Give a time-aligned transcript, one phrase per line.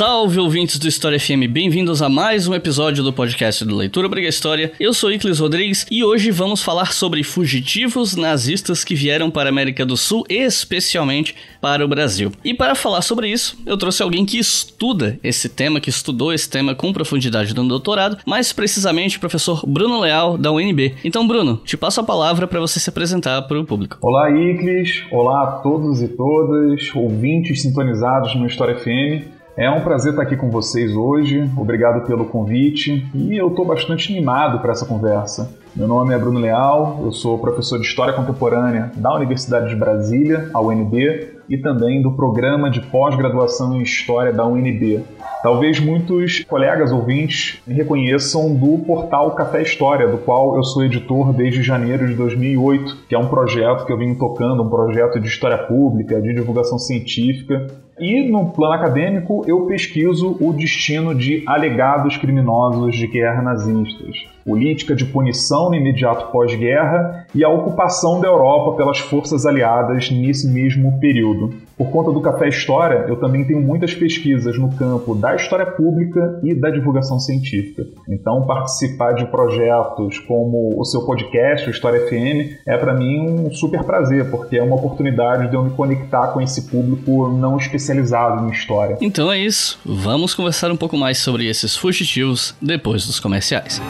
[0.00, 4.28] Salve ouvintes do História FM, bem-vindos a mais um episódio do podcast do Leitura Briga
[4.28, 4.72] História.
[4.80, 9.52] Eu sou Iclis Rodrigues e hoje vamos falar sobre fugitivos nazistas que vieram para a
[9.52, 12.32] América do Sul, especialmente para o Brasil.
[12.42, 16.48] E para falar sobre isso, eu trouxe alguém que estuda esse tema, que estudou esse
[16.48, 20.94] tema com profundidade no doutorado, mais precisamente o professor Bruno Leal, da UNB.
[21.04, 23.98] Então, Bruno, te passo a palavra para você se apresentar para o público.
[24.00, 25.02] Olá, Iclis.
[25.10, 29.39] Olá a todos e todas, ouvintes sintonizados no História FM.
[29.56, 31.50] É um prazer estar aqui com vocês hoje.
[31.56, 35.52] Obrigado pelo convite e eu estou bastante animado para essa conversa.
[35.74, 40.50] Meu nome é Bruno Leal, eu sou professor de História Contemporânea da Universidade de Brasília,
[40.54, 45.02] a UNB, e também do programa de pós-graduação em História da UNB.
[45.42, 51.32] Talvez muitos colegas ouvintes me reconheçam do portal Café História, do qual eu sou editor
[51.32, 55.28] desde janeiro de 2008, que é um projeto que eu venho tocando, um projeto de
[55.28, 57.66] história pública, de divulgação científica.
[58.00, 64.94] E no plano acadêmico, eu pesquiso o destino de alegados criminosos de guerra nazistas política
[64.96, 70.98] de punição no imediato pós-guerra e a ocupação da Europa pelas forças aliadas nesse mesmo
[70.98, 71.54] período.
[71.80, 76.38] Por conta do Café História, eu também tenho muitas pesquisas no campo da história pública
[76.44, 77.86] e da divulgação científica.
[78.06, 83.50] Então, participar de projetos como o seu podcast, o História FM, é para mim um
[83.50, 88.46] super prazer, porque é uma oportunidade de eu me conectar com esse público não especializado
[88.46, 88.98] em história.
[89.00, 89.80] Então é isso.
[89.82, 93.80] Vamos conversar um pouco mais sobre esses fugitivos depois dos comerciais.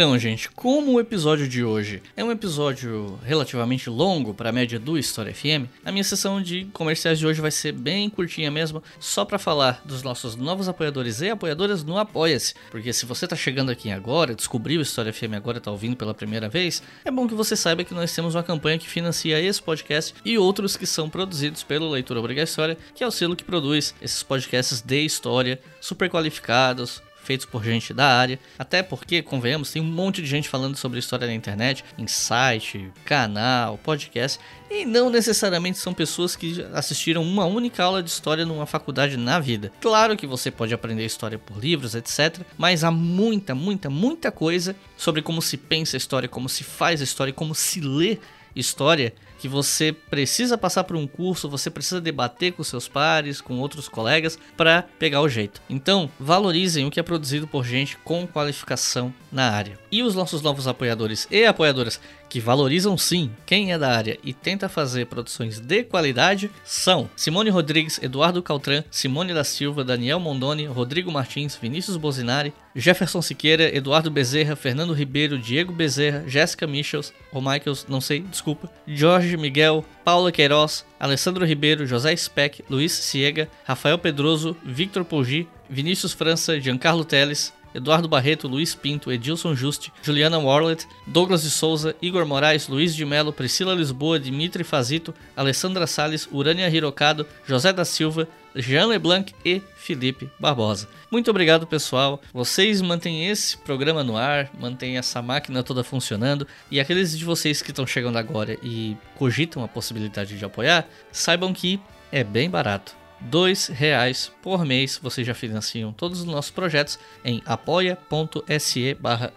[0.00, 4.78] Então, gente, como o episódio de hoje é um episódio relativamente longo para a média
[4.78, 8.82] do História FM, a minha sessão de comerciais de hoje vai ser bem curtinha mesmo,
[8.98, 12.54] só para falar dos nossos novos apoiadores e apoiadoras no Apoia-se.
[12.70, 16.14] Porque se você tá chegando aqui agora, descobriu o História FM agora, tá ouvindo pela
[16.14, 19.60] primeira vez, é bom que você saiba que nós temos uma campanha que financia esse
[19.60, 23.44] podcast e outros que são produzidos pelo Leitura Obriga História, que é o selo que
[23.44, 28.40] produz esses podcasts de história super qualificados, feitos por gente da área.
[28.58, 32.90] Até porque, convenhamos, tem um monte de gente falando sobre história na internet, em site,
[33.04, 38.66] canal, podcast, e não necessariamente são pessoas que assistiram uma única aula de história numa
[38.66, 39.70] faculdade na vida.
[39.80, 44.74] Claro que você pode aprender história por livros, etc, mas há muita, muita, muita coisa
[44.96, 48.18] sobre como se pensa a história, como se faz a história, como se lê
[48.56, 53.58] história que você precisa passar por um curso, você precisa debater com seus pares, com
[53.58, 55.62] outros colegas para pegar o jeito.
[55.68, 59.78] Então, valorizem o que é produzido por gente com qualificação na área.
[59.90, 61.98] E os nossos novos apoiadores e apoiadoras
[62.30, 67.50] que valorizam sim quem é da área e tenta fazer produções de qualidade são Simone
[67.50, 74.10] Rodrigues, Eduardo Caltran, Simone da Silva, Daniel Mondoni, Rodrigo Martins, Vinícius Bozinari, Jefferson Siqueira, Eduardo
[74.10, 80.30] Bezerra, Fernando Ribeiro, Diego Bezerra, Jéssica Michels, ou Michaels, não sei, desculpa, Jorge Miguel, Paula
[80.30, 87.52] Queiroz, Alessandro Ribeiro, José Speck, Luiz Ciega, Rafael Pedroso, Victor Poggi, Vinícius França, Giancarlo Teles,
[87.74, 93.04] Eduardo Barreto, Luiz Pinto, Edilson Juste, Juliana Warlet, Douglas de Souza, Igor Moraes, Luiz de
[93.04, 99.62] Melo, Priscila Lisboa, Dimitri Fazito, Alessandra Sales, Urânia Hirocado, José da Silva, Jean Leblanc e
[99.76, 100.88] Felipe Barbosa.
[101.10, 102.20] Muito obrigado, pessoal.
[102.32, 106.46] Vocês mantêm esse programa no ar, mantêm essa máquina toda funcionando.
[106.70, 111.52] E aqueles de vocês que estão chegando agora e cogitam a possibilidade de apoiar, saibam
[111.52, 116.98] que é bem barato dois reais por mês vocês já financiam todos os nossos projetos
[117.24, 119.32] em apoia.se barra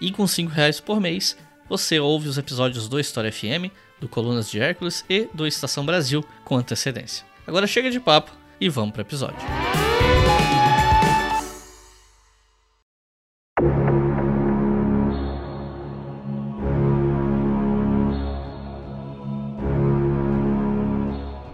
[0.00, 1.36] E com cinco reais por mês
[1.68, 6.24] você ouve os episódios do História FM, do Colunas de Hércules e do Estação Brasil
[6.44, 7.26] com antecedência.
[7.46, 9.77] Agora chega de papo e vamos para o episódio.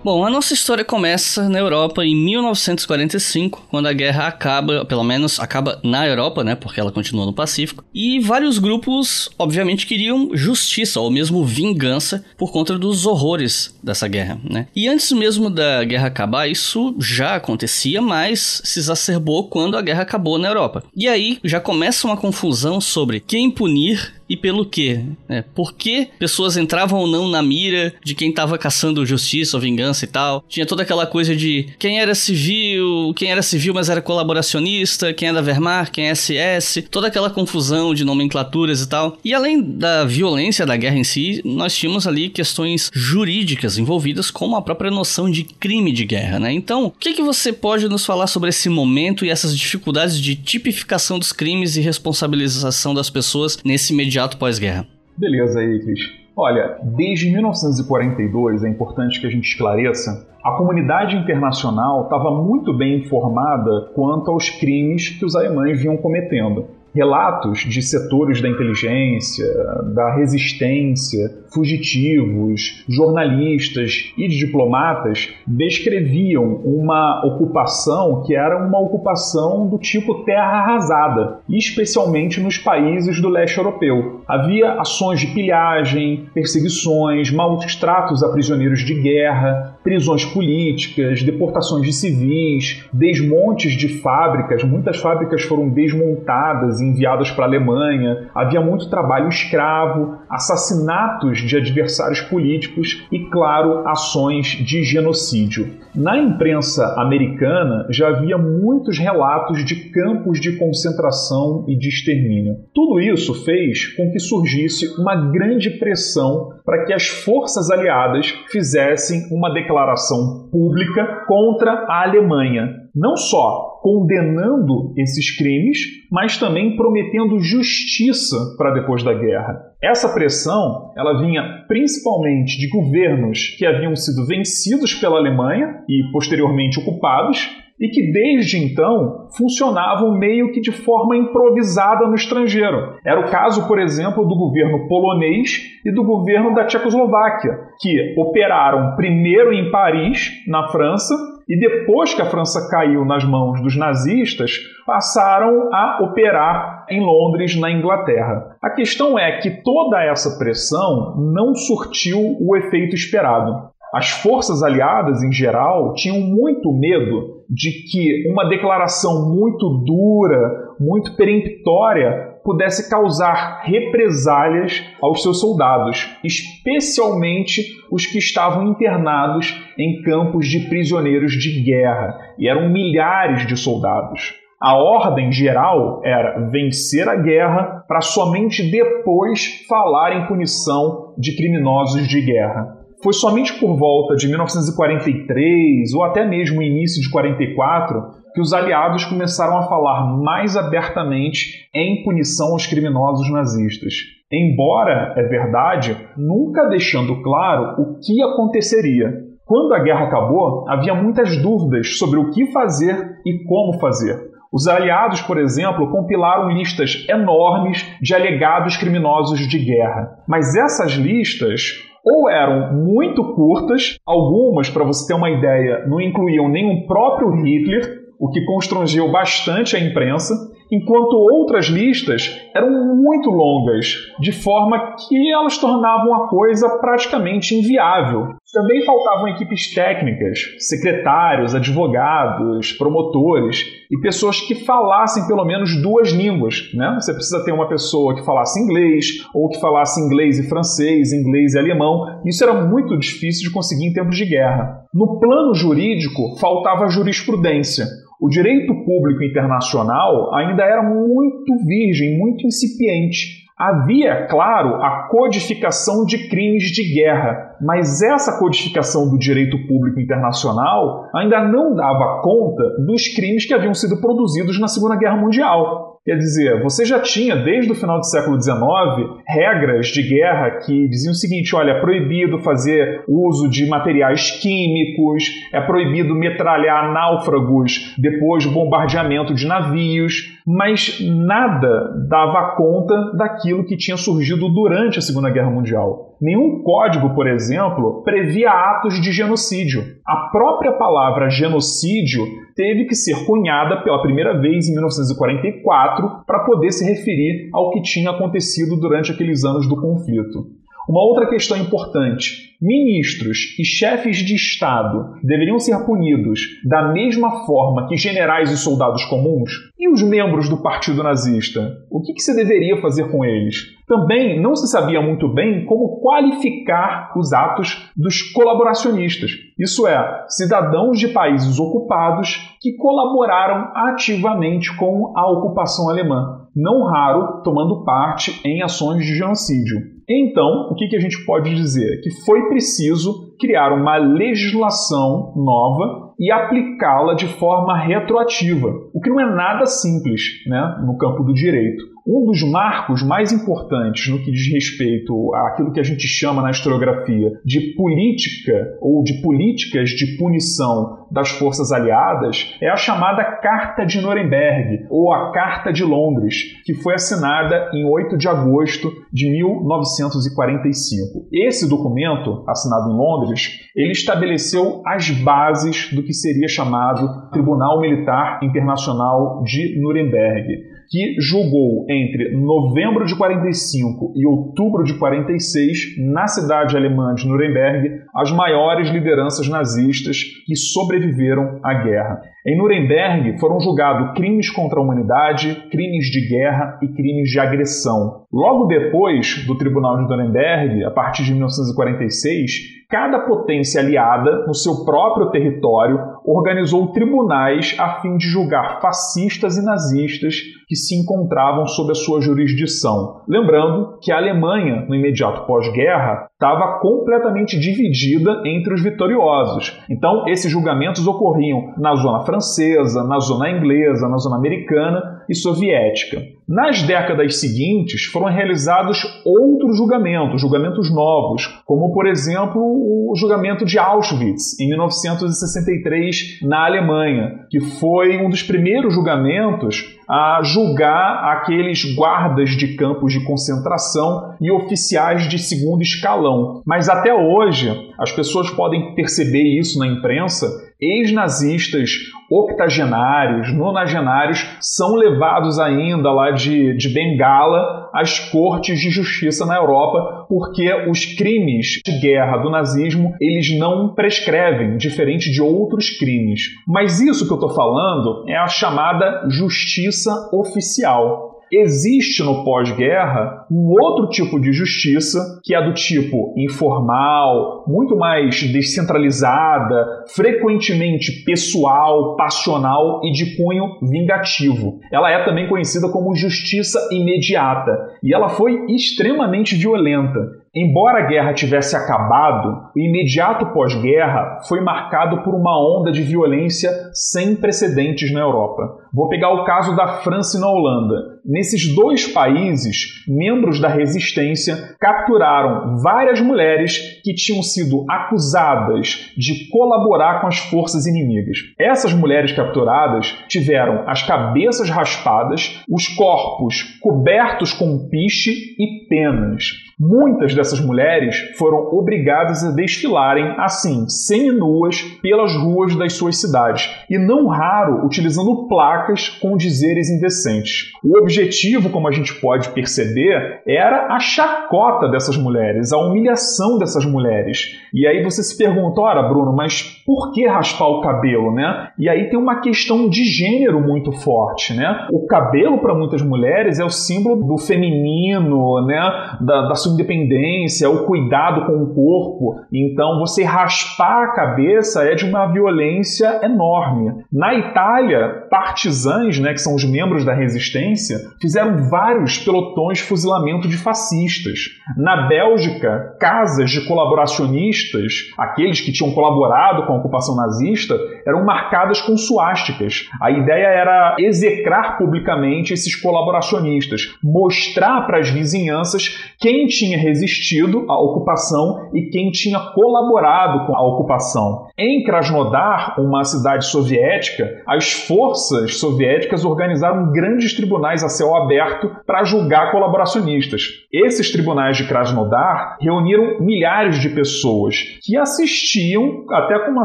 [0.05, 5.41] Bom, a nossa história começa na Europa em 1945, quando a guerra acaba, pelo menos
[5.41, 11.01] acaba na Europa, né, porque ela continua no Pacífico, e vários grupos, obviamente, queriam justiça
[11.01, 14.67] ou mesmo vingança por conta dos horrores dessa guerra, né?
[14.77, 20.03] E antes mesmo da guerra acabar, isso já acontecia, mas se exacerbou quando a guerra
[20.03, 20.85] acabou na Europa.
[20.95, 25.01] E aí já começa uma confusão sobre quem punir e pelo quê?
[25.29, 29.61] É, por que pessoas entravam ou não na mira de quem tava caçando justiça ou
[29.61, 30.45] vingança e tal?
[30.49, 35.29] Tinha toda aquela coisa de quem era civil, quem era civil mas era colaboracionista, quem
[35.29, 39.19] era Wehrmacht, quem é SS, toda aquela confusão de nomenclaturas e tal.
[39.25, 44.57] E além da violência da guerra em si, nós tínhamos ali questões jurídicas envolvidas, como
[44.57, 46.53] a própria noção de crime de guerra, né?
[46.53, 50.37] Então, o que, que você pode nos falar sobre esse momento e essas dificuldades de
[50.37, 54.87] tipificação dos crimes e responsabilização das pessoas nesse imediato pós-guerra?
[55.17, 56.01] Beleza aí, Cris.
[56.37, 62.99] Olha, desde 1942, é importante que a gente esclareça, a comunidade internacional estava muito bem
[62.99, 69.47] informada quanto aos crimes que os alemães vinham cometendo relatos de setores da inteligência,
[69.95, 80.25] da resistência, fugitivos, jornalistas e diplomatas descreviam uma ocupação que era uma ocupação do tipo
[80.25, 84.23] terra arrasada, especialmente nos países do leste europeu.
[84.27, 91.93] Havia ações de pilhagem, perseguições, maus tratos a prisioneiros de guerra, prisões políticas, deportações de
[91.93, 99.29] civis, desmontes de fábricas, muitas fábricas foram desmontadas enviadas para a Alemanha, havia muito trabalho
[99.29, 105.85] escravo, assassinatos de adversários políticos e, claro, ações de genocídio.
[105.95, 112.57] Na imprensa americana já havia muitos relatos de campos de concentração e de extermínio.
[112.75, 119.29] Tudo isso fez com que surgisse uma grande pressão para que as forças aliadas fizessem
[119.31, 125.79] uma declaração pública contra a Alemanha, não só condenando esses crimes,
[126.11, 129.61] mas também prometendo justiça para depois da guerra.
[129.83, 136.81] Essa pressão, ela vinha principalmente de governos que haviam sido vencidos pela Alemanha e posteriormente
[136.81, 137.47] ocupados,
[137.79, 142.95] e que desde então funcionavam meio que de forma improvisada no estrangeiro.
[143.05, 147.51] Era o caso, por exemplo, do governo polonês e do governo da Tchecoslováquia,
[147.81, 151.15] que operaram primeiro em Paris, na França,
[151.49, 154.53] e depois que a França caiu nas mãos dos nazistas,
[154.87, 158.57] passaram a operar em Londres, na Inglaterra.
[158.63, 163.75] A questão é que toda essa pressão não surtiu o efeito esperado.
[163.93, 171.17] As forças aliadas, em geral, tinham muito medo de que uma declaração muito dura, muito
[171.17, 180.69] peremptória, pudesse causar represálias aos seus soldados, especialmente os que estavam internados em campos de
[180.69, 184.35] prisioneiros de guerra, e eram milhares de soldados.
[184.61, 192.07] A ordem geral era vencer a guerra para somente depois falar em punição de criminosos
[192.07, 192.84] de guerra.
[193.05, 198.01] Foi somente por volta de 1943 ou até mesmo início de 44
[198.35, 203.93] que os aliados começaram a falar mais abertamente em punição aos criminosos nazistas.
[204.33, 209.13] Embora, é verdade, nunca deixando claro o que aconteceria.
[209.45, 214.19] Quando a guerra acabou, havia muitas dúvidas sobre o que fazer e como fazer.
[214.51, 220.17] Os aliados, por exemplo, compilaram listas enormes de alegados criminosos de guerra.
[220.27, 226.49] Mas essas listas ou eram muito curtas, algumas, para você ter uma ideia, não incluíam
[226.49, 230.35] nem o próprio Hitler, o que constrangeu bastante a imprensa,
[230.71, 238.35] enquanto outras listas eram muito longas, de forma que elas tornavam a coisa praticamente inviável.
[238.53, 246.73] Também faltavam equipes técnicas, secretários, advogados, promotores e pessoas que falassem pelo menos duas línguas.
[246.73, 246.97] Né?
[247.01, 251.55] Você precisa ter uma pessoa que falasse inglês, ou que falasse inglês e francês, inglês
[251.55, 252.21] e alemão.
[252.25, 254.85] Isso era muito difícil de conseguir em tempos de guerra.
[254.95, 257.85] No plano jurídico, faltava jurisprudência.
[258.21, 263.45] O direito público internacional ainda era muito virgem, muito incipiente.
[263.57, 271.09] Havia, claro, a codificação de crimes de guerra, mas essa codificação do direito público internacional
[271.15, 275.84] ainda não dava conta dos crimes que haviam sido produzidos na Segunda Guerra Mundial.
[276.05, 280.87] Quer dizer, você já tinha, desde o final do século XIX, regras de guerra que
[280.87, 287.95] diziam o seguinte: olha, é proibido fazer uso de materiais químicos, é proibido metralhar náufragos
[287.97, 290.15] depois do bombardeamento de navios,
[290.47, 296.14] mas nada dava conta daquilo que tinha surgido durante a Segunda Guerra Mundial.
[296.21, 299.83] Nenhum código, por exemplo, previa atos de genocídio.
[300.07, 306.73] A própria palavra genocídio teve que ser cunhada pela primeira vez em 1944 para poder
[306.73, 310.64] se referir ao que tinha acontecido durante aqueles anos do conflito.
[310.89, 317.89] Uma outra questão importante: ministros e chefes de Estado deveriam ser punidos da mesma forma
[317.89, 319.51] que generais e soldados comuns?
[319.79, 321.73] E os membros do Partido Nazista?
[321.91, 323.57] O que, que se deveria fazer com eles?
[323.87, 330.99] Também não se sabia muito bem como qualificar os atos dos colaboracionistas, isso é, cidadãos
[330.99, 338.63] de países ocupados que colaboraram ativamente com a ocupação alemã, não raro tomando parte em
[338.63, 339.94] ações de genocídio.
[340.09, 342.01] Então, o que, que a gente pode dizer?
[342.03, 349.21] Que foi preciso criar uma legislação nova e aplicá-la de forma retroativa, o que não
[349.21, 351.94] é nada simples né, no campo do direito.
[352.07, 356.51] Um dos marcos mais importantes no que diz respeito àquilo que a gente chama na
[356.51, 363.87] historiografia de política ou de políticas de punição das forças aliadas é a chamada Carta
[363.87, 369.31] de Nuremberg ou a Carta de Londres, que foi assinada em 8 de agosto de
[369.31, 371.27] 1945.
[371.33, 378.41] Esse documento, assinado em Londres, ele estabeleceu as bases do que seria chamado Tribunal Militar
[378.43, 386.77] Internacional de Nuremberg que julgou entre novembro de 45 e outubro de 46, na cidade
[386.77, 392.21] alemã de Nuremberg, as maiores lideranças nazistas que sobreviveram à guerra.
[392.47, 398.25] Em Nuremberg foram julgados crimes contra a humanidade, crimes de guerra e crimes de agressão.
[398.33, 404.85] Logo depois do Tribunal de Nuremberg, a partir de 1946, cada potência aliada, no seu
[404.85, 410.37] próprio território, organizou tribunais a fim de julgar fascistas e nazistas
[410.69, 413.23] que se encontravam sob a sua jurisdição.
[413.29, 419.81] Lembrando que a Alemanha, no imediato pós-guerra, estava completamente dividida entre os vitoriosos.
[419.89, 426.21] Então, esses julgamentos ocorriam na zona francesa, na zona inglesa, na zona americana e soviética.
[426.47, 433.79] Nas décadas seguintes, foram realizados outros julgamentos, julgamentos novos, como, por exemplo, o julgamento de
[433.79, 442.51] Auschwitz, em 1963, na Alemanha, que foi um dos primeiros julgamentos a julgar aqueles guardas
[442.51, 446.63] de campos de concentração e oficiais de segundo escalão.
[446.67, 450.47] Mas até hoje, as pessoas podem perceber isso na imprensa,
[450.85, 451.91] ex-nazistas
[452.31, 460.27] octogenários, nonagenários são levados ainda lá de, de Bengala às cortes de justiça na Europa
[460.29, 466.43] porque os crimes de guerra do nazismo eles não prescrevem, diferente de outros crimes.
[466.67, 473.71] Mas isso que eu estou falando é a chamada justiça oficial existe no pós-guerra um
[473.71, 483.01] outro tipo de justiça, que é do tipo informal, muito mais descentralizada, frequentemente pessoal, passional
[483.05, 484.79] e de cunho vingativo.
[484.93, 490.44] Ela é também conhecida como justiça imediata e ela foi extremamente violenta.
[490.57, 496.71] Embora a guerra tivesse acabado, o imediato pós-guerra foi marcado por uma onda de violência
[496.93, 498.79] sem precedentes na Europa.
[498.93, 500.95] Vou pegar o caso da França e na Holanda.
[501.25, 510.21] Nesses dois países, membros da resistência capturaram várias mulheres que tinham sido acusadas de colaborar
[510.21, 511.39] com as forças inimigas.
[511.59, 519.64] Essas mulheres capturadas tiveram as cabeças raspadas, os corpos cobertos com piche e penas.
[519.79, 526.99] Muitas dessas mulheres foram obrigadas a desfilarem assim, semi-nuas, pelas ruas das suas cidades, e
[526.99, 530.73] não raro utilizando placas com dizeres indecentes.
[530.85, 536.85] O objetivo, como a gente pode perceber, era a chacota dessas mulheres, a humilhação dessas
[536.85, 537.59] mulheres.
[537.73, 541.69] E aí você se pergunta, ora, Bruno, mas por que raspar o cabelo, né?
[541.79, 544.87] E aí tem uma questão de gênero muito forte, né?
[544.93, 548.81] O cabelo para muitas mulheres é o símbolo do feminino, né?
[549.21, 552.41] Da, da independência, o cuidado com o corpo.
[552.53, 557.05] Então, você raspar a cabeça é de uma violência enorme.
[557.13, 563.49] Na Itália, partisãs, né, que são os membros da resistência, fizeram vários pelotões de fuzilamento
[563.49, 564.39] de fascistas.
[564.77, 571.81] Na Bélgica, casas de colaboracionistas, aqueles que tinham colaborado com a ocupação nazista, eram marcadas
[571.81, 572.89] com suásticas.
[573.01, 580.81] A ideia era execrar publicamente esses colaboracionistas, mostrar para as vizinhanças quem tinha resistido à
[580.81, 584.47] ocupação e quem tinha colaborado com a ocupação.
[584.59, 592.05] Em Krasnodar, uma cidade soviética, as forças soviéticas organizaram grandes tribunais a céu aberto para
[592.05, 593.43] julgar colaboracionistas.
[593.73, 599.65] Esses tribunais de Krasnodar reuniram milhares de pessoas que assistiam, até com uma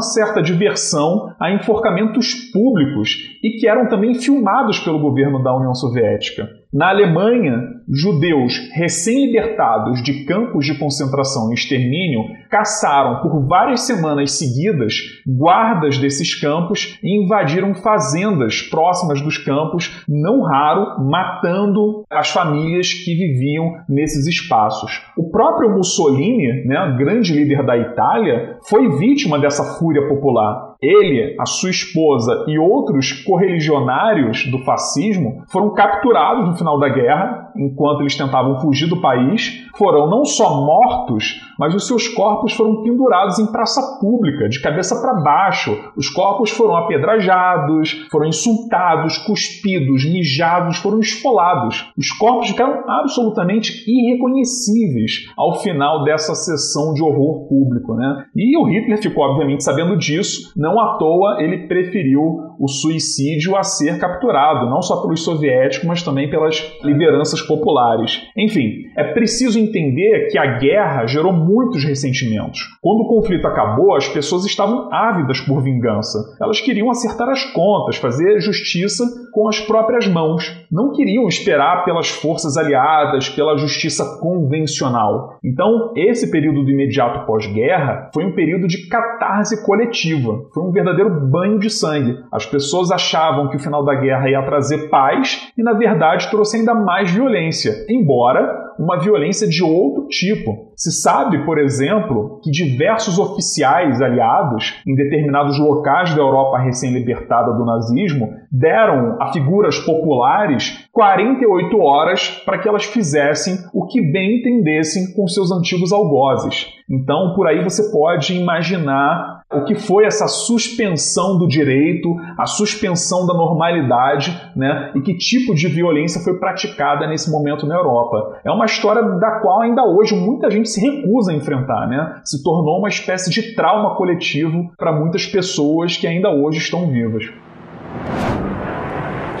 [0.00, 6.59] certa diversão, a enforcamentos públicos e que eram também filmados pelo governo da União Soviética.
[6.72, 14.94] Na Alemanha, judeus recém-libertados de campos de concentração e extermínio caçaram por várias semanas seguidas
[15.26, 23.16] guardas desses campos e invadiram fazendas próximas dos campos, não raro matando as famílias que
[23.16, 25.02] viviam nesses espaços.
[25.16, 30.69] O próprio Mussolini, né, grande líder da Itália, foi vítima dessa fúria popular.
[30.82, 37.49] Ele, a sua esposa e outros correligionários do fascismo foram capturados no final da guerra,
[37.56, 42.82] enquanto eles tentavam fugir do país, foram não só mortos, mas os seus corpos foram
[42.82, 45.76] pendurados em praça pública, de cabeça para baixo.
[45.96, 51.90] Os corpos foram apedrajados, foram insultados, cuspidos, mijados, foram esfolados.
[51.96, 57.94] Os corpos ficaram absolutamente irreconhecíveis ao final dessa sessão de horror público.
[57.94, 58.24] Né?
[58.34, 63.62] E o Hitler ficou, obviamente, sabendo disso, não à toa ele preferiu o suicídio a
[63.62, 68.20] ser capturado, não só pelos soviéticos, mas também pelas lideranças populares.
[68.36, 72.60] Enfim, é preciso entender que a guerra gerou muitos ressentimentos.
[72.82, 76.18] Quando o conflito acabou, as pessoas estavam ávidas por vingança.
[76.38, 80.44] Elas queriam acertar as contas, fazer justiça com as próprias mãos.
[80.70, 85.38] Não queriam esperar pelas forças aliadas, pela justiça convencional.
[85.42, 90.42] Então, esse período do imediato pós-guerra foi um período de catarse coletiva.
[90.52, 92.18] Foi um verdadeiro banho de sangue.
[92.30, 96.58] As pessoas achavam que o final da guerra ia trazer paz e, na verdade, trouxe
[96.58, 100.72] ainda mais violência, embora uma violência de outro tipo.
[100.74, 107.64] Se sabe, por exemplo, que diversos oficiais aliados em determinados locais da Europa recém-libertada do
[107.64, 115.14] nazismo deram a figuras populares 48 horas para que elas fizessem o que bem entendessem
[115.14, 116.66] com seus antigos algozes.
[116.90, 123.26] Então, por aí você pode imaginar o que foi essa suspensão do direito, a suspensão
[123.26, 124.92] da normalidade, né?
[124.94, 128.40] E que tipo de violência foi praticada nesse momento na Europa.
[128.44, 132.20] É uma história da qual ainda hoje muita gente se recusa a enfrentar, né?
[132.24, 137.24] Se tornou uma espécie de trauma coletivo para muitas pessoas que ainda hoje estão vivas.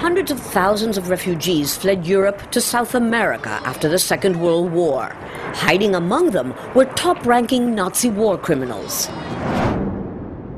[0.02, 5.14] Hundreds of thousands of refugees fled Europe to South America after the Second World War.
[5.54, 9.08] Hiding among them were top ranking Nazi war criminals.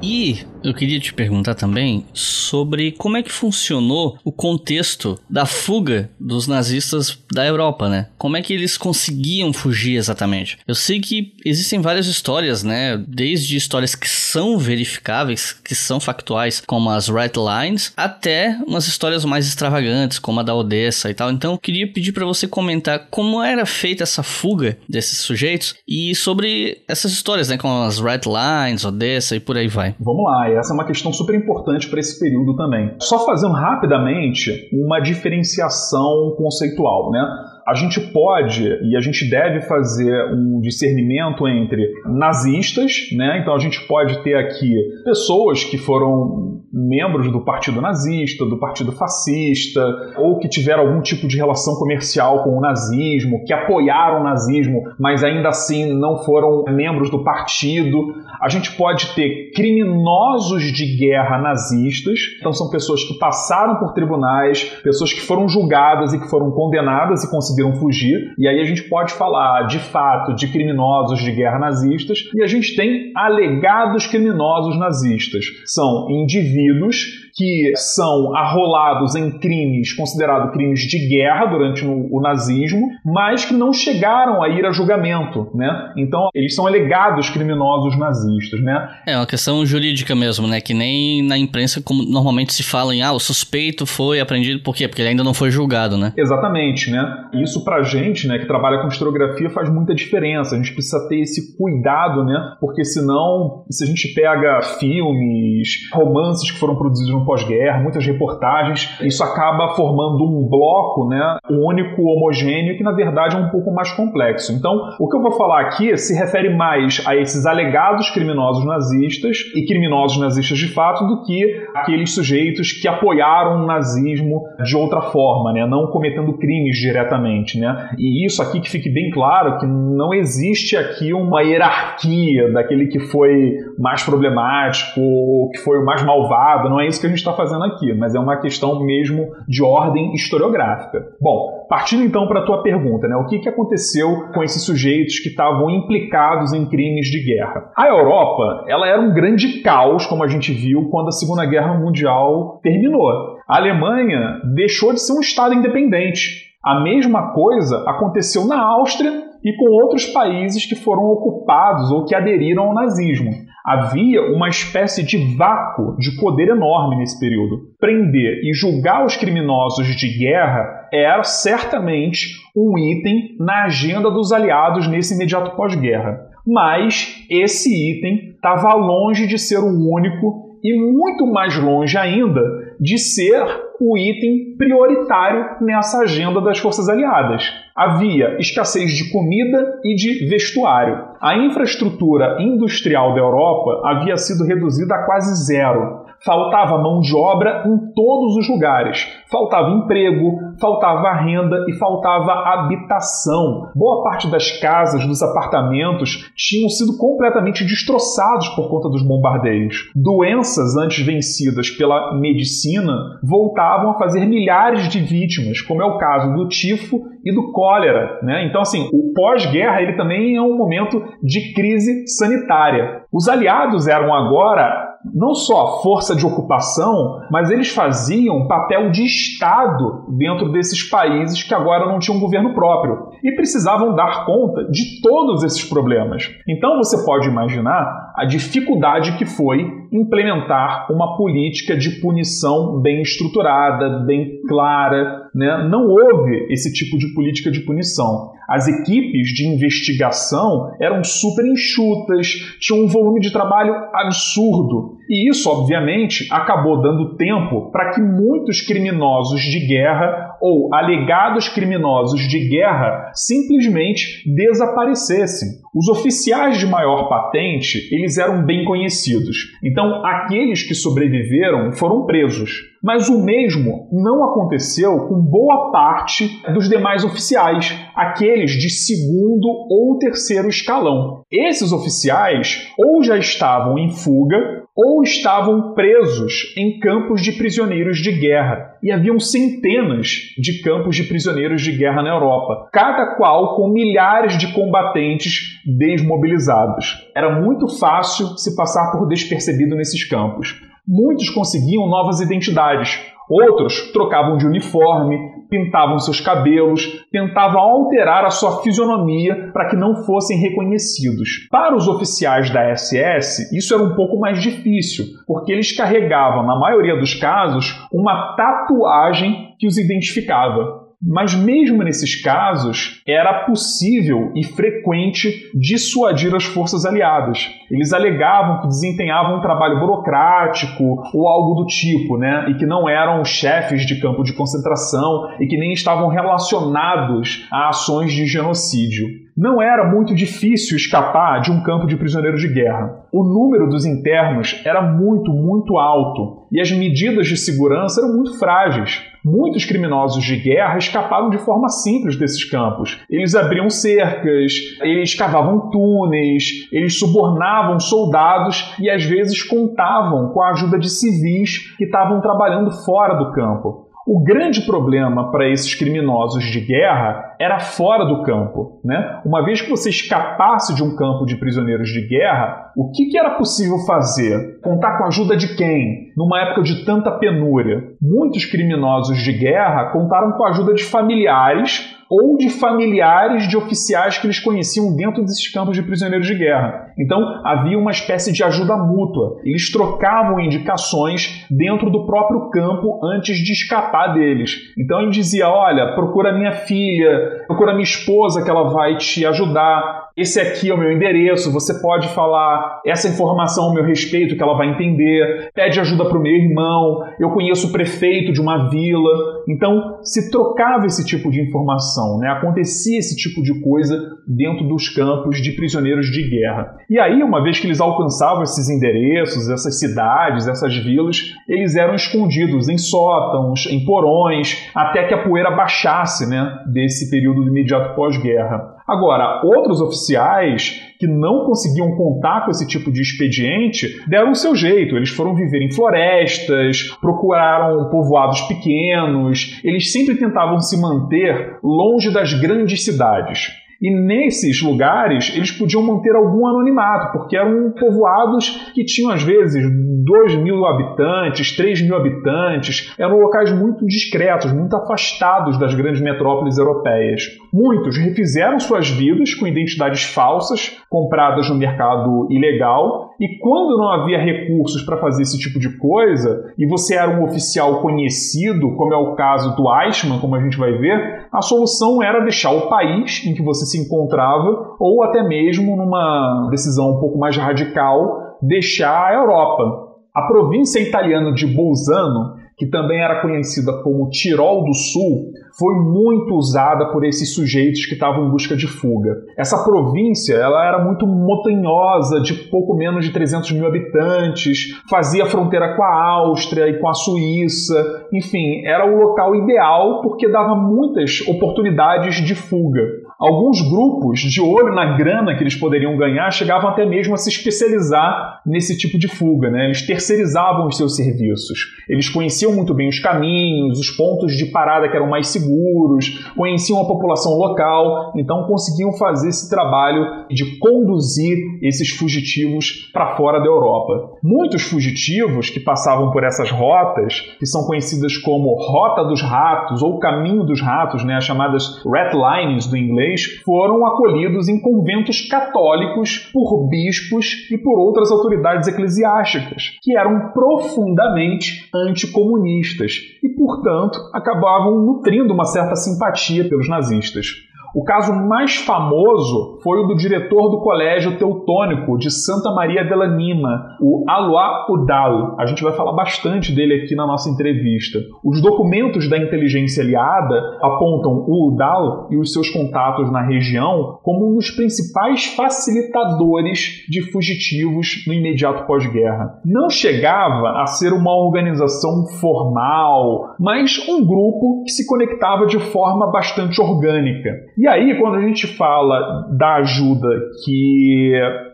[0.03, 6.11] E eu queria te perguntar também sobre como é que funcionou o contexto da fuga
[6.19, 8.09] dos nazistas da Europa, né?
[8.19, 10.59] Como é que eles conseguiam fugir exatamente?
[10.67, 12.97] Eu sei que existem várias histórias, né?
[12.97, 19.25] Desde histórias que são verificáveis, que são factuais, como as Red Lines, até umas histórias
[19.25, 21.31] mais extravagantes, como a da Odessa e tal.
[21.31, 26.15] Então, eu queria pedir para você comentar como era feita essa fuga desses sujeitos e
[26.15, 27.57] sobre essas histórias, né?
[27.57, 29.92] Como as Red Lines, Odessa e por aí vai.
[30.01, 32.95] Vamos lá e essa é uma questão super importante para esse período também.
[33.01, 37.52] Só fazendo rapidamente uma diferenciação conceitual, né?
[37.67, 43.39] A gente pode e a gente deve fazer um discernimento entre nazistas, né?
[43.41, 48.93] Então a gente pode ter aqui pessoas que foram membros do partido nazista, do partido
[48.93, 49.85] fascista,
[50.17, 54.83] ou que tiveram algum tipo de relação comercial com o nazismo, que apoiaram o nazismo,
[54.99, 58.15] mas ainda assim não foram membros do partido.
[58.41, 64.65] A gente pode ter criminosos de guerra nazistas, então são pessoas que passaram por tribunais,
[64.83, 68.35] pessoas que foram julgadas e que foram condenadas e conseguiram conseguiram fugir.
[68.39, 72.19] E aí a gente pode falar, de fato, de criminosos de guerra nazistas.
[72.35, 75.45] E a gente tem alegados criminosos nazistas.
[75.67, 83.45] São indivíduos que são arrolados em crimes considerados crimes de guerra durante o, nazismo, mas
[83.45, 85.93] que não chegaram a ir a julgamento, né?
[85.97, 88.89] Então eles são alegados criminosos nazistas, né?
[89.07, 90.61] É uma questão jurídica mesmo, né?
[90.61, 94.75] Que nem na imprensa como normalmente se fala em ah, o suspeito foi apreendido por
[94.77, 94.87] quê?
[94.87, 96.13] Porque ele ainda não foi julgado, né?
[96.17, 97.03] Exatamente, né?
[97.35, 100.55] Isso pra gente, né, que trabalha com historiografia faz muita diferença.
[100.55, 102.55] A gente precisa ter esse cuidado, né?
[102.61, 108.99] Porque senão, se a gente pega filmes, romances que foram produzidos no pós-guerra, muitas reportagens,
[109.01, 113.93] isso acaba formando um bloco, né, único, homogêneo, que na verdade é um pouco mais
[113.93, 114.53] complexo.
[114.53, 119.39] Então, o que eu vou falar aqui se refere mais a esses alegados criminosos nazistas
[119.55, 125.03] e criminosos nazistas de fato do que aqueles sujeitos que apoiaram o nazismo de outra
[125.03, 127.91] forma, né, não cometendo crimes diretamente, né?
[127.99, 132.99] E isso aqui que fique bem claro que não existe aqui uma hierarquia daquele que
[132.99, 137.21] foi mais problemático, ou que foi o mais malvado, não é isso que a gente
[137.21, 141.07] está fazendo aqui, mas é uma questão mesmo de ordem historiográfica.
[141.21, 143.17] Bom, partindo então para a tua pergunta, né?
[143.17, 147.71] O que, que aconteceu com esses sujeitos que estavam implicados em crimes de guerra?
[147.77, 151.79] A Europa, ela era um grande caos, como a gente viu quando a Segunda Guerra
[151.79, 153.09] Mundial terminou.
[153.49, 156.53] A Alemanha deixou de ser um estado independente.
[156.65, 159.11] A mesma coisa aconteceu na Áustria
[159.45, 163.31] e com outros países que foram ocupados ou que aderiram ao nazismo.
[163.65, 167.71] Havia uma espécie de vácuo de poder enorme nesse período.
[167.79, 174.89] Prender e julgar os criminosos de guerra era certamente um item na agenda dos aliados
[174.89, 176.19] nesse imediato pós-guerra.
[176.47, 182.99] Mas esse item estava longe de ser o único e muito mais longe ainda de
[182.99, 183.45] ser
[183.81, 187.45] o item prioritário nessa agenda das forças aliadas.
[187.77, 190.99] Havia escassez de comida e de vestuário.
[191.21, 196.02] A infraestrutura industrial da Europa havia sido reduzida a quase zero.
[196.25, 199.09] Faltava mão de obra em todos os lugares.
[199.29, 203.71] Faltava emprego, faltava renda e faltava habitação.
[203.75, 209.91] Boa parte das casas, dos apartamentos tinham sido completamente destroçados por conta dos bombardeios.
[209.97, 216.35] Doenças antes vencidas pela medicina voltavam a fazer milhares de vítimas, como é o caso
[216.35, 218.21] do tifo e do cólera.
[218.23, 218.47] Né?
[218.47, 223.03] Então, assim, o pós-guerra ele também é um momento de crise sanitária.
[223.13, 230.07] Os aliados eram agora não só força de ocupação, mas eles faziam papel de Estado
[230.17, 235.43] dentro desses países que agora não tinham governo próprio e precisavam dar conta de todos
[235.43, 236.31] esses problemas.
[236.49, 244.05] Então você pode imaginar a dificuldade que foi implementar uma política de punição bem estruturada,
[244.07, 245.29] bem clara.
[245.35, 245.69] Né?
[245.71, 248.33] Não houve esse tipo de política de punição.
[248.49, 254.99] As equipes de investigação eram super enxutas, tinham um volume de trabalho absurdo.
[255.09, 262.29] E isso, obviamente, acabou dando tempo para que muitos criminosos de guerra ou alegados criminosos
[262.29, 265.49] de guerra simplesmente desaparecessem.
[265.73, 269.37] Os oficiais de maior patente, eles eram bem conhecidos.
[269.63, 272.72] Então, aqueles que sobreviveram foram presos.
[272.83, 279.99] Mas o mesmo não aconteceu com boa parte dos demais oficiais, aqueles de segundo ou
[279.99, 281.23] terceiro escalão.
[281.31, 288.11] Esses oficiais ou já estavam em fuga ou estavam presos em campos de prisioneiros de
[288.11, 288.73] guerra.
[288.83, 294.37] E haviam centenas de campos de prisioneiros de guerra na Europa, cada qual com milhares
[294.37, 297.09] de combatentes desmobilizados.
[297.15, 300.72] Era muito fácil se passar por despercebido nesses campos.
[300.87, 305.17] Muitos conseguiam novas identidades, outros trocavam de uniforme,
[305.49, 311.47] pintavam seus cabelos, tentavam alterar a sua fisionomia para que não fossem reconhecidos.
[311.51, 316.59] Para os oficiais da SS, isso era um pouco mais difícil, porque eles carregavam, na
[316.59, 320.82] maioria dos casos, uma tatuagem que os identificava.
[321.05, 327.51] Mas mesmo nesses casos, era possível e frequente dissuadir as forças aliadas.
[327.69, 332.47] Eles alegavam que desempenhavam um trabalho burocrático ou algo do tipo, né?
[332.51, 337.71] E que não eram chefes de campo de concentração e que nem estavam relacionados a
[337.71, 339.22] ações de genocídio.
[339.35, 343.07] Não era muito difícil escapar de um campo de prisioneiros de guerra.
[343.11, 348.39] O número dos internos era muito, muito alto e as medidas de segurança eram muito
[348.39, 349.03] frágeis.
[349.25, 353.01] Muitos criminosos de guerra escaparam de forma simples desses campos.
[353.09, 360.51] Eles abriam cercas, eles cavavam túneis, eles subornavam soldados e às vezes contavam com a
[360.51, 363.93] ajuda de civis que estavam trabalhando fora do campo.
[364.05, 368.81] O grande problema para esses criminosos de guerra era fora do campo.
[368.85, 369.21] Né?
[369.25, 373.19] Uma vez que você escapasse de um campo de prisioneiros de guerra, o que, que
[373.19, 374.61] era possível fazer?
[374.63, 376.13] Contar com a ajuda de quem?
[376.17, 377.83] Numa época de tanta penúria.
[378.01, 384.19] Muitos criminosos de guerra contaram com a ajuda de familiares ou de familiares de oficiais
[384.19, 386.93] que eles conheciam dentro desses campos de prisioneiros de guerra.
[386.99, 389.41] Então havia uma espécie de ajuda mútua.
[389.43, 394.59] Eles trocavam indicações dentro do próprio campo antes de escapar deles.
[394.79, 400.02] Então ele dizia: Olha, procura minha filha, procura minha esposa que ela vai te ajudar.
[400.17, 404.43] Esse aqui é o meu endereço, você pode falar essa informação ao meu respeito que
[404.43, 405.51] ela vai entender.
[405.55, 409.11] Pede ajuda para o meu irmão, eu conheço o prefeito de uma vila.
[409.49, 412.29] Então, se trocava esse tipo de informação, né?
[412.29, 416.77] acontecia esse tipo de coisa dentro dos campos de prisioneiros de guerra.
[416.91, 421.95] E aí, uma vez que eles alcançavam esses endereços, essas cidades, essas vilas, eles eram
[421.95, 426.59] escondidos em sótãos, em porões, até que a poeira baixasse né?
[426.67, 428.72] desse período imediato pós-guerra.
[428.87, 434.55] Agora, outros oficiais que não conseguiam contar com esse tipo de expediente deram o seu
[434.55, 434.97] jeito.
[434.97, 442.35] Eles foram viver em florestas, procuraram povoados pequenos, eles sempre tentavam se manter longe das
[442.35, 443.51] grandes cidades.
[443.83, 449.65] E nesses lugares eles podiam manter algum anonimato, porque eram povoados que tinham às vezes
[450.05, 456.59] 2 mil habitantes, 3 mil habitantes, eram locais muito discretos, muito afastados das grandes metrópoles
[456.59, 457.23] europeias.
[457.53, 464.19] Muitos refizeram suas vidas com identidades falsas, compradas no mercado ilegal, e quando não havia
[464.19, 468.97] recursos para fazer esse tipo de coisa, e você era um oficial conhecido, como é
[468.97, 473.25] o caso do Eichmann, como a gente vai ver, a solução era deixar o país
[473.25, 479.09] em que você se encontrava, ou até mesmo, numa decisão um pouco mais radical, deixar
[479.09, 479.89] a Europa.
[480.15, 486.33] A província italiana de Bolzano que também era conhecida como Tirol do Sul, foi muito
[486.37, 489.17] usada por esses sujeitos que estavam em busca de fuga.
[489.37, 495.75] Essa província ela era muito montanhosa, de pouco menos de 300 mil habitantes, fazia fronteira
[495.75, 501.21] com a Áustria e com a Suíça, enfim, era o local ideal porque dava muitas
[501.27, 503.02] oportunidades de fuga.
[503.23, 507.29] Alguns grupos, de olho na grana que eles poderiam ganhar, chegavam até mesmo a se
[507.29, 509.49] especializar nesse tipo de fuga.
[509.49, 509.67] Né?
[509.67, 511.59] Eles terceirizavam os seus serviços.
[511.89, 516.81] Eles conheciam muito bem os caminhos, os pontos de parada que eram mais seguros, conheciam
[516.81, 523.47] a população local, então conseguiam fazer esse trabalho de conduzir esses fugitivos para fora da
[523.47, 524.19] Europa.
[524.21, 530.01] Muitos fugitivos que passavam por essas rotas, que são conhecidas como Rota dos Ratos ou
[530.01, 531.15] Caminho dos Ratos, né?
[531.15, 533.12] as chamadas Rat Lines do inglês,
[533.45, 541.69] foram acolhidos em conventos católicos por bispos e por outras autoridades eclesiásticas, que eram profundamente
[541.75, 547.27] anticomunistas e, portanto, acabavam nutrindo uma certa simpatia pelos nazistas.
[547.75, 553.09] O caso mais famoso foi o do diretor do Colégio Teutônico de Santa Maria della
[553.09, 555.37] Nima, o Alois Udal.
[555.39, 557.99] A gente vai falar bastante dele aqui na nossa entrevista.
[558.23, 564.31] Os documentos da inteligência aliada apontam o Udal e os seus contatos na região como
[564.31, 569.41] um dos principais facilitadores de fugitivos no imediato pós-guerra.
[569.47, 576.11] Não chegava a ser uma organização formal, mas um grupo que se conectava de forma
[576.13, 577.31] bastante orgânica.
[577.63, 580.09] E aí, quando a gente fala da ajuda
[580.45, 581.13] que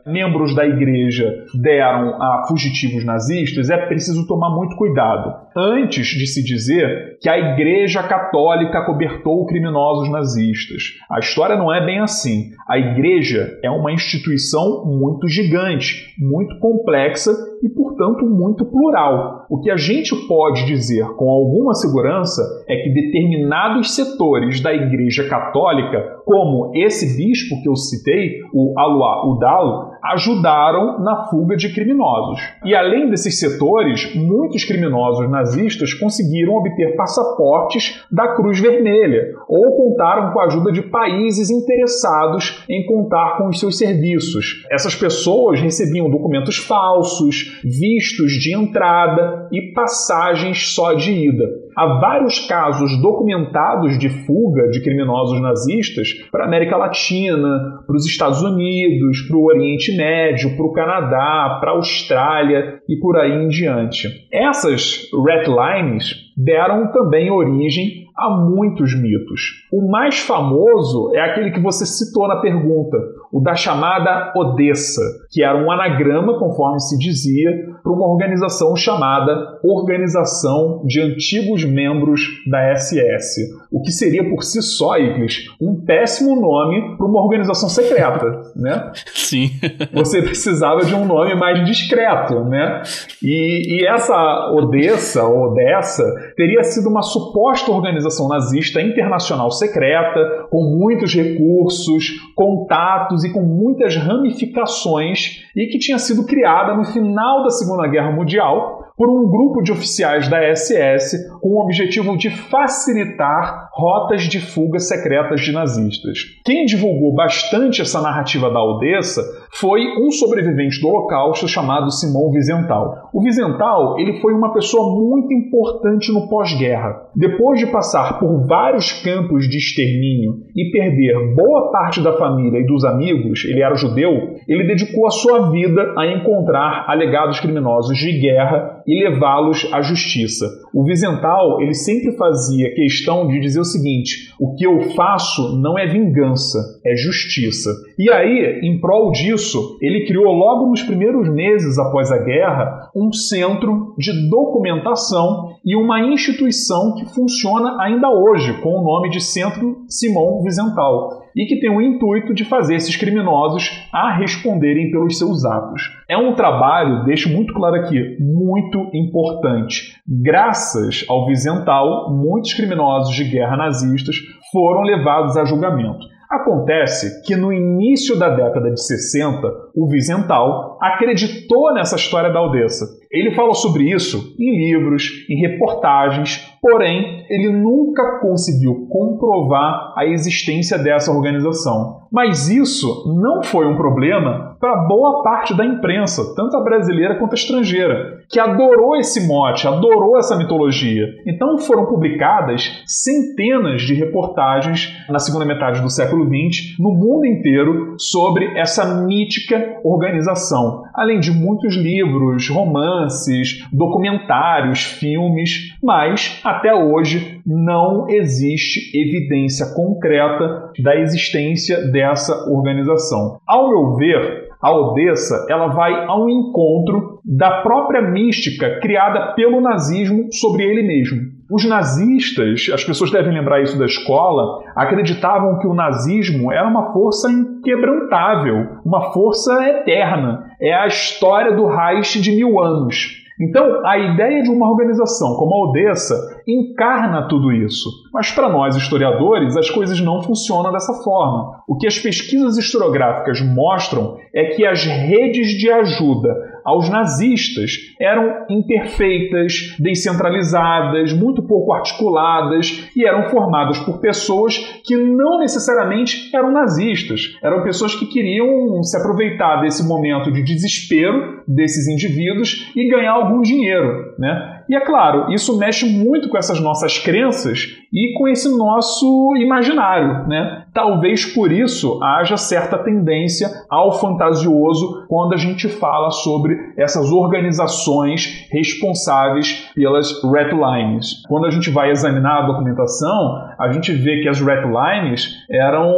[0.08, 5.34] membros da igreja deram a fugitivos nazistas, é preciso tomar muito cuidado.
[5.56, 10.82] Antes de se dizer que a igreja católica cobertou criminosos nazistas.
[11.10, 12.50] A história não é bem assim.
[12.68, 19.46] A igreja é uma instituição muito gigante, muito complexa e, portanto, muito plural.
[19.50, 25.28] O que a gente pode dizer com alguma segurança é que determinados setores da igreja
[25.28, 32.40] católica, como esse bispo que eu citei, o Alois Udal, ajudaram na fuga de criminosos.
[32.64, 40.32] E além desses setores, muitos criminosos nazistas conseguiram obter passaportes da Cruz Vermelha ou contaram
[40.32, 44.64] com a ajuda de países interessados em contar com os seus serviços.
[44.70, 51.44] Essas pessoas recebiam documentos falsos, vistos de entrada e passagens só de ida.
[51.78, 58.04] Há vários casos documentados de fuga de criminosos nazistas para a América Latina, para os
[58.04, 63.30] Estados Unidos, para o Oriente Médio, para o Canadá, para a Austrália e por aí
[63.30, 64.08] em diante.
[64.32, 69.64] Essas red lines deram também origem a muitos mitos.
[69.72, 72.98] O mais famoso é aquele que você citou na pergunta,
[73.32, 77.50] o da chamada Odessa, que era um anagrama, conforme se dizia,
[77.82, 84.62] para uma organização chamada Organização de Antigos Membros da SS, o que seria por si
[84.62, 88.90] só, Iclis, um péssimo nome para uma organização secreta, né?
[89.14, 89.50] Sim.
[89.92, 92.82] Você precisava de um nome mais discreto, né?
[93.22, 96.04] E, e essa Odessa, ou Odessa,
[96.38, 103.96] teria sido uma suposta organização nazista internacional secreta, com muitos recursos, contatos e com muitas
[103.96, 109.62] ramificações, e que tinha sido criada no final da Segunda Guerra Mundial por um grupo
[109.62, 116.18] de oficiais da SS com o objetivo de facilitar rotas de fuga secretas de nazistas.
[116.44, 119.22] Quem divulgou bastante essa narrativa da Odessa
[119.54, 123.08] foi um sobrevivente do Holocausto chamado Simão Wiesenthal.
[123.14, 127.08] O Wiesenthal ele foi uma pessoa muito importante no pós-guerra.
[127.14, 132.66] Depois de passar por vários campos de extermínio e perder boa parte da família e
[132.66, 134.10] dos amigos, ele era judeu,
[134.48, 140.46] ele dedicou a sua vida a encontrar alegados criminosos de guerra e levá-los à justiça.
[140.72, 145.78] O Wiesenthal ele sempre fazia questão de dizer o seguinte: o que eu faço não
[145.78, 147.70] é vingança, é justiça.
[147.98, 153.12] E aí, em prol disso, ele criou logo nos primeiros meses após a guerra um
[153.12, 159.84] centro de documentação e uma instituição que funciona ainda hoje com o nome de Centro
[159.88, 165.44] Simão Wiesenthal e que tem o intuito de fazer esses criminosos a responderem pelos seus
[165.44, 165.82] atos.
[166.08, 169.96] É um trabalho, deixo muito claro aqui, muito importante.
[170.04, 174.16] Graças ao Wiesenthal, muitos criminosos de guerra nazistas
[174.50, 176.17] foram levados a julgamento.
[176.30, 182.84] Acontece que no início da década de 60, o Wiesenthal acreditou nessa história da Aldessa.
[183.10, 190.78] Ele falou sobre isso em livros, em reportagens, porém, ele nunca conseguiu comprovar a existência
[190.78, 192.02] dessa organização.
[192.12, 197.32] Mas isso não foi um problema para boa parte da imprensa, tanto a brasileira quanto
[197.32, 201.06] a estrangeira, que adorou esse mote, adorou essa mitologia.
[201.26, 207.94] Então foram publicadas centenas de reportagens na segunda metade do século XX no mundo inteiro
[207.98, 218.08] sobre essa mítica organização, além de muitos livros, romances, documentários, filmes, mas até hoje não
[218.08, 223.40] existe evidência concreta da existência dessa organização.
[223.46, 230.32] Ao meu ver, a Odessa ela vai ao encontro da própria mística criada pelo nazismo
[230.32, 231.38] sobre ele mesmo.
[231.50, 236.92] Os nazistas, as pessoas devem lembrar isso da escola, acreditavam que o nazismo era uma
[236.92, 240.44] força inquebrantável, uma força eterna.
[240.60, 243.17] É a história do Reich de mil anos.
[243.40, 247.88] Então, a ideia de uma organização como a Odessa encarna tudo isso.
[248.12, 251.62] Mas para nós historiadores, as coisas não funcionam dessa forma.
[251.68, 258.46] O que as pesquisas historiográficas mostram é que as redes de ajuda aos nazistas eram
[258.48, 267.20] imperfeitas, descentralizadas, muito pouco articuladas e eram formadas por pessoas que não necessariamente eram nazistas.
[267.42, 273.40] Eram pessoas que queriam se aproveitar desse momento de desespero desses indivíduos e ganhar algum
[273.40, 274.57] dinheiro, né?
[274.68, 280.28] E é claro, isso mexe muito com essas nossas crenças e com esse nosso imaginário,
[280.28, 280.66] né?
[280.74, 288.46] Talvez por isso haja certa tendência ao fantasioso quando a gente fala sobre essas organizações
[288.52, 291.22] responsáveis pelas red lines.
[291.28, 295.90] Quando a gente vai examinar a documentação, a gente vê que as red lines eram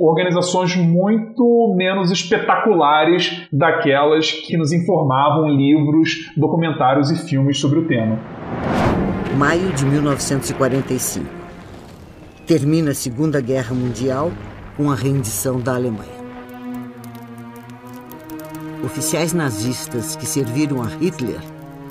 [0.00, 8.13] organizações muito menos espetaculares daquelas que nos informavam livros, documentários e filmes sobre o tema.
[9.36, 11.26] Maio de 1945.
[12.46, 14.32] Termina a Segunda Guerra Mundial
[14.76, 16.24] com a rendição da Alemanha.
[18.84, 21.40] Oficiais nazistas que serviram a Hitler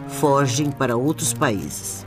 [0.08, 2.06] fogem para outros países.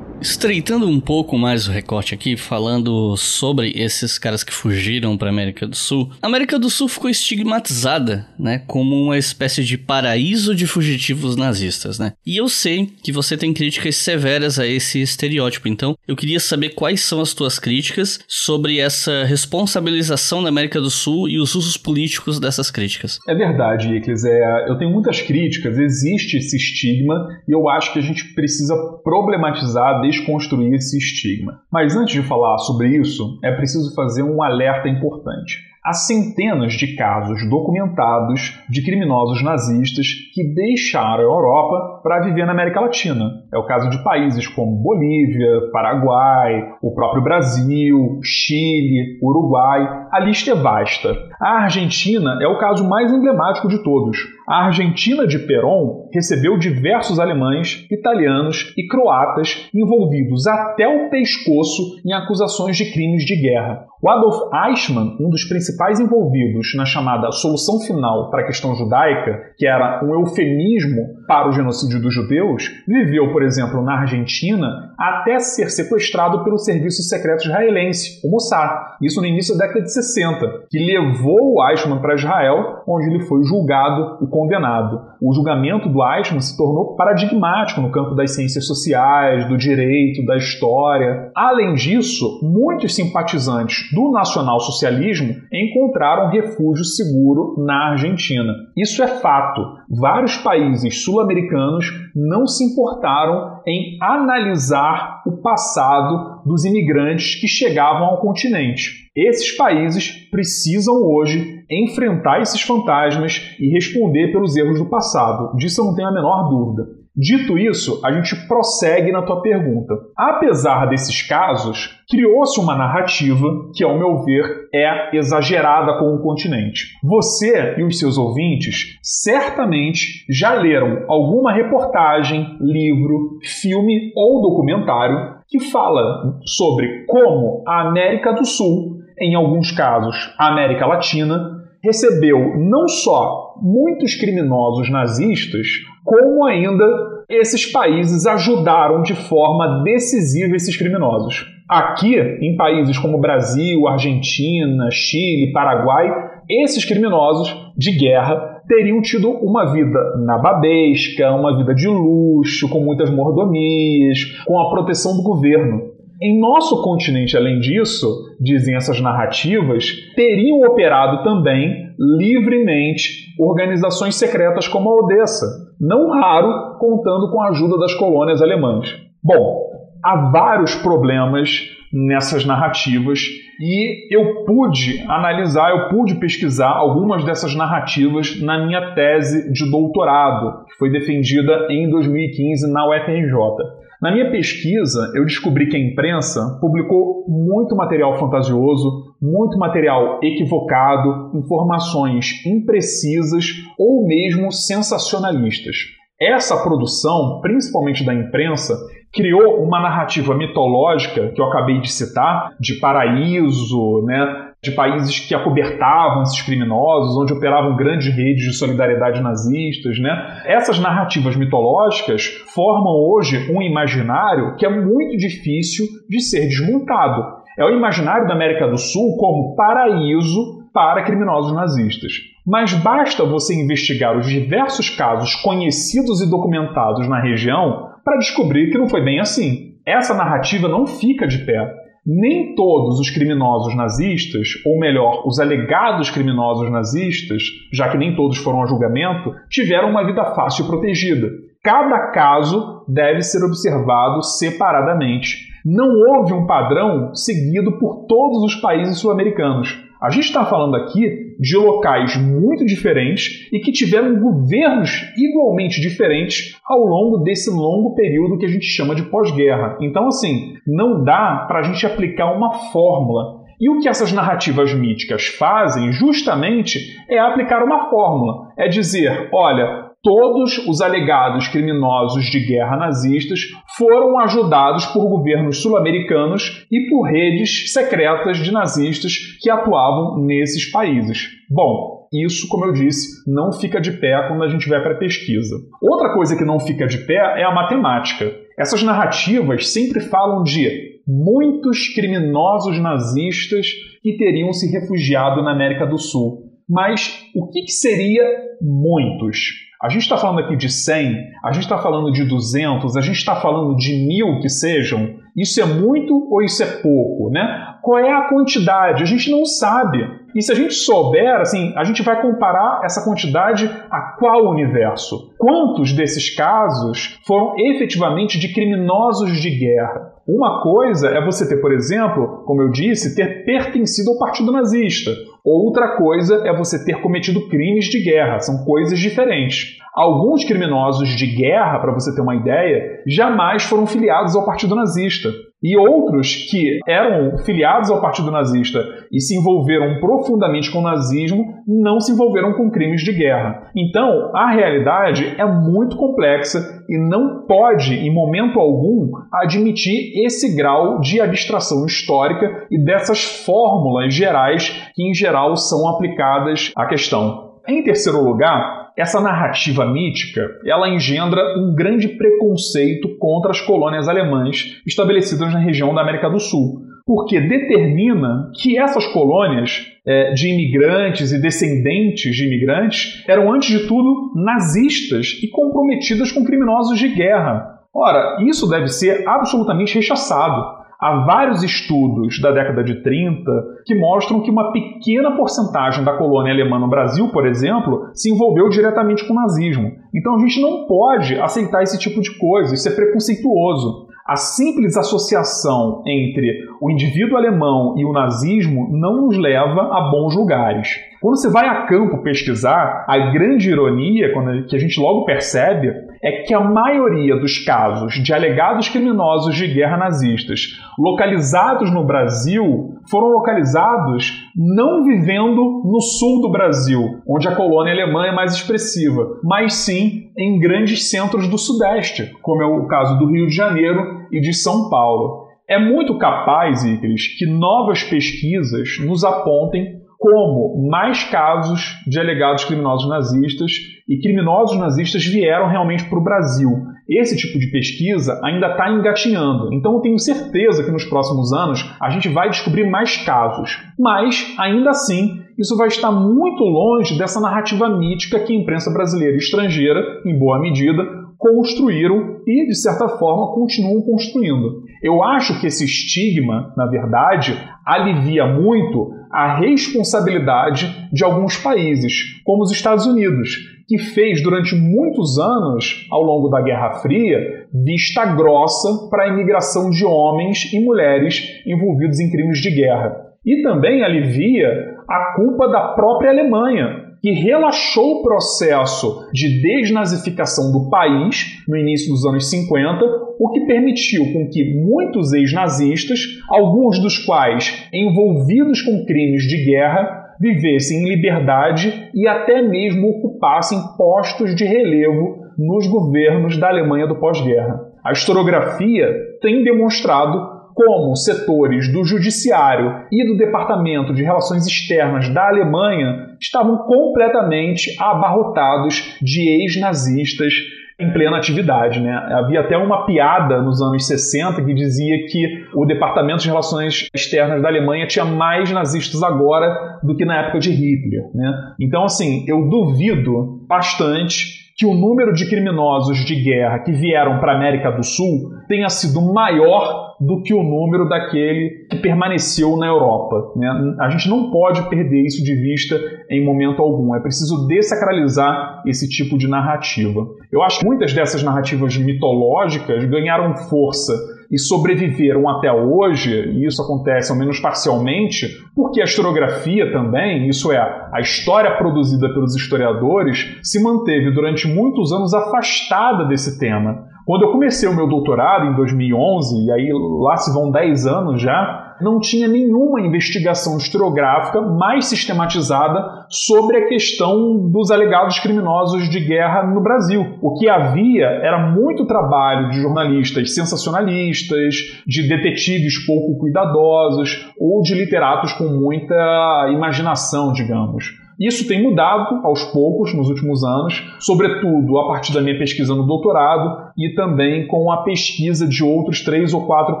[0.40, 5.66] Estreitando um pouco mais o recorte aqui, falando sobre esses caras que fugiram para América
[5.66, 6.10] do Sul.
[6.22, 11.98] A América do Sul ficou estigmatizada, né, como uma espécie de paraíso de fugitivos nazistas,
[11.98, 12.14] né?
[12.24, 16.70] E eu sei que você tem críticas severas a esse estereótipo, então eu queria saber
[16.70, 21.76] quais são as tuas críticas sobre essa responsabilização da América do Sul e os usos
[21.76, 23.18] políticos dessas críticas.
[23.28, 24.24] É verdade, Iclis.
[24.24, 28.74] É, eu tenho muitas críticas, existe esse estigma e eu acho que a gente precisa
[29.04, 30.29] problematizar desconstruir
[30.74, 31.60] esse estigma.
[31.70, 35.70] Mas antes de falar sobre isso, é preciso fazer um alerta importante.
[35.82, 42.52] Há centenas de casos documentados de criminosos nazistas que deixaram a Europa para viver na
[42.52, 43.44] América Latina.
[43.52, 50.06] É o caso de países como Bolívia, Paraguai, o próprio Brasil, Chile, Uruguai.
[50.12, 51.14] A lista é vasta.
[51.40, 54.18] A Argentina é o caso mais emblemático de todos.
[54.48, 62.12] A Argentina de Perón recebeu diversos alemães, italianos e croatas envolvidos até o pescoço em
[62.12, 63.86] acusações de crimes de guerra.
[64.02, 69.52] O Adolf Eichmann, um dos principais envolvidos na chamada solução final para a questão judaica,
[69.56, 75.38] que era um eufemismo para o genocídio dos judeus, viveu, por exemplo, na Argentina até
[75.38, 78.96] ser sequestrado pelo serviço secreto israelense, o Mossad.
[79.00, 83.44] Isso no início da década de 60, que levou Eichmann para Israel, onde ele foi
[83.44, 85.02] julgado e condenado.
[85.22, 90.36] O julgamento do Eichmann se tornou paradigmático no campo das ciências sociais, do direito, da
[90.36, 91.30] história.
[91.36, 98.52] Além disso, muitos simpatizantes do nacionalsocialismo encontraram refúgio seguro na Argentina.
[98.76, 99.60] Isso é fato.
[99.88, 108.20] Vários países sul-americanos não se importaram em analisar o passado dos imigrantes que chegavam ao
[108.20, 109.10] continente.
[109.14, 115.56] Esses países precisam hoje enfrentar esses fantasmas e responder pelos erros do passado.
[115.56, 116.99] Disso eu não tenho a menor dúvida.
[117.16, 119.94] Dito isso, a gente prossegue na tua pergunta.
[120.16, 126.86] Apesar desses casos, criou-se uma narrativa que, ao meu ver, é exagerada com o continente.
[127.02, 135.58] Você e os seus ouvintes certamente já leram alguma reportagem, livro, filme ou documentário que
[135.58, 142.86] fala sobre como a América do Sul, em alguns casos a América Latina, recebeu não
[142.86, 145.66] só muitos criminosos nazistas,
[146.04, 146.84] como ainda
[147.28, 151.46] esses países ajudaram de forma decisiva esses criminosos.
[151.68, 156.08] Aqui, em países como Brasil, Argentina, Chile, Paraguai,
[156.48, 163.10] esses criminosos de guerra teriam tido uma vida nababesca, uma vida de luxo, com muitas
[163.10, 165.99] mordomias, com a proteção do governo.
[166.22, 168.06] Em nosso continente, além disso,
[168.38, 175.46] dizem essas narrativas, teriam operado também livremente organizações secretas como a Odessa,
[175.80, 178.94] não raro contando com a ajuda das colônias alemãs.
[179.24, 179.62] Bom,
[180.04, 183.20] há vários problemas nessas narrativas
[183.58, 190.66] e eu pude analisar, eu pude pesquisar algumas dessas narrativas na minha tese de doutorado,
[190.66, 193.79] que foi defendida em 2015 na UFRJ.
[194.00, 201.36] Na minha pesquisa, eu descobri que a imprensa publicou muito material fantasioso, muito material equivocado,
[201.36, 203.44] informações imprecisas
[203.78, 205.76] ou mesmo sensacionalistas.
[206.18, 208.74] Essa produção, principalmente da imprensa,
[209.12, 215.34] criou uma narrativa mitológica que eu acabei de citar, de paraíso, né, de países que
[215.34, 219.98] acobertavam esses criminosos, onde operavam grandes redes de solidariedade nazistas.
[219.98, 220.42] Né?
[220.44, 227.40] Essas narrativas mitológicas formam hoje um imaginário que é muito difícil de ser desmontado.
[227.58, 232.12] É o imaginário da América do Sul como paraíso para criminosos nazistas.
[232.46, 238.78] Mas basta você investigar os diversos casos conhecidos e documentados na região para descobrir que
[238.78, 239.74] não foi bem assim.
[239.86, 241.79] Essa narrativa não fica de pé.
[242.06, 247.42] Nem todos os criminosos nazistas, ou melhor, os alegados criminosos nazistas,
[247.72, 251.28] já que nem todos foram a julgamento, tiveram uma vida fácil e protegida.
[251.62, 255.50] Cada caso deve ser observado separadamente.
[255.64, 259.78] Não houve um padrão seguido por todos os países sul-americanos.
[260.00, 266.54] A gente está falando aqui de locais muito diferentes e que tiveram governos igualmente diferentes
[266.66, 269.78] ao longo desse longo período que a gente chama de pós-guerra.
[269.80, 273.40] Então, assim, não dá para a gente aplicar uma fórmula.
[273.58, 278.52] E o que essas narrativas míticas fazem, justamente, é aplicar uma fórmula.
[278.58, 283.40] É dizer, olha, todos os alegados criminosos de guerra nazistas
[283.76, 291.28] foram ajudados por governos sul-americanos e por redes secretas de nazistas que atuavam nesses países.
[291.50, 294.98] Bom, isso, como eu disse, não fica de pé quando a gente vai para a
[294.98, 295.56] pesquisa.
[295.82, 298.32] Outra coisa que não fica de pé é a matemática.
[298.58, 303.66] Essas narrativas sempre falam de muitos criminosos nazistas
[304.02, 306.50] que teriam se refugiado na América do Sul.
[306.68, 308.22] Mas o que, que seria
[308.60, 309.69] muitos?
[309.82, 313.16] A gente está falando aqui de 100, a gente está falando de 200, a gente
[313.16, 315.14] está falando de mil que sejam.
[315.34, 317.76] Isso é muito ou isso é pouco, né?
[317.80, 319.02] Qual é a quantidade?
[319.02, 320.06] A gente não sabe.
[320.34, 325.34] E se a gente souber, assim, a gente vai comparar essa quantidade a qual universo?
[325.38, 330.12] Quantos desses casos foram efetivamente de criminosos de guerra?
[330.28, 335.10] Uma coisa é você ter, por exemplo, como eu disse, ter pertencido ao partido nazista.
[335.44, 339.78] Outra coisa é você ter cometido crimes de guerra, são coisas diferentes.
[339.94, 345.30] Alguns criminosos de guerra, para você ter uma ideia, jamais foram filiados ao Partido Nazista.
[345.62, 348.80] E outros que eram filiados ao Partido Nazista
[349.12, 353.70] e se envolveram profundamente com o nazismo não se envolveram com crimes de guerra.
[353.76, 360.98] Então, a realidade é muito complexa e não pode, em momento algum, admitir esse grau
[360.98, 367.60] de abstração histórica e dessas fórmulas gerais que, em geral, são aplicadas à questão.
[367.68, 374.80] Em terceiro lugar, essa narrativa mítica, ela engendra um grande preconceito contra as colônias alemãs
[374.86, 381.32] estabelecidas na região da América do Sul, porque determina que essas colônias é, de imigrantes
[381.32, 387.80] e descendentes de imigrantes eram, antes de tudo, nazistas e comprometidas com criminosos de guerra.
[387.92, 390.79] Ora, isso deve ser absolutamente rechaçado.
[391.00, 393.50] Há vários estudos da década de 30
[393.86, 398.68] que mostram que uma pequena porcentagem da colônia alemã no Brasil, por exemplo, se envolveu
[398.68, 399.92] diretamente com o nazismo.
[400.14, 404.08] Então a gente não pode aceitar esse tipo de coisa, isso é preconceituoso.
[404.26, 410.36] A simples associação entre o indivíduo alemão e o nazismo não nos leva a bons
[410.36, 411.09] lugares.
[411.20, 414.32] Quando você vai a campo pesquisar, a grande ironia
[414.66, 415.92] que a gente logo percebe
[416.22, 420.60] é que a maioria dos casos de alegados criminosos de guerra nazistas
[420.98, 428.24] localizados no Brasil foram localizados não vivendo no sul do Brasil, onde a colônia alemã
[428.24, 433.26] é mais expressiva, mas sim em grandes centros do Sudeste, como é o caso do
[433.26, 435.50] Rio de Janeiro e de São Paulo.
[435.68, 443.08] É muito capaz, Icris, que novas pesquisas nos apontem como mais casos de alegados criminosos
[443.08, 443.72] nazistas
[444.06, 446.68] e criminosos nazistas vieram realmente para o Brasil.
[447.08, 451.90] Esse tipo de pesquisa ainda está engatinhando, então eu tenho certeza que nos próximos anos
[451.98, 453.78] a gente vai descobrir mais casos.
[453.98, 459.34] Mas, ainda assim, isso vai estar muito longe dessa narrativa mítica que a imprensa brasileira
[459.34, 461.02] e estrangeira, em boa medida,
[461.38, 464.82] construíram e, de certa forma, continuam construindo.
[465.02, 472.12] Eu acho que esse estigma, na verdade, alivia muito a responsabilidade de alguns países,
[472.44, 473.50] como os Estados Unidos,
[473.86, 479.90] que fez durante muitos anos, ao longo da Guerra Fria, vista grossa para a imigração
[479.90, 483.16] de homens e mulheres envolvidos em crimes de guerra.
[483.44, 490.88] E também alivia a culpa da própria Alemanha, que relaxou o processo de desnazificação do
[490.88, 497.16] país no início dos anos 50, o que permitiu com que muitos ex-nazistas, alguns dos
[497.24, 504.64] quais envolvidos com crimes de guerra, vivessem em liberdade e até mesmo ocupassem postos de
[504.64, 507.80] relevo nos governos da Alemanha do pós-guerra.
[508.04, 509.10] A historiografia
[509.40, 516.78] tem demonstrado como setores do Judiciário e do Departamento de Relações Externas da Alemanha estavam
[516.78, 520.52] completamente abarrotados de ex-nazistas
[521.00, 521.98] em plena atividade.
[521.98, 522.12] Né?
[522.12, 527.62] Havia até uma piada nos anos 60 que dizia que o Departamento de Relações Externas
[527.62, 531.24] da Alemanha tinha mais nazistas agora do que na época de Hitler.
[531.34, 531.52] Né?
[531.80, 537.52] Então, assim, eu duvido bastante que o número de criminosos de guerra que vieram para
[537.52, 542.86] a América do Sul tenha sido maior do que o número daquele que permaneceu na
[542.86, 543.52] Europa.
[543.56, 543.68] Né?
[544.00, 546.00] A gente não pode perder isso de vista
[546.30, 547.14] em momento algum.
[547.14, 550.26] É preciso desacralizar esse tipo de narrativa.
[550.50, 554.14] Eu acho que muitas dessas narrativas mitológicas ganharam força
[554.50, 560.72] e sobreviveram até hoje, e isso acontece ao menos parcialmente, porque a historiografia também, isso
[560.72, 567.04] é, a história produzida pelos historiadores, se manteve durante muitos anos afastada desse tema.
[567.24, 569.90] Quando eu comecei o meu doutorado em 2011, e aí
[570.20, 576.88] lá se vão 10 anos já, não tinha nenhuma investigação historiográfica mais sistematizada sobre a
[576.88, 580.38] questão dos alegados criminosos de guerra no Brasil.
[580.40, 584.74] O que havia era muito trabalho de jornalistas sensacionalistas,
[585.06, 591.20] de detetives pouco cuidadosos ou de literatos com muita imaginação, digamos.
[591.40, 596.06] Isso tem mudado aos poucos nos últimos anos, sobretudo a partir da minha pesquisa no
[596.06, 600.00] doutorado e também com a pesquisa de outros três ou quatro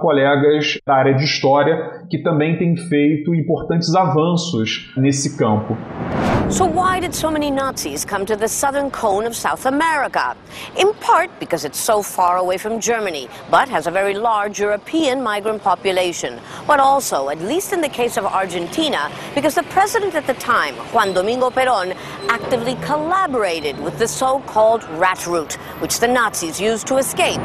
[0.00, 5.76] colegas da área de história que também têm feito importantes avanços nesse campo.
[6.50, 10.36] So why did so many Nazis come to the southern cone of South America?
[10.76, 15.22] In part because it's so far away from Germany, but has a very large European
[15.22, 16.40] migrant population.
[16.66, 20.74] But also, at least in the case of Argentina, because the president at the time,
[20.92, 21.96] Juan Domingo Perón,
[22.28, 27.40] actively collaborated with the so-called rat route, which the Nazis used to escape.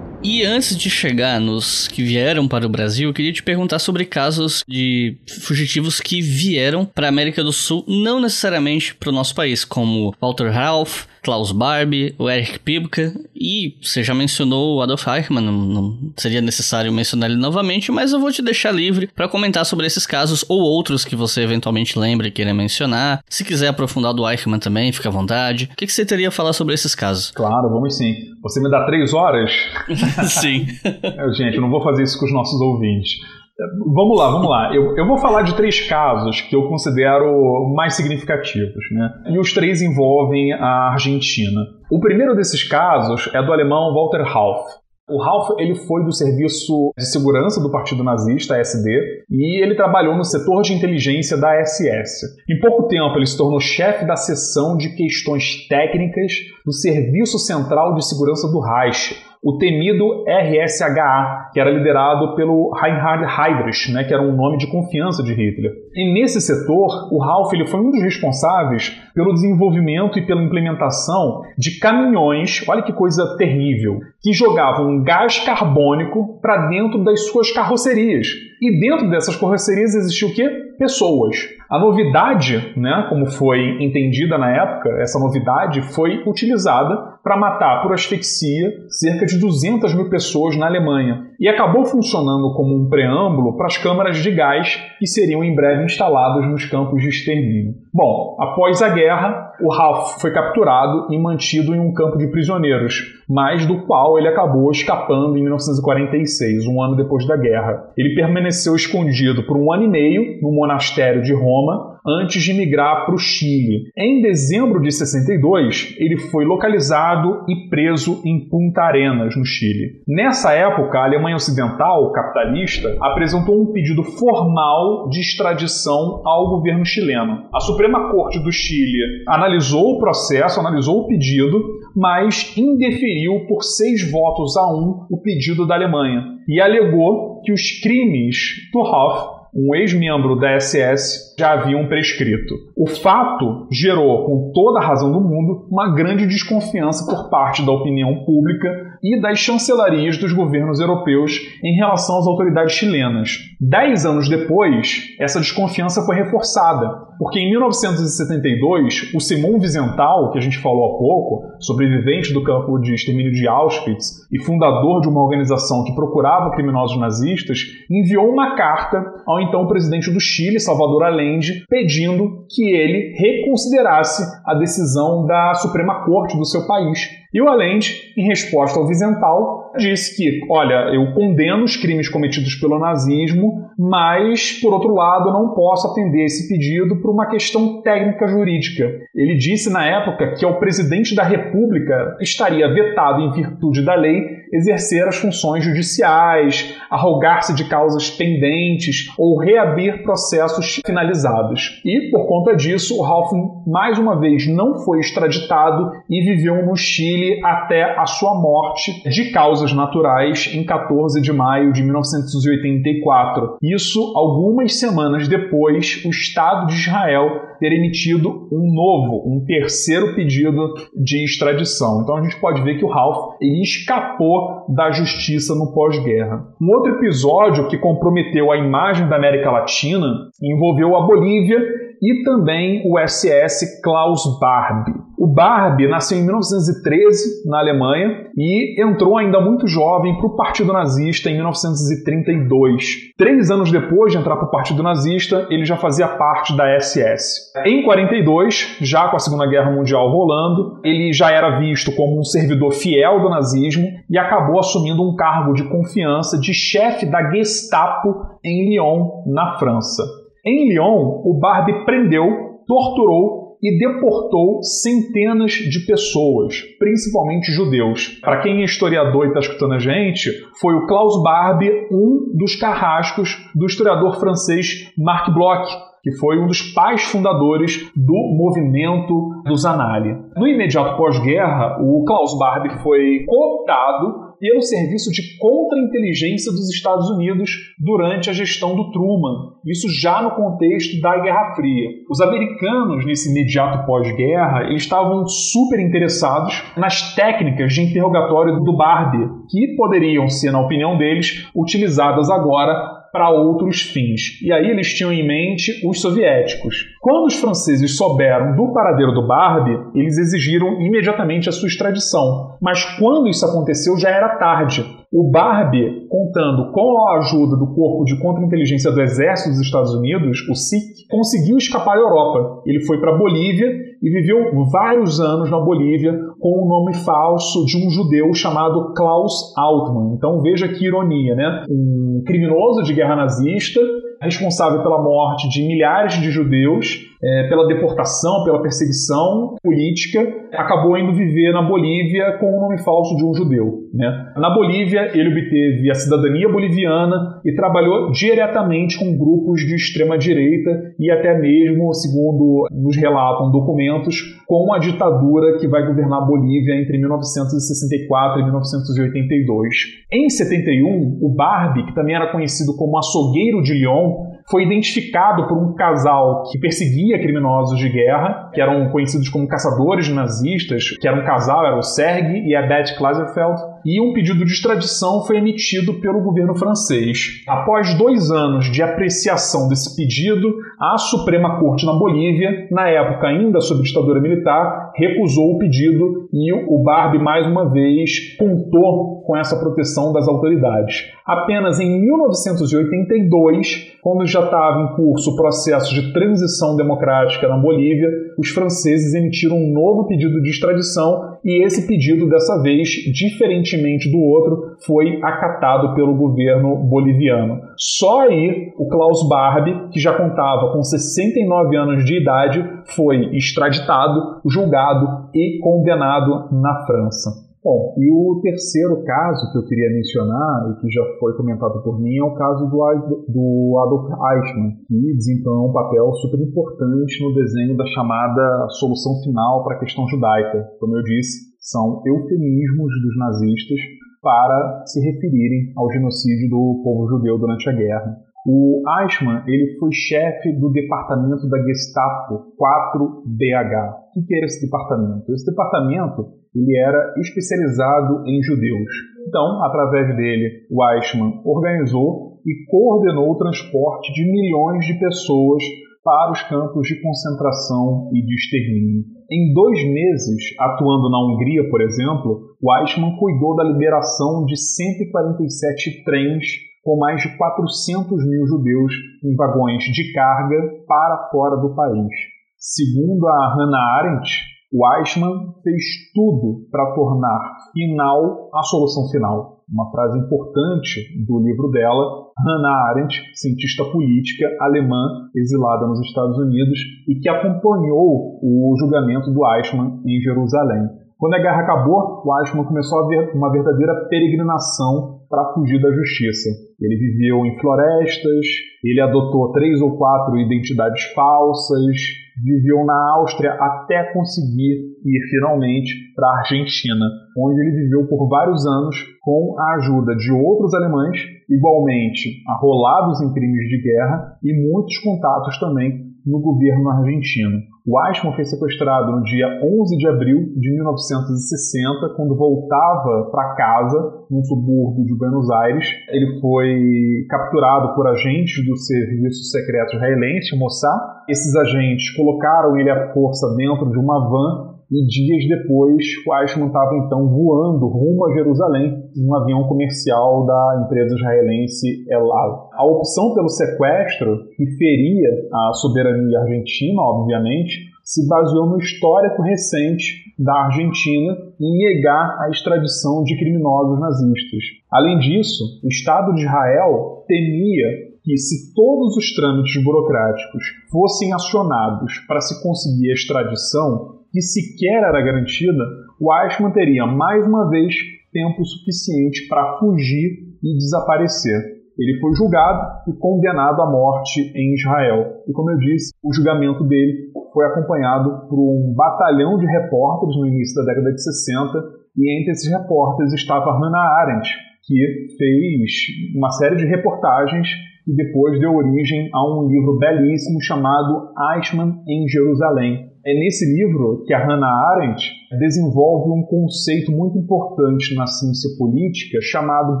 [0.22, 4.04] E antes de chegar nos que vieram para o Brasil, eu queria te perguntar sobre
[4.04, 9.34] casos de fugitivos que vieram para a América do Sul, não necessariamente para o nosso
[9.34, 15.06] país, como Walter Ralph, Klaus Barbie, o Eric Pibka e você já mencionou o Adolf
[15.06, 19.28] Eichmann, não, não, seria necessário mencionar ele novamente, mas eu vou te deixar livre para
[19.28, 23.22] comentar sobre esses casos ou outros que você eventualmente lembre e queira mencionar.
[23.28, 25.68] Se quiser aprofundar do Eichmann também, fica à vontade.
[25.72, 27.30] O que, que você teria a falar sobre esses casos?
[27.30, 28.14] Claro, vamos sim.
[28.42, 29.50] Você me dá três horas?
[30.28, 30.66] sim.
[31.36, 33.18] Gente, eu não vou fazer isso com os nossos ouvintes.
[33.58, 34.72] Vamos lá, vamos lá.
[34.72, 39.10] Eu, eu vou falar de três casos que eu considero mais significativos, né?
[39.30, 41.60] E os três envolvem a Argentina.
[41.90, 44.78] O primeiro desses casos é do alemão Walter Hauff.
[45.10, 50.14] O Ralph ele foi do Serviço de Segurança do Partido Nazista, SD, e ele trabalhou
[50.14, 52.26] no setor de inteligência da SS.
[52.48, 56.32] Em pouco tempo, ele se tornou chefe da seção de questões técnicas
[56.64, 63.24] do Serviço Central de Segurança do Reich, o temido RSHA, que era liderado pelo Reinhard
[63.24, 65.72] Heydrich, né, que era um nome de confiança de Hitler.
[65.94, 71.42] E nesse setor, o Ralph ele foi um dos responsáveis pelo desenvolvimento e pela implementação
[71.56, 78.26] de caminhões, olha que coisa terrível, que jogavam gás carbônico para dentro das suas carrocerias.
[78.60, 80.48] E dentro dessas carrocerias existia o quê?
[80.78, 81.57] Pessoas.
[81.70, 87.92] A novidade, né, como foi entendida na época, essa novidade foi utilizada para matar por
[87.92, 93.66] asfixia cerca de 200 mil pessoas na Alemanha e acabou funcionando como um preâmbulo para
[93.66, 97.74] as câmaras de gás que seriam em breve instaladas nos campos de extermínio.
[97.92, 102.94] Bom, após a guerra, o Ralph foi capturado e mantido em um campo de prisioneiros,
[103.28, 107.90] mas do qual ele acabou escapando em 1946, um ano depois da guerra.
[107.96, 113.04] Ele permaneceu escondido por um ano e meio no monastério de Roma antes de migrar
[113.04, 113.90] para o Chile.
[113.96, 120.00] Em dezembro de 62, ele foi localizado e preso em Punta Arenas, no Chile.
[120.06, 127.44] Nessa época, a Alemanha Ocidental, capitalista, apresentou um pedido formal de extradição ao governo chileno.
[127.54, 131.62] A Suprema Corte do Chile analisou o processo, analisou o pedido,
[131.94, 137.80] mas indeferiu por seis votos a um o pedido da Alemanha e alegou que os
[137.82, 138.36] crimes
[138.72, 142.54] do Hoff um ex-membro da SS, já haviam prescrito.
[142.76, 147.70] O fato gerou, com toda a razão do mundo, uma grande desconfiança por parte da
[147.70, 153.38] opinião pública e das chancelarias dos governos europeus em relação às autoridades chilenas.
[153.60, 160.40] Dez anos depois, essa desconfiança foi reforçada, porque em 1972, o Simon Wiesenthal, que a
[160.40, 165.22] gente falou há pouco, sobrevivente do campo de extermínio de Auschwitz e fundador de uma
[165.22, 167.60] organização que procurava criminosos nazistas,
[167.90, 171.27] enviou uma carta ao então presidente do Chile, Salvador Allende,
[171.68, 177.08] pedindo que ele reconsiderasse a decisão da Suprema Corte do seu país.
[177.32, 182.54] E o Allende, em resposta ao Vizental, disse que, olha, eu condeno os crimes cometidos
[182.56, 188.26] pelo nazismo, mas, por outro lado, não posso atender esse pedido por uma questão técnica
[188.26, 188.84] jurídica.
[189.14, 194.38] Ele disse na época que ao presidente da República estaria vetado, em virtude da lei,
[194.52, 201.80] exercer as funções judiciais, arrogar-se de causas pendentes ou reabrir processos finalizados.
[201.84, 203.30] E, por conta disso, o Ralph,
[203.66, 209.30] mais uma vez, não foi extraditado e viveu no Chile até a sua morte de
[209.30, 213.58] causas naturais em 14 de maio de 1984.
[213.62, 220.74] Isso algumas semanas depois, o Estado de Israel ter emitido um novo, um terceiro pedido
[220.94, 222.02] de extradição.
[222.02, 226.46] Então a gente pode ver que o Ralph ele escapou da justiça no pós-guerra.
[226.60, 230.06] Um outro episódio que comprometeu a imagem da América Latina
[230.42, 231.58] envolveu a Bolívia
[232.02, 235.08] e também o SS Klaus Barbie.
[235.18, 240.72] O Barbie nasceu em 1913 na Alemanha e entrou ainda muito jovem para o Partido
[240.72, 243.14] Nazista em 1932.
[243.16, 247.52] Três anos depois de entrar para o Partido Nazista, ele já fazia parte da SS.
[247.66, 252.24] Em 42, já com a Segunda Guerra Mundial rolando, ele já era visto como um
[252.24, 258.38] servidor fiel do nazismo e acabou assumindo um cargo de confiança de chefe da Gestapo
[258.44, 260.04] em Lyon, na França.
[260.48, 262.24] Em Lyon, o Barbie prendeu,
[262.66, 268.18] torturou e deportou centenas de pessoas, principalmente judeus.
[268.22, 272.56] Para quem é historiador e está escutando a gente, foi o Klaus Barbie um dos
[272.56, 275.68] carrascos do historiador francês Marc Bloch,
[276.02, 280.16] que foi um dos pais fundadores do movimento do Zanali.
[280.34, 287.50] No imediato pós-guerra, o Klaus Barbie foi cooptado pelo Serviço de Contra-Inteligência dos Estados Unidos
[287.78, 291.88] durante a gestão do Truman, isso já no contexto da Guerra Fria.
[292.10, 299.74] Os americanos, nesse imediato pós-guerra, estavam super interessados nas técnicas de interrogatório do Barbie, que
[299.76, 304.40] poderiam ser, na opinião deles, utilizadas agora para outros fins.
[304.40, 306.86] E aí eles tinham em mente os soviéticos.
[307.00, 312.56] Quando os franceses souberam do paradeiro do Barbie, eles exigiram imediatamente a sua extradição.
[312.62, 314.86] Mas quando isso aconteceu já era tarde.
[315.12, 320.46] O Barbie, contando com a ajuda do Corpo de Contra-Inteligência do Exército dos Estados Unidos,
[320.48, 322.62] o SIC, conseguiu escapar à Europa.
[322.66, 323.68] Ele foi para a Bolívia
[324.00, 329.52] e viveu vários anos na Bolívia, com o nome falso de um judeu chamado Klaus
[329.56, 330.14] Altmann.
[330.14, 331.64] Então veja que ironia, né?
[331.68, 333.80] Um criminoso de guerra nazista
[334.20, 340.20] responsável pela morte de milhares de judeus, é, pela deportação, pela perseguição política,
[340.52, 343.88] acabou indo viver na Bolívia com o nome falso de um judeu.
[343.92, 344.32] Né?
[344.36, 351.10] Na Bolívia, ele obteve a cidadania boliviana e trabalhou diretamente com grupos de extrema-direita e
[351.10, 354.16] até mesmo, segundo nos relatam documentos,
[354.46, 359.74] com a ditadura que vai governar a Bolívia entre 1964 e 1982.
[360.12, 365.58] Em 71, o Barbie, que também era conhecido como açougueiro de Lyon, foi identificado por
[365.58, 371.20] um casal que perseguia criminosos de guerra, que eram conhecidos como caçadores nazistas, que era
[371.20, 375.36] um casal, era o Serge e a Beth Klaserfeld, e um pedido de extradição foi
[375.36, 377.42] emitido pelo governo francês.
[377.46, 383.60] Após dois anos de apreciação desse pedido, a Suprema Corte na Bolívia, na época ainda
[383.60, 389.58] sob ditadura militar, recusou o pedido e o Barbie mais uma vez contou com essa
[389.58, 391.10] proteção das autoridades.
[391.24, 398.08] Apenas em 1982, quando já estava em curso o processo de transição democrática na Bolívia,
[398.38, 404.18] os franceses emitiram um novo pedido de extradição e esse pedido, dessa vez, diferentemente do
[404.18, 407.60] outro, foi acatado pelo governo boliviano.
[407.76, 412.64] Só aí o Klaus Barbie, que já contava com 69 anos de idade,
[412.94, 417.47] foi extraditado, julgado e condenado na França.
[417.62, 422.00] Bom, e o terceiro caso que eu queria mencionar, e que já foi comentado por
[422.00, 422.78] mim, é o caso do,
[423.26, 429.64] do Adolf Eichmann, que desempenhou um papel super importante no desenho da chamada solução final
[429.64, 430.68] para a questão judaica.
[430.78, 433.80] Como eu disse, são eufemismos dos nazistas
[434.22, 438.16] para se referirem ao genocídio do povo judeu durante a guerra.
[438.46, 443.94] O Eichmann ele foi chefe do departamento da Gestapo 4BH.
[444.16, 445.32] O que era esse departamento?
[445.34, 448.90] Esse departamento ele era especializado em judeus.
[449.26, 455.62] Então, através dele, o Eichmann organizou e coordenou o transporte de milhões de pessoas
[456.02, 459.04] para os campos de concentração e de extermínio.
[459.30, 466.04] Em dois meses, atuando na Hungria, por exemplo, o Eichmann cuidou da liberação de 147
[466.04, 466.46] trens
[466.82, 468.92] com mais de 400 mil judeus
[469.22, 472.08] em vagões de carga para fora do país.
[472.56, 475.82] Segundo a Hannah Arendt, o Eichmann fez
[476.14, 479.64] tudo para tornar final a solução final.
[479.68, 486.78] Uma frase importante do livro dela, Hannah Arendt, cientista política alemã exilada nos Estados Unidos
[487.08, 490.88] e que acompanhou o julgamento do Eichmann em Jerusalém.
[491.18, 495.90] Quando a guerra acabou, o Eichmann começou a ver uma verdadeira peregrinação para fugir da
[495.92, 496.48] justiça.
[496.80, 498.46] Ele viveu em florestas,
[498.84, 501.96] ele adotou três ou quatro identidades falsas,
[502.42, 508.66] viveu na Áustria até conseguir ir finalmente para a Argentina, onde ele viveu por vários
[508.66, 511.18] anos com a ajuda de outros alemães,
[511.48, 517.58] igualmente arrolados em crimes de guerra, e muitos contatos também no governo argentino.
[517.90, 524.26] O Eichmann foi sequestrado no dia 11 de abril de 1960, quando voltava para casa,
[524.30, 525.88] num subúrbio de Buenos Aires.
[526.10, 531.00] Ele foi capturado por agentes do Serviço Secreto Israelense, o Mossad.
[531.30, 536.68] Esses agentes colocaram ele à força dentro de uma van e dias depois, o Eichmann
[536.68, 542.70] estava então voando rumo a Jerusalém um avião comercial da empresa israelense El Al.
[542.72, 550.32] A opção pelo sequestro, que feria a soberania argentina, obviamente, se baseou no histórico recente
[550.38, 554.62] da Argentina em negar a extradição de criminosos nazistas.
[554.90, 562.18] Além disso, o Estado de Israel temia que, se todos os trâmites burocráticos fossem acionados
[562.26, 565.84] para se conseguir a extradição, que sequer era garantida,
[566.20, 567.94] o Eichmann teria mais uma vez
[568.32, 571.78] tempo suficiente para fugir e desaparecer.
[571.98, 575.42] Ele foi julgado e condenado à morte em Israel.
[575.48, 580.46] E como eu disse, o julgamento dele foi acompanhado por um batalhão de repórteres no
[580.46, 581.78] início da década de 60,
[582.16, 584.48] e entre esses repórteres estava Hannah Arendt,
[584.84, 584.94] que
[585.36, 587.68] fez uma série de reportagens
[588.06, 594.24] e depois deu origem a um livro belíssimo chamado Eichmann em Jerusalém, é nesse livro
[594.24, 595.22] que a Hannah Arendt
[595.60, 600.00] desenvolve um conceito muito importante na ciência política chamado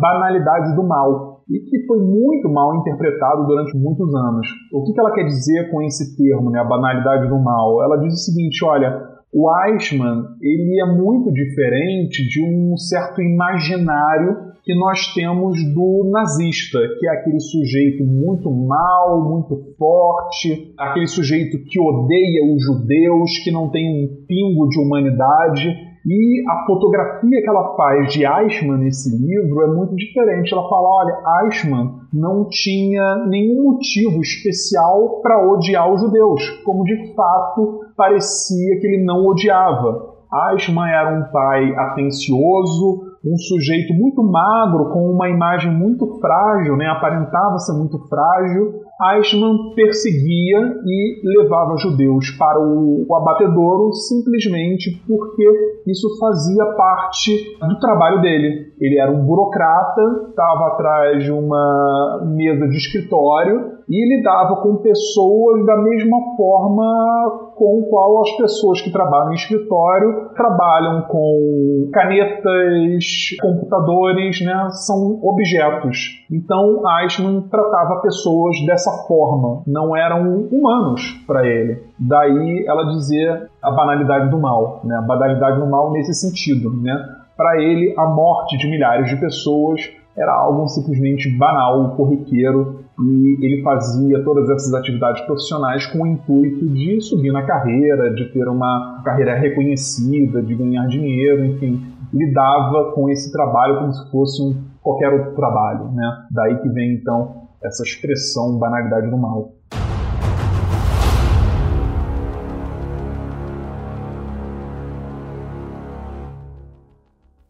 [0.00, 4.48] banalidade do mal, e que foi muito mal interpretado durante muitos anos.
[4.72, 7.82] O que ela quer dizer com esse termo, né, a banalidade do mal?
[7.82, 8.98] Ela diz o seguinte, olha,
[9.32, 16.78] o Eichmann ele é muito diferente de um certo imaginário que nós temos do nazista,
[17.00, 23.50] que é aquele sujeito muito mal, muito forte, aquele sujeito que odeia os judeus, que
[23.50, 25.74] não tem um pingo de humanidade.
[26.06, 30.52] E a fotografia que ela faz de Eichmann nesse livro é muito diferente.
[30.52, 37.14] Ela fala: olha, Eichmann não tinha nenhum motivo especial para odiar os judeus, como de
[37.14, 40.18] fato parecia que ele não odiava.
[40.52, 46.86] Eichmann era um pai atencioso, um sujeito muito magro, com uma imagem muito frágil, né?
[46.86, 55.44] aparentava ser muito frágil, Eichmann perseguia e levava judeus para o, o abatedouro simplesmente porque
[55.86, 58.72] isso fazia parte do trabalho dele.
[58.80, 65.64] Ele era um burocrata, estava atrás de uma mesa de escritório e lidava com pessoas
[65.64, 73.04] da mesma forma com qual as pessoas que trabalham em escritório trabalham com canetas,
[73.40, 74.68] computadores, né?
[74.70, 76.24] são objetos.
[76.30, 81.82] Então Eichmann tratava pessoas dessa forma, não eram humanos para ele.
[81.98, 84.96] Daí ela dizer a banalidade do mal, né?
[84.96, 86.70] a banalidade do mal nesse sentido.
[86.82, 86.94] Né?
[87.36, 89.80] Para ele, a morte de milhares de pessoas
[90.16, 96.68] era algo simplesmente banal, corriqueiro, e ele fazia todas essas atividades profissionais com o intuito
[96.68, 101.80] de subir na carreira, de ter uma carreira reconhecida, de ganhar dinheiro, enfim,
[102.12, 106.26] lidava com esse trabalho como se fosse um qualquer outro trabalho, né?
[106.30, 109.52] Daí que vem então essa expressão banalidade do mal.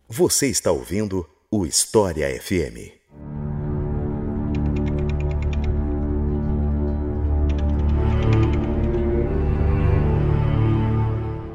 [0.08, 2.97] Você está ouvindo o História FM.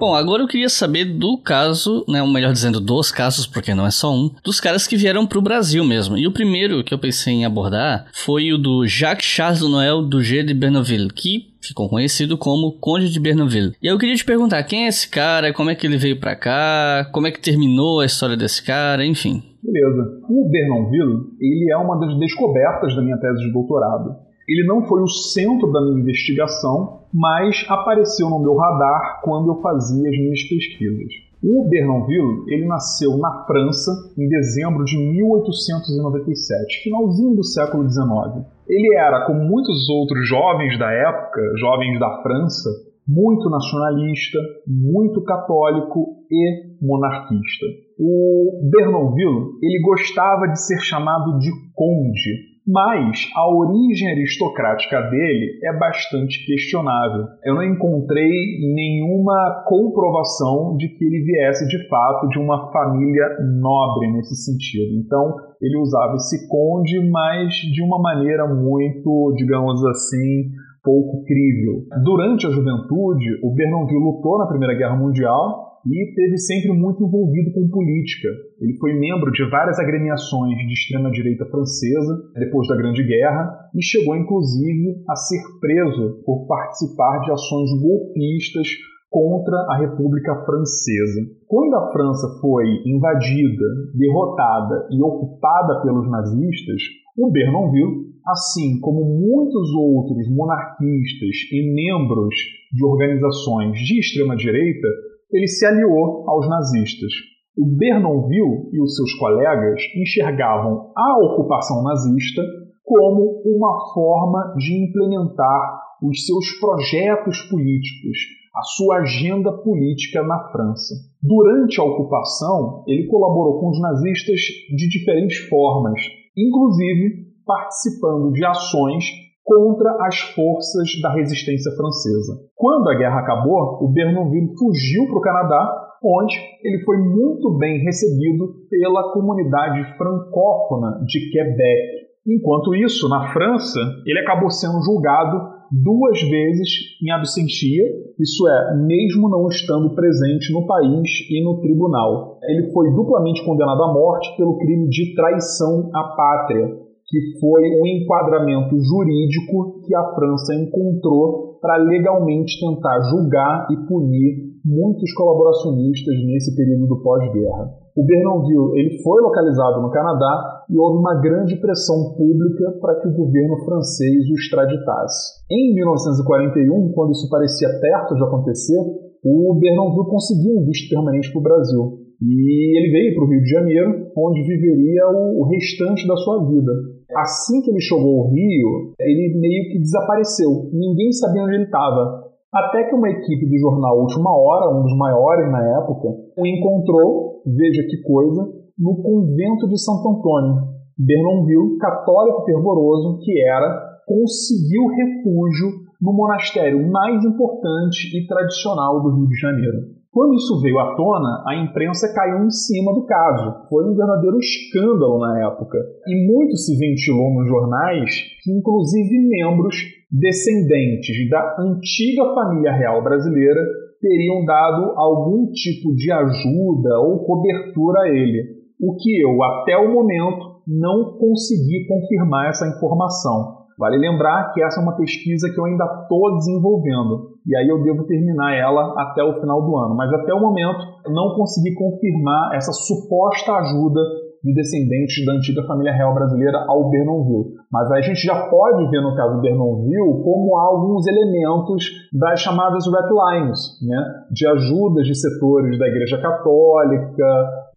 [0.04, 3.88] Bom, agora eu queria saber do caso, né, ou melhor dizendo, dos casos, porque não
[3.88, 6.18] é só um, dos caras que vieram pro Brasil mesmo.
[6.18, 10.44] E o primeiro que eu pensei em abordar foi o do Jacques Charles Noël Duguay
[10.44, 13.72] de Berneville, que ficou conhecido como Conde de Berneville.
[13.82, 16.36] E eu queria te perguntar, quem é esse cara, como é que ele veio para
[16.36, 19.42] cá, como é que terminou a história desse cara, enfim.
[19.64, 20.20] Beleza.
[20.28, 24.18] O Bernonville, ele é uma das descobertas da minha tese de doutorado.
[24.48, 29.62] Ele não foi o centro da minha investigação, mas apareceu no meu radar quando eu
[29.62, 31.14] fazia as minhas pesquisas.
[31.44, 38.46] O Bernonville, ele nasceu na França em dezembro de 1897, finalzinho do século XIX.
[38.68, 42.70] Ele era, como muitos outros jovens da época, jovens da França,
[43.06, 47.66] muito nacionalista, muito católico e monarquista.
[48.00, 55.78] O Bernonville, ele gostava de ser chamado de conde, mas a origem aristocrática dele é
[55.78, 57.28] bastante questionável.
[57.44, 58.32] Eu não encontrei
[58.74, 64.98] nenhuma comprovação de que ele viesse de fato de uma família nobre nesse sentido.
[64.98, 70.52] Então, ele usava esse conde, mas de uma maneira muito, digamos assim,
[70.84, 71.86] pouco crível.
[72.04, 77.52] Durante a juventude, o Bernonville lutou na Primeira Guerra Mundial e teve sempre muito envolvido
[77.54, 78.30] com política.
[78.62, 84.16] Ele foi membro de várias agremiações de extrema-direita francesa depois da Grande Guerra e chegou
[84.16, 88.68] inclusive a ser preso por participar de ações golpistas
[89.10, 91.22] contra a República Francesa.
[91.48, 96.82] Quando a França foi invadida, derrotada e ocupada pelos nazistas,
[97.16, 102.34] o Bernonville, assim como muitos outros monarquistas e membros
[102.72, 104.88] de organizações de extrema direita,
[105.34, 107.12] ele se aliou aos nazistas.
[107.58, 112.42] O Bernonville e os seus colegas enxergavam a ocupação nazista
[112.84, 118.18] como uma forma de implementar os seus projetos políticos,
[118.56, 120.94] a sua agenda política na França.
[121.22, 124.40] Durante a ocupação, ele colaborou com os nazistas
[124.76, 126.00] de diferentes formas,
[126.38, 129.06] inclusive participando de ações
[129.44, 132.34] contra as forças da resistência francesa.
[132.56, 137.84] Quando a guerra acabou, o Bernonville fugiu para o Canadá, onde ele foi muito bem
[137.84, 142.04] recebido pela comunidade francófona de Quebec.
[142.26, 146.70] Enquanto isso, na França, ele acabou sendo julgado duas vezes
[147.02, 147.84] em absentia,
[148.20, 152.38] isso é, mesmo não estando presente no país e no tribunal.
[152.44, 156.83] Ele foi duplamente condenado à morte pelo crime de traição à pátria,
[157.14, 164.58] que foi um enquadramento jurídico que a França encontrou para legalmente tentar julgar e punir
[164.66, 167.70] muitos colaboracionistas nesse período do pós-guerra.
[167.96, 173.08] O Bernonville ele foi localizado no Canadá e houve uma grande pressão pública para que
[173.10, 175.46] o governo francês o extraditasse.
[175.52, 178.82] Em 1941, quando isso parecia perto de acontecer,
[179.24, 182.00] o Bernonville conseguiu um visto permanente para o Brasil.
[182.20, 186.93] E ele veio para o Rio de Janeiro, onde viveria o restante da sua vida.
[187.16, 190.70] Assim que ele chegou ao Rio, ele meio que desapareceu.
[190.72, 192.24] Ninguém sabia onde ele estava.
[192.54, 197.42] Até que uma equipe do jornal Última Hora, um dos maiores na época, o encontrou,
[197.46, 198.44] veja que coisa,
[198.78, 200.74] no convento de Santo Antônio.
[200.98, 209.28] Bernonville, católico fervoroso que era, conseguiu refúgio no monastério mais importante e tradicional do Rio
[209.28, 210.03] de Janeiro.
[210.14, 213.68] Quando isso veio à tona, a imprensa caiu em cima do caso.
[213.68, 215.80] Foi um verdadeiro escândalo na época.
[216.06, 218.12] E muito se ventilou nos jornais
[218.44, 219.76] que, inclusive, membros
[220.12, 223.60] descendentes da antiga família real brasileira
[224.00, 228.62] teriam dado algum tipo de ajuda ou cobertura a ele.
[228.80, 233.63] O que eu, até o momento, não consegui confirmar essa informação.
[233.78, 237.84] Vale lembrar que essa é uma pesquisa que eu ainda estou desenvolvendo e aí eu
[237.84, 239.96] devo terminar ela até o final do ano.
[239.96, 244.00] Mas até o momento não consegui confirmar essa suposta ajuda
[244.44, 247.56] de descendentes da antiga família real brasileira ao Bernonville.
[247.72, 252.42] Mas a gente já pode ver no caso do Bernonville como há alguns elementos das
[252.42, 254.04] chamadas red lines, né?
[254.32, 257.26] de ajudas de setores da Igreja Católica,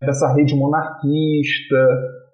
[0.01, 1.76] dessa rede monarquista,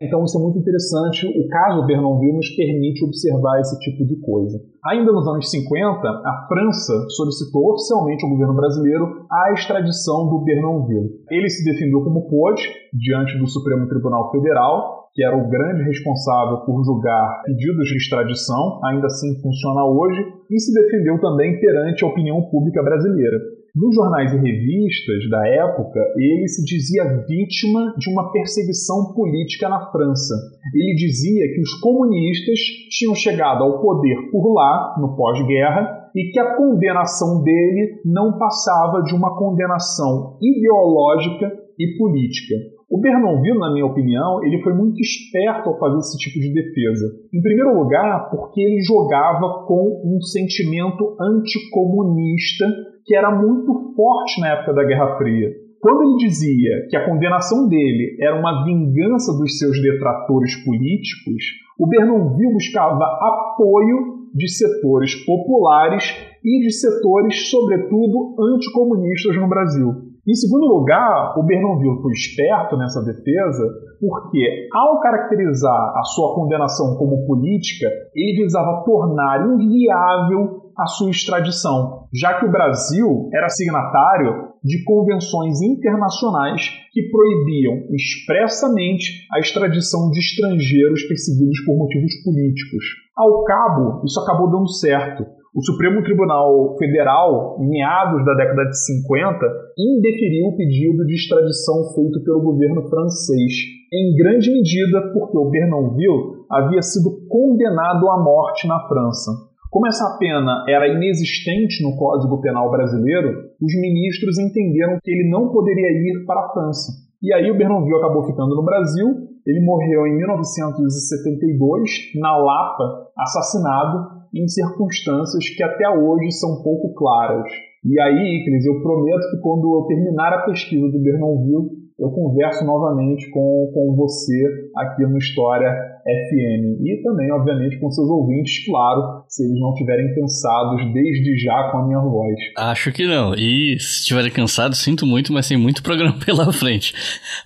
[0.03, 1.27] então isso é muito interessante.
[1.27, 4.61] O caso Bernonville nos permite observar esse tipo de coisa.
[4.87, 11.11] Ainda nos anos 50, a França solicitou oficialmente ao governo brasileiro a extradição do Bernonville.
[11.31, 16.65] Ele se defendeu como pôde diante do Supremo Tribunal Federal, que era o grande responsável
[16.65, 22.09] por julgar pedidos de extradição, ainda assim funciona hoje, e se defendeu também perante a
[22.09, 23.39] opinião pública brasileira.
[23.75, 29.91] Nos jornais e revistas da época, ele se dizia vítima de uma perseguição política na
[29.91, 30.35] França.
[30.75, 32.59] Ele dizia que os comunistas
[32.91, 39.01] tinham chegado ao poder por lá, no pós-guerra, e que a condenação dele não passava
[39.05, 42.55] de uma condenação ideológica e política.
[42.93, 47.07] O Bernonville, na minha opinião, ele foi muito esperto ao fazer esse tipo de defesa.
[47.33, 52.67] Em primeiro lugar, porque ele jogava com um sentimento anticomunista
[53.07, 55.49] que era muito forte na época da Guerra Fria.
[55.81, 61.45] Quando ele dizia que a condenação dele era uma vingança dos seus detratores políticos,
[61.79, 66.15] o Bernonville buscava apoio de setores populares
[66.45, 70.12] e de setores, sobretudo, anticomunistas no Brasil.
[70.25, 73.65] Em segundo lugar, o Bernonville foi esperto nessa defesa
[73.99, 82.07] porque, ao caracterizar a sua condenação como política, ele visava tornar inviável a sua extradição,
[82.15, 90.21] já que o Brasil era signatário de convenções internacionais que proibiam expressamente a extradição de
[90.21, 92.85] estrangeiros perseguidos por motivos políticos.
[93.17, 95.42] Ao cabo, isso acabou dando certo.
[95.53, 99.37] O Supremo Tribunal Federal, em meados da década de 50,
[99.77, 103.53] indeferiu o pedido de extradição feito pelo governo francês,
[103.93, 109.31] em grande medida porque o Bernonville havia sido condenado à morte na França.
[109.69, 115.53] Como essa pena era inexistente no Código Penal brasileiro, os ministros entenderam que ele não
[115.53, 116.93] poderia ir para a França.
[117.23, 119.29] E aí o Bernonville acabou ficando no Brasil.
[119.47, 127.51] Ele morreu em 1972 na Lapa, assassinado em circunstâncias que até hoje são pouco claras.
[127.85, 132.65] E aí, Iclis, eu prometo que quando eu terminar a pesquisa do Bernonville, eu converso
[132.65, 135.71] novamente com, com você aqui no História
[136.03, 136.81] FM.
[136.85, 141.79] E também, obviamente, com seus ouvintes, claro, se eles não estiverem cansados desde já com
[141.79, 142.35] a minha voz.
[142.57, 143.35] Acho que não.
[143.35, 146.95] E se estiverem cansados, sinto muito, mas tem muito programa pela frente.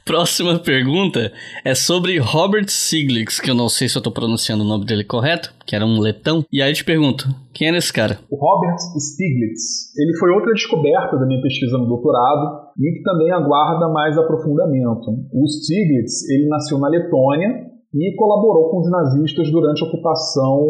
[0.04, 1.32] Próxima pergunta
[1.64, 5.04] é sobre Robert Stiglitz, que eu não sei se eu estou pronunciando o nome dele
[5.04, 6.44] correto, que era um letão.
[6.50, 8.18] E aí eu te pergunto, quem é esse cara?
[8.30, 9.94] O Robert Stiglitz.
[9.98, 15.10] Ele foi outra descoberta da minha pesquisa no doutorado e que também aguarda mais aprofundamento.
[15.32, 20.66] O Stiglitz, ele nasceu na Letônia e colaborou com os nazistas durante a ocupação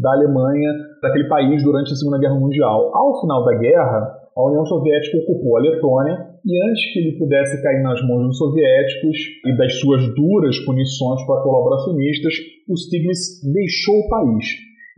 [0.00, 0.70] da Alemanha,
[1.02, 2.90] daquele país, durante a Segunda Guerra Mundial.
[2.94, 7.62] Ao final da guerra, a União Soviética ocupou a Letônia e antes que ele pudesse
[7.62, 12.34] cair nas mãos dos soviéticos e das suas duras punições para colaboracionistas,
[12.68, 14.44] o Stiglitz deixou o país.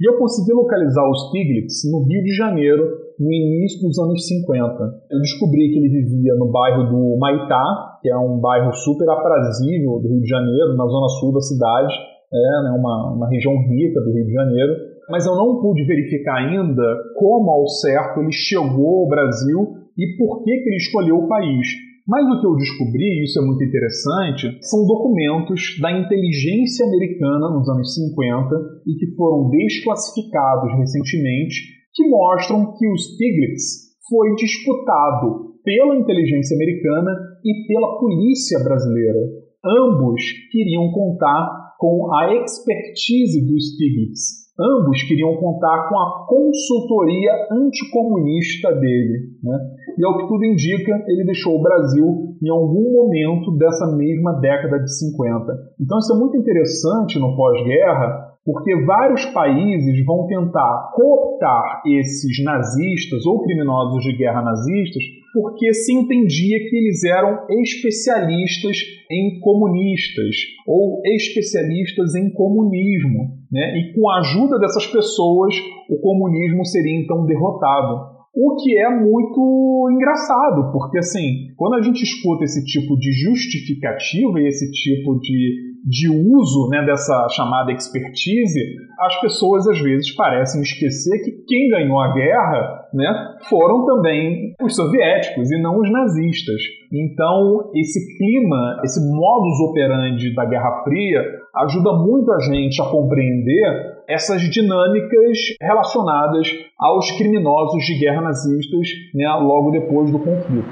[0.01, 4.62] E eu consegui localizar o Stiglitz no Rio de Janeiro, no início dos anos 50.
[5.11, 9.99] Eu descobri que ele vivia no bairro do Maitá, que é um bairro super aprazível
[9.99, 11.95] do Rio de Janeiro, na zona sul da cidade,
[12.33, 14.73] é né, uma, uma região rica do Rio de Janeiro.
[15.11, 16.85] Mas eu não pude verificar ainda
[17.16, 19.59] como ao certo ele chegou ao Brasil
[19.97, 21.66] e por que, que ele escolheu o país.
[22.07, 27.69] Mas o que eu descobri, isso é muito interessante, são documentos da inteligência americana nos
[27.69, 28.55] anos 50
[28.87, 37.11] e que foram desclassificados recentemente que mostram que o Stiglitz foi disputado pela inteligência americana
[37.45, 39.19] e pela polícia brasileira.
[39.67, 40.23] Ambos
[40.53, 44.47] queriam contar com a expertise do Stiglitz.
[44.61, 49.35] Ambos queriam contar com a consultoria anticomunista dele.
[49.43, 49.59] Né?
[49.99, 54.79] E ao que tudo indica, ele deixou o Brasil em algum momento dessa mesma década
[54.79, 55.53] de 50.
[55.81, 63.27] Então isso é muito interessante no pós-guerra, porque vários países vão tentar cooptar esses nazistas
[63.27, 65.03] ou criminosos de guerra nazistas,
[65.35, 68.79] porque se entendia que eles eram especialistas
[69.11, 70.35] em comunistas
[70.67, 73.81] ou especialistas em comunismo, né?
[73.81, 75.55] E com a ajuda dessas pessoas,
[75.91, 78.17] o comunismo seria então derrotado.
[78.35, 84.41] O que é muito engraçado, porque assim, quando a gente escuta esse tipo de justificativa
[84.41, 88.61] e esse tipo de de uso né, dessa chamada expertise,
[89.01, 94.76] as pessoas às vezes parecem esquecer que quem ganhou a guerra né, foram também os
[94.76, 96.61] soviéticos e não os nazistas.
[96.93, 101.22] Então, esse clima, esse modus operandi da Guerra Fria
[101.57, 106.49] ajuda muito a gente a compreender essas dinâmicas relacionadas
[106.79, 110.69] aos criminosos de guerra nazistas né, logo depois do conflito.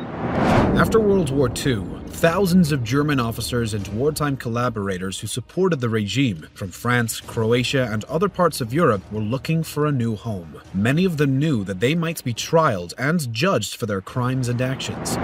[0.79, 6.47] After World War II, thousands of German officers and wartime collaborators who supported the regime
[6.55, 10.61] from France, Croatia, and other parts of Europe were looking for a new home.
[10.75, 14.61] Many of them knew that they might be trialed and judged for their crimes and
[14.61, 15.17] actions.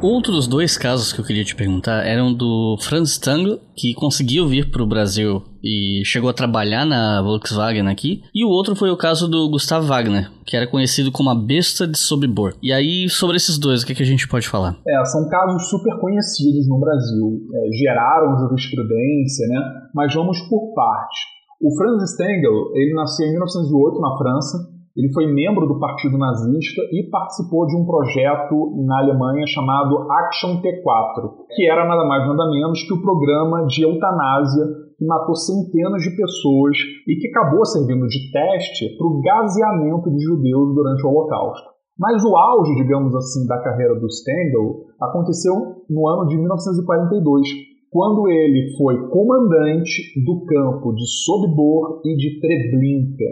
[0.00, 4.70] Outros dois casos que eu queria te perguntar eram do Franz Stangl, que conseguiu vir
[4.70, 8.96] para o Brasil e chegou a trabalhar na Volkswagen aqui, e o outro foi o
[8.96, 12.54] caso do Gustav Wagner, que era conhecido como a besta de Sobibor.
[12.62, 14.78] E aí, sobre esses dois, o que, que a gente pode falar?
[14.86, 19.60] É, são casos super conhecidos no Brasil, é, geraram jurisprudência, né?
[19.92, 21.26] Mas vamos por parte.
[21.60, 26.82] O Franz Stengel, ele nasceu em 1908 na França, ele foi membro do Partido Nazista
[26.90, 32.50] e participou de um projeto na Alemanha chamado Action T4, que era nada mais nada
[32.50, 34.66] menos que o programa de eutanásia
[34.98, 36.76] que matou centenas de pessoas
[37.06, 41.78] e que acabou servindo de teste para o gaseamento de judeus durante o Holocausto.
[41.96, 45.54] Mas o auge, digamos assim, da carreira do Stengel aconteceu
[45.88, 47.46] no ano de 1942,
[47.90, 53.24] quando ele foi comandante do campo de Sobibor e de Treblinka.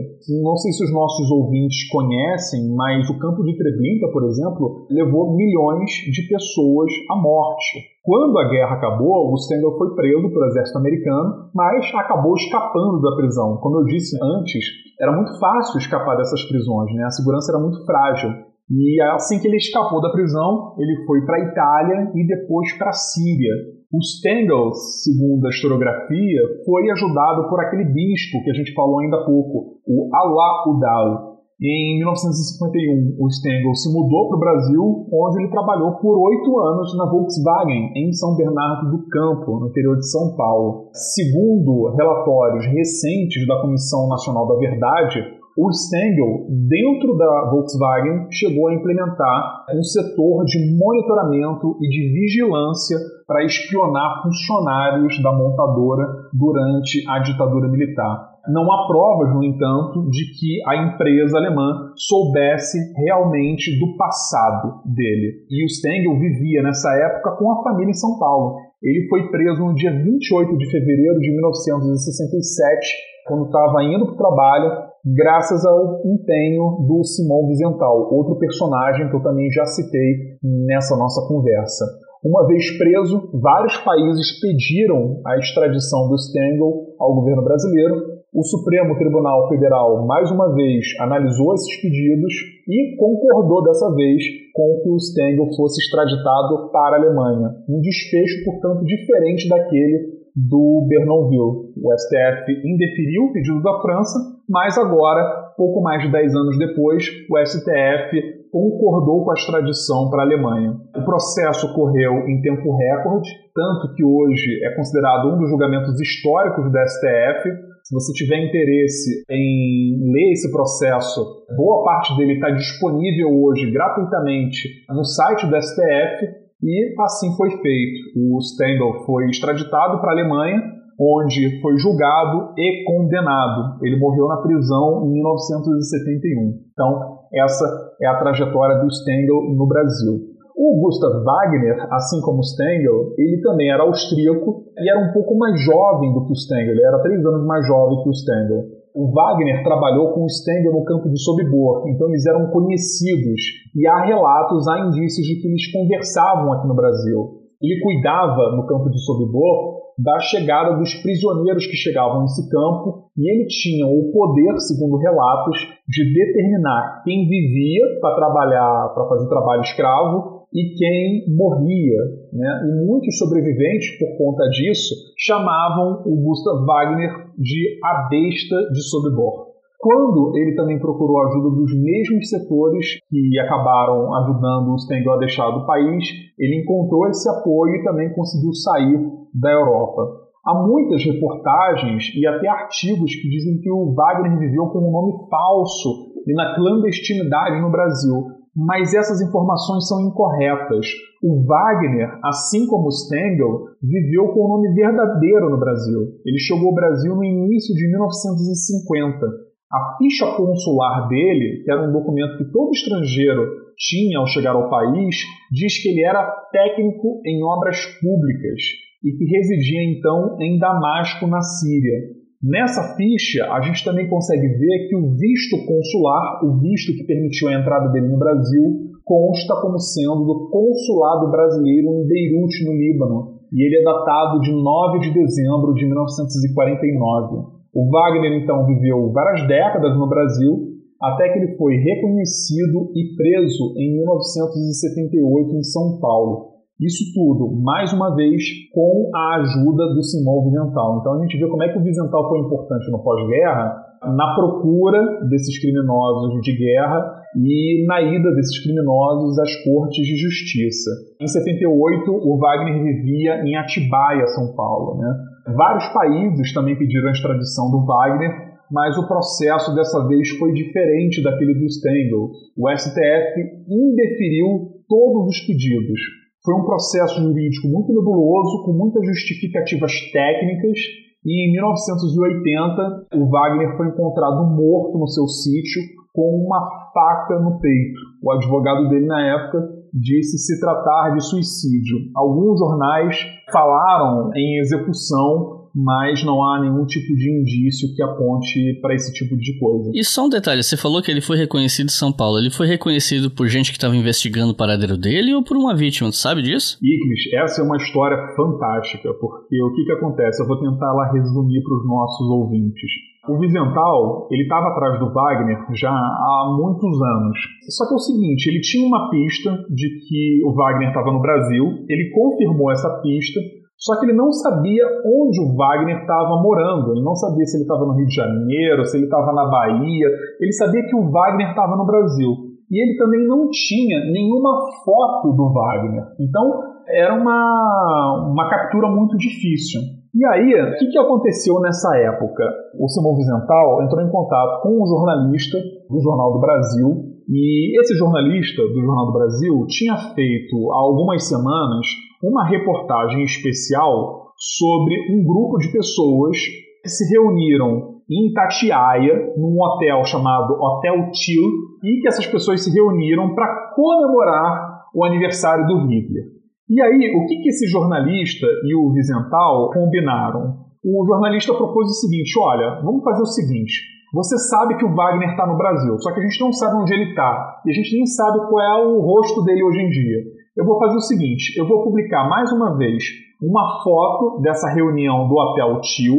[0.43, 5.37] Não sei se os nossos ouvintes conhecem, mas o campo de Treblinka, por exemplo, levou
[5.37, 7.97] milhões de pessoas à morte.
[8.03, 13.17] Quando a guerra acabou, o Stengel foi preso pelo exército americano, mas acabou escapando da
[13.17, 13.59] prisão.
[13.59, 14.65] Como eu disse antes,
[15.01, 17.05] era muito fácil escapar dessas prisões, né?
[17.05, 18.31] a segurança era muito frágil.
[18.71, 22.89] E assim que ele escapou da prisão, ele foi para a Itália e depois para
[22.89, 23.53] a Síria.
[23.97, 29.17] O Stengel, segundo a historiografia, foi ajudado por aquele bispo que a gente falou ainda
[29.17, 31.37] há pouco, o Alá Udal.
[31.57, 36.95] Em 1951, o Stengel se mudou para o Brasil, onde ele trabalhou por oito anos
[36.99, 40.91] na Volkswagen, em São Bernardo do Campo, no interior de São Paulo.
[40.93, 48.75] Segundo relatórios recentes da Comissão Nacional da Verdade, o Stengel, dentro da Volkswagen, chegou a
[48.75, 56.05] implementar um setor de monitoramento e de vigilância para espionar funcionários da montadora
[56.35, 58.37] durante a ditadura militar.
[58.49, 65.47] Não há provas, no entanto, de que a empresa alemã soubesse realmente do passado dele.
[65.51, 68.57] E o Stengel vivia nessa época com a família em São Paulo.
[68.83, 72.89] Ele foi preso no dia 28 de fevereiro de 1967,
[73.27, 79.15] quando estava indo para o trabalho, graças ao empenho do Simão Vizental, outro personagem que
[79.15, 81.85] eu também já citei nessa nossa conversa.
[82.25, 88.17] Uma vez preso, vários países pediram a extradição do Stengel ao governo brasileiro.
[88.35, 92.35] O Supremo Tribunal Federal, mais uma vez, analisou esses pedidos
[92.69, 97.51] e concordou dessa vez com que o Stengel fosse extraditado para a Alemanha.
[97.69, 101.73] Um desfecho, portanto, diferente daquele do Bernonville.
[101.81, 107.05] O STF indeferiu o pedido da França, mas agora, pouco mais de 10 anos depois,
[107.31, 110.77] o STF concordou com a extradição para a Alemanha.
[110.97, 116.65] O processo ocorreu em tempo recorde, tanto que hoje é considerado um dos julgamentos históricos
[116.71, 117.51] do STF.
[117.83, 124.69] Se você tiver interesse em ler esse processo, boa parte dele está disponível hoje gratuitamente
[124.89, 128.01] no site do STF e assim foi feito.
[128.17, 133.79] O Stengel foi extraditado para a Alemanha, onde foi julgado e condenado.
[133.83, 136.67] Ele morreu na prisão em 1971.
[136.73, 137.65] Então, essa
[138.01, 140.37] é a trajetória do Stengel no Brasil.
[140.57, 145.61] O Gustav Wagner, assim como Stengel, ele também era austríaco e era um pouco mais
[145.61, 146.73] jovem do que o Stengel.
[146.73, 148.65] Ele era três anos mais jovem que o Stengel.
[148.95, 153.43] O Wagner trabalhou com o Stengel no campo de Sobibor, então eles eram conhecidos
[153.77, 157.46] e há relatos, há indícios de que eles conversavam aqui no Brasil.
[157.61, 163.31] Ele cuidava no campo de Sobibor da chegada dos prisioneiros que chegavam nesse campo e
[163.31, 165.57] ele tinha o poder, segundo relatos,
[165.89, 171.99] de determinar quem vivia para trabalhar, para fazer trabalho escravo e quem morria.
[172.33, 172.63] Né?
[172.67, 179.46] E muitos sobreviventes, por conta disso, chamavam o Gustav Wagner de a besta de Sobibor.
[179.87, 185.19] Quando ele também procurou a ajuda dos mesmos setores que acabaram ajudando o Stengel a
[185.19, 186.03] deixar do país,
[186.37, 188.99] ele encontrou esse apoio e também conseguiu sair
[189.33, 190.03] da Europa.
[190.45, 195.13] Há muitas reportagens e até artigos que dizem que o Wagner viveu com um nome
[195.31, 200.85] falso e na clandestinidade no Brasil, mas essas informações são incorretas.
[201.23, 206.01] O Wagner, assim como o Stengel, viveu com o nome verdadeiro no Brasil.
[206.27, 209.46] Ele chegou ao Brasil no início de 1950.
[209.73, 213.43] A ficha consular dele, que era um documento que todo estrangeiro
[213.77, 215.17] tinha ao chegar ao país,
[215.51, 218.63] diz que ele era técnico em obras públicas
[219.03, 222.15] e que residia então em Damasco, na Síria.
[222.43, 227.49] Nessa ficha, a gente também consegue ver que o visto consular, o visto que permitiu
[227.49, 233.37] a entrada dele no Brasil, consta como sendo do consulado brasileiro em Beirute, no Líbano,
[233.53, 237.56] e ele é datado de 9 de dezembro de 1949.
[237.77, 243.75] O Wagner, então, viveu várias décadas no Brasil, até que ele foi reconhecido e preso
[243.77, 246.57] em 1978 em São Paulo.
[246.81, 248.43] Isso tudo, mais uma vez,
[248.73, 251.01] com a ajuda do Simão Vizental.
[251.01, 255.27] Então a gente vê como é que o Vizental foi importante no pós-guerra na procura
[255.29, 260.91] desses criminosos de guerra e na ida desses criminosos às cortes de justiça.
[261.21, 264.99] Em 78, o Wagner vivia em Atibaia, São Paulo.
[264.99, 265.15] Né?
[265.55, 271.23] Vários países também pediram a extradição do Wagner, mas o processo dessa vez foi diferente
[271.23, 272.31] daquele do Stengel.
[272.57, 273.35] O STF
[273.69, 276.01] indeferiu todos os pedidos.
[276.45, 280.79] Foi um processo jurídico muito nebuloso, com muitas justificativas técnicas,
[281.25, 285.83] e em 1980 o Wagner foi encontrado morto no seu sítio
[286.13, 288.01] com uma faca no peito.
[288.23, 292.11] O advogado dele na época disse se tratar de suicídio.
[292.15, 293.17] Alguns jornais
[293.51, 299.37] falaram em execução mas não há nenhum tipo de indício que aponte para esse tipo
[299.37, 299.91] de coisa.
[299.95, 302.39] E só um detalhe, você falou que ele foi reconhecido em São Paulo.
[302.39, 306.09] Ele foi reconhecido por gente que estava investigando o paradeiro dele ou por uma vítima,
[306.09, 306.79] tu sabe disso?
[306.83, 310.43] Ignis, essa é uma história fantástica, porque o que, que acontece?
[310.43, 312.91] Eu vou tentar lá resumir para os nossos ouvintes.
[313.29, 317.39] O Vizental, ele estava atrás do Wagner já há muitos anos.
[317.69, 321.21] Só que é o seguinte, ele tinha uma pista de que o Wagner estava no
[321.21, 323.41] Brasil, ele confirmou essa pista,
[323.79, 326.93] só que ele não sabia onde o Wagner estava morando.
[326.93, 330.09] Ele não sabia se ele estava no Rio de Janeiro, se ele estava na Bahia.
[330.41, 332.31] Ele sabia que o Wagner estava no Brasil.
[332.71, 336.05] E ele também não tinha nenhuma foto do Wagner.
[336.19, 339.81] Então era uma, uma captura muito difícil.
[340.17, 342.43] E aí, o que, que aconteceu nessa época?
[342.81, 345.59] O Simão Vizental entrou em contato com um jornalista
[345.91, 346.89] do Jornal do Brasil.
[347.29, 351.87] E esse jornalista do Jornal do Brasil tinha feito há algumas semanas
[352.23, 356.39] uma reportagem especial sobre um grupo de pessoas
[356.83, 361.43] que se reuniram em Itatiaia, num hotel chamado Hotel Til,
[361.85, 366.36] e que essas pessoas se reuniram para comemorar o aniversário do Hitler.
[366.69, 370.67] E aí, o que, que esse jornalista e o Vizental combinaram?
[370.85, 373.83] O jornalista propôs o seguinte: olha, vamos fazer o seguinte.
[374.13, 376.93] Você sabe que o Wagner está no Brasil, só que a gente não sabe onde
[376.93, 377.61] ele está.
[377.65, 380.19] E a gente nem sabe qual é o rosto dele hoje em dia.
[380.57, 383.05] Eu vou fazer o seguinte: eu vou publicar mais uma vez
[383.41, 386.17] uma foto dessa reunião do Hotel Tio,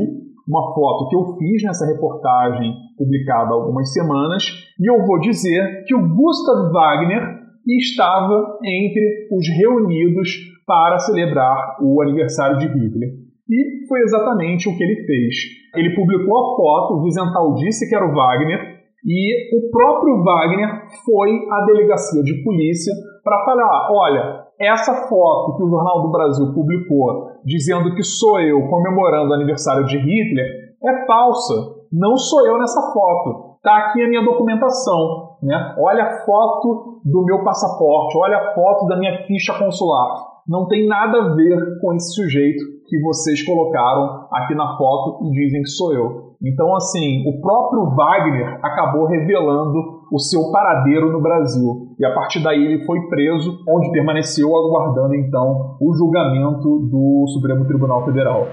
[0.47, 4.43] uma foto que eu fiz nessa reportagem publicada há algumas semanas,
[4.79, 10.29] e eu vou dizer que o Gustav Wagner estava entre os reunidos
[10.65, 13.09] para celebrar o aniversário de Hitler.
[13.49, 15.35] E foi exatamente o que ele fez.
[15.75, 20.83] Ele publicou a foto, o Vizental disse que era o Wagner, e o próprio Wagner
[21.05, 26.53] foi à delegacia de polícia para falar: olha, essa foto que o Jornal do Brasil
[26.53, 31.53] publicou dizendo que sou eu comemorando o aniversário de Hitler é falsa.
[31.91, 33.55] Não sou eu nessa foto.
[33.57, 35.26] Está aqui a minha documentação.
[35.41, 35.75] Né?
[35.77, 40.37] Olha a foto do meu passaporte, olha a foto da minha ficha consular.
[40.47, 45.31] Não tem nada a ver com esse sujeito que vocês colocaram aqui na foto e
[45.31, 46.27] dizem que sou eu.
[46.41, 51.95] Então, assim, o próprio Wagner acabou revelando o seu paradeiro no Brasil.
[51.99, 57.65] E a partir daí ele foi preso, onde permaneceu aguardando então o julgamento do Supremo
[57.65, 58.47] Tribunal Federal.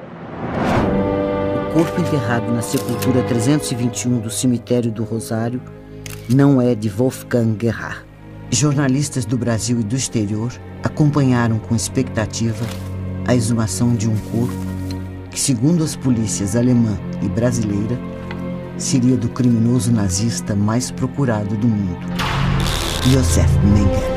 [1.70, 5.61] O corpo enterrado na sepultura 321 do cemitério do Rosário
[6.28, 8.05] não é de Wolfgang Gerhard.
[8.51, 10.52] jornalistas do Brasil e do exterior
[10.82, 12.64] acompanharam com expectativa
[13.26, 14.55] a exumação de um corpo
[15.30, 17.98] que, segundo as polícias alemã e brasileira,
[18.76, 22.06] seria do criminoso nazista mais procurado do mundo,
[23.10, 24.14] Josef Mengele.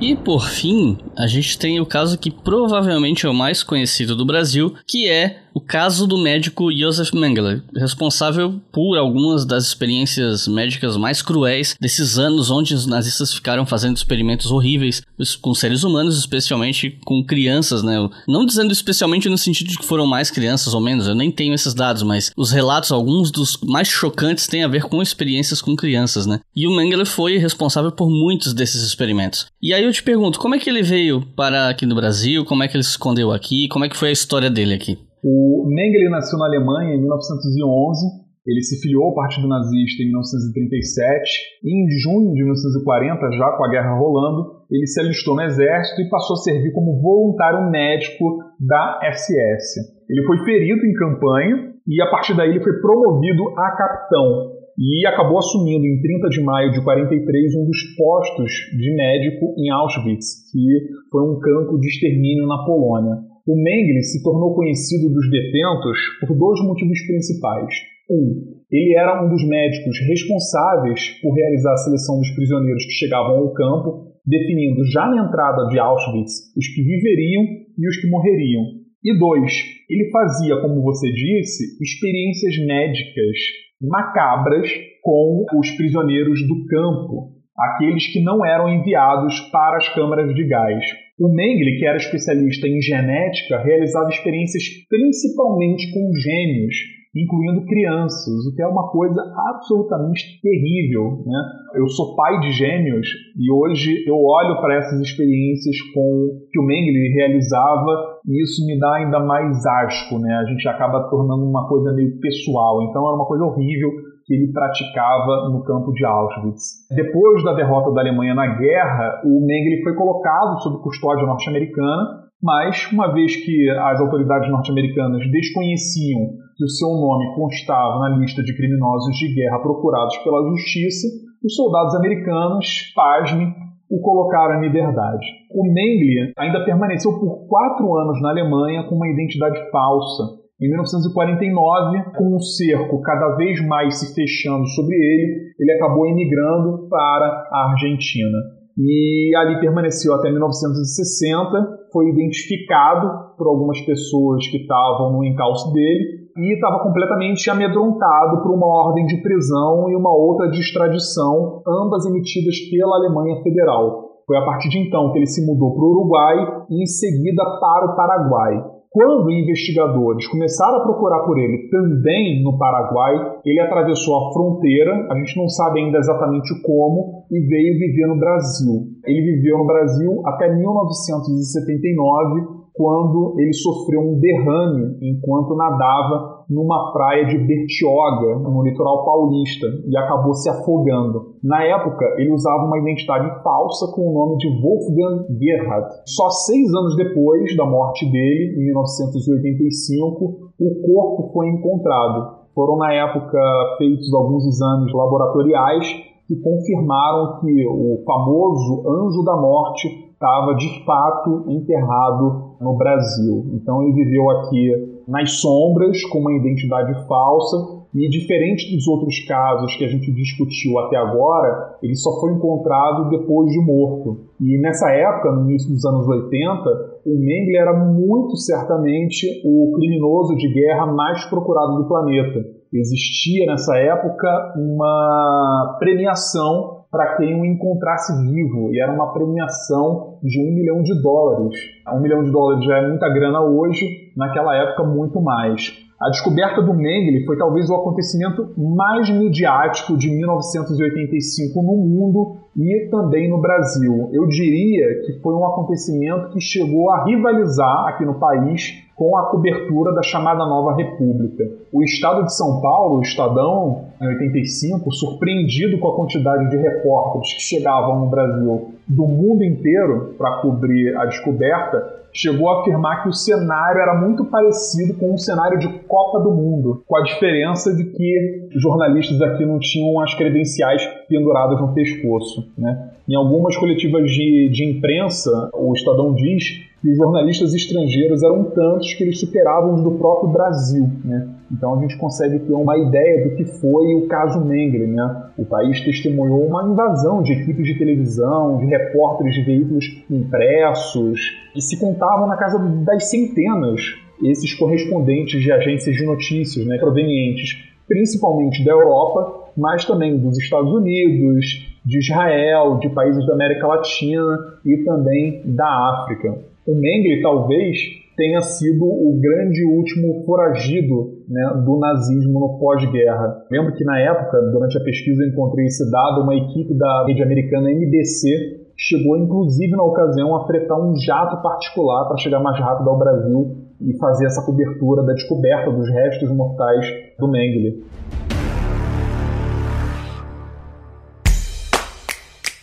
[0.00, 4.24] E por fim, a gente tem o caso que provavelmente é o mais conhecido do
[4.24, 10.96] Brasil, que é o caso do médico Josef Mengele, responsável por algumas das experiências médicas
[10.96, 15.02] mais cruéis desses anos onde os nazistas ficaram fazendo experimentos horríveis
[15.42, 17.96] com seres humanos, especialmente com crianças, né?
[18.28, 21.52] Não dizendo especialmente no sentido de que foram mais crianças ou menos, eu nem tenho
[21.52, 25.74] esses dados, mas os relatos, alguns dos mais chocantes, têm a ver com experiências com
[25.74, 26.38] crianças, né?
[26.54, 29.46] E o Mengele foi responsável por muitos desses experimentos.
[29.60, 32.44] E aí eu te pergunto, como é que ele veio para aqui no Brasil?
[32.44, 33.66] Como é que ele se escondeu aqui?
[33.66, 34.96] Como é que foi a história dele aqui?
[35.28, 38.00] O Mengele nasceu na Alemanha em 1911.
[38.46, 43.64] Ele se filiou ao Partido Nazista em 1937 e em junho de 1940, já com
[43.66, 48.38] a guerra rolando, ele se alistou no exército e passou a servir como voluntário médico
[48.58, 49.84] da SS.
[50.08, 55.06] Ele foi ferido em campanha e a partir daí ele foi promovido a capitão e
[55.06, 60.50] acabou assumindo em 30 de maio de 43 um dos postos de médico em Auschwitz,
[60.50, 63.27] que foi um campo de extermínio na Polônia.
[63.48, 67.72] O Mengele se tornou conhecido dos detentos por dois motivos principais.
[68.10, 73.38] Um, ele era um dos médicos responsáveis por realizar a seleção dos prisioneiros que chegavam
[73.38, 77.44] ao campo, definindo já na entrada de Auschwitz os que viveriam
[77.78, 78.64] e os que morreriam.
[79.02, 79.50] E dois,
[79.88, 83.38] ele fazia, como você disse, experiências médicas
[83.80, 84.68] macabras
[85.02, 90.84] com os prisioneiros do campo, aqueles que não eram enviados para as câmaras de gás.
[91.18, 96.76] O Mengele, que era especialista em genética, realizava experiências principalmente com gêmeos,
[97.16, 99.20] incluindo crianças, o que é uma coisa
[99.50, 101.24] absolutamente terrível.
[101.26, 101.42] Né?
[101.74, 106.62] Eu sou pai de gêmeos e hoje eu olho para essas experiências com que o
[106.62, 110.20] Mengele realizava e isso me dá ainda mais asco.
[110.20, 110.32] Né?
[110.34, 112.82] A gente acaba tornando uma coisa meio pessoal.
[112.84, 113.90] Então era uma coisa horrível
[114.28, 116.86] que ele praticava no campo de Auschwitz.
[116.94, 122.92] Depois da derrota da Alemanha na guerra, o Mengele foi colocado sob custódia norte-americana, mas
[122.92, 126.28] uma vez que as autoridades norte-americanas desconheciam
[126.58, 131.08] que o seu nome constava na lista de criminosos de guerra procurados pela justiça,
[131.42, 133.54] os soldados americanos, pasme,
[133.90, 135.26] o colocaram em liberdade.
[135.50, 142.18] O Mengele ainda permaneceu por quatro anos na Alemanha com uma identidade falsa, em 1949,
[142.18, 147.70] com o cerco cada vez mais se fechando sobre ele, ele acabou emigrando para a
[147.70, 148.38] Argentina.
[148.76, 156.26] E ali permaneceu até 1960, foi identificado por algumas pessoas que estavam no encalço dele
[156.36, 162.04] e estava completamente amedrontado por uma ordem de prisão e uma outra de extradição, ambas
[162.04, 164.08] emitidas pela Alemanha Federal.
[164.26, 167.44] Foi a partir de então que ele se mudou para o Uruguai e em seguida
[167.60, 168.77] para o Paraguai.
[168.90, 175.18] Quando investigadores começaram a procurar por ele também no Paraguai, ele atravessou a fronteira, a
[175.18, 178.86] gente não sabe ainda exatamente como, e veio viver no Brasil.
[179.04, 187.26] Ele viveu no Brasil até 1979, quando ele sofreu um derrame enquanto nadava numa praia
[187.26, 191.34] de Bertioga, no litoral paulista, e acabou se afogando.
[191.44, 195.88] Na época, ele usava uma identidade falsa com o nome de Wolfgang Gerhard.
[196.06, 202.38] Só seis anos depois da morte dele, em 1985, o corpo foi encontrado.
[202.54, 203.38] Foram, na época,
[203.76, 205.86] feitos alguns exames laboratoriais
[206.26, 213.46] que confirmaram que o famoso anjo da morte estava de fato enterrado no Brasil.
[213.54, 217.56] Então ele viveu aqui nas sombras com uma identidade falsa
[217.94, 223.08] e diferente dos outros casos que a gente discutiu até agora, ele só foi encontrado
[223.08, 224.18] depois de morto.
[224.38, 230.36] E nessa época, no início dos anos 80, o Mengele era muito certamente o criminoso
[230.36, 232.44] de guerra mais procurado do planeta.
[232.70, 240.40] Existia nessa época uma premiação para quem o encontrasse vivo, e era uma premiação de
[240.40, 241.58] um milhão de dólares.
[241.92, 245.86] Um milhão de dólares já é muita grana hoje, naquela época muito mais.
[246.00, 252.88] A descoberta do Mengele foi talvez o acontecimento mais midiático de 1985 no mundo e
[252.88, 254.08] também no Brasil.
[254.12, 259.26] Eu diria que foi um acontecimento que chegou a rivalizar aqui no país com a
[259.26, 261.48] cobertura da chamada Nova República.
[261.72, 267.32] O Estado de São Paulo, o Estadão, em 85, surpreendido com a quantidade de repórteres
[267.32, 273.08] que chegavam no Brasil do mundo inteiro para cobrir a descoberta chegou a afirmar que
[273.08, 277.74] o cenário era muito parecido com um cenário de Copa do Mundo, com a diferença
[277.74, 282.50] de que jornalistas aqui não tinham as credenciais penduradas no pescoço.
[282.56, 282.90] Né?
[283.08, 288.94] Em algumas coletivas de, de imprensa, o Estadão diz que os jornalistas estrangeiros eram tantos
[288.94, 290.88] que eles superavam os do próprio Brasil.
[291.04, 291.28] Né?
[291.50, 294.86] Então a gente consegue ter uma ideia do que foi o caso Mengele.
[294.86, 295.24] Né?
[295.36, 301.20] O país testemunhou uma invasão de equipes de televisão, de repórteres de veículos impressos,
[301.54, 303.80] e se contavam na casa das centenas
[304.22, 310.70] esses correspondentes de agências de notícias né, provenientes principalmente da Europa, mas também dos Estados
[310.72, 311.46] Unidos,
[311.84, 316.38] de Israel, de países da América Latina e também da África.
[316.68, 317.78] O Mengele talvez
[318.14, 323.42] tenha sido o grande último foragido né, do nazismo no pós-guerra.
[323.50, 327.22] Lembro que na época, durante a pesquisa, eu encontrei esse dado, uma equipe da rede
[327.22, 332.90] americana NBC chegou inclusive na ocasião a fretar um jato particular para chegar mais rápido
[332.90, 336.86] ao Brasil e fazer essa cobertura da descoberta dos restos mortais
[337.18, 337.82] do Mengele.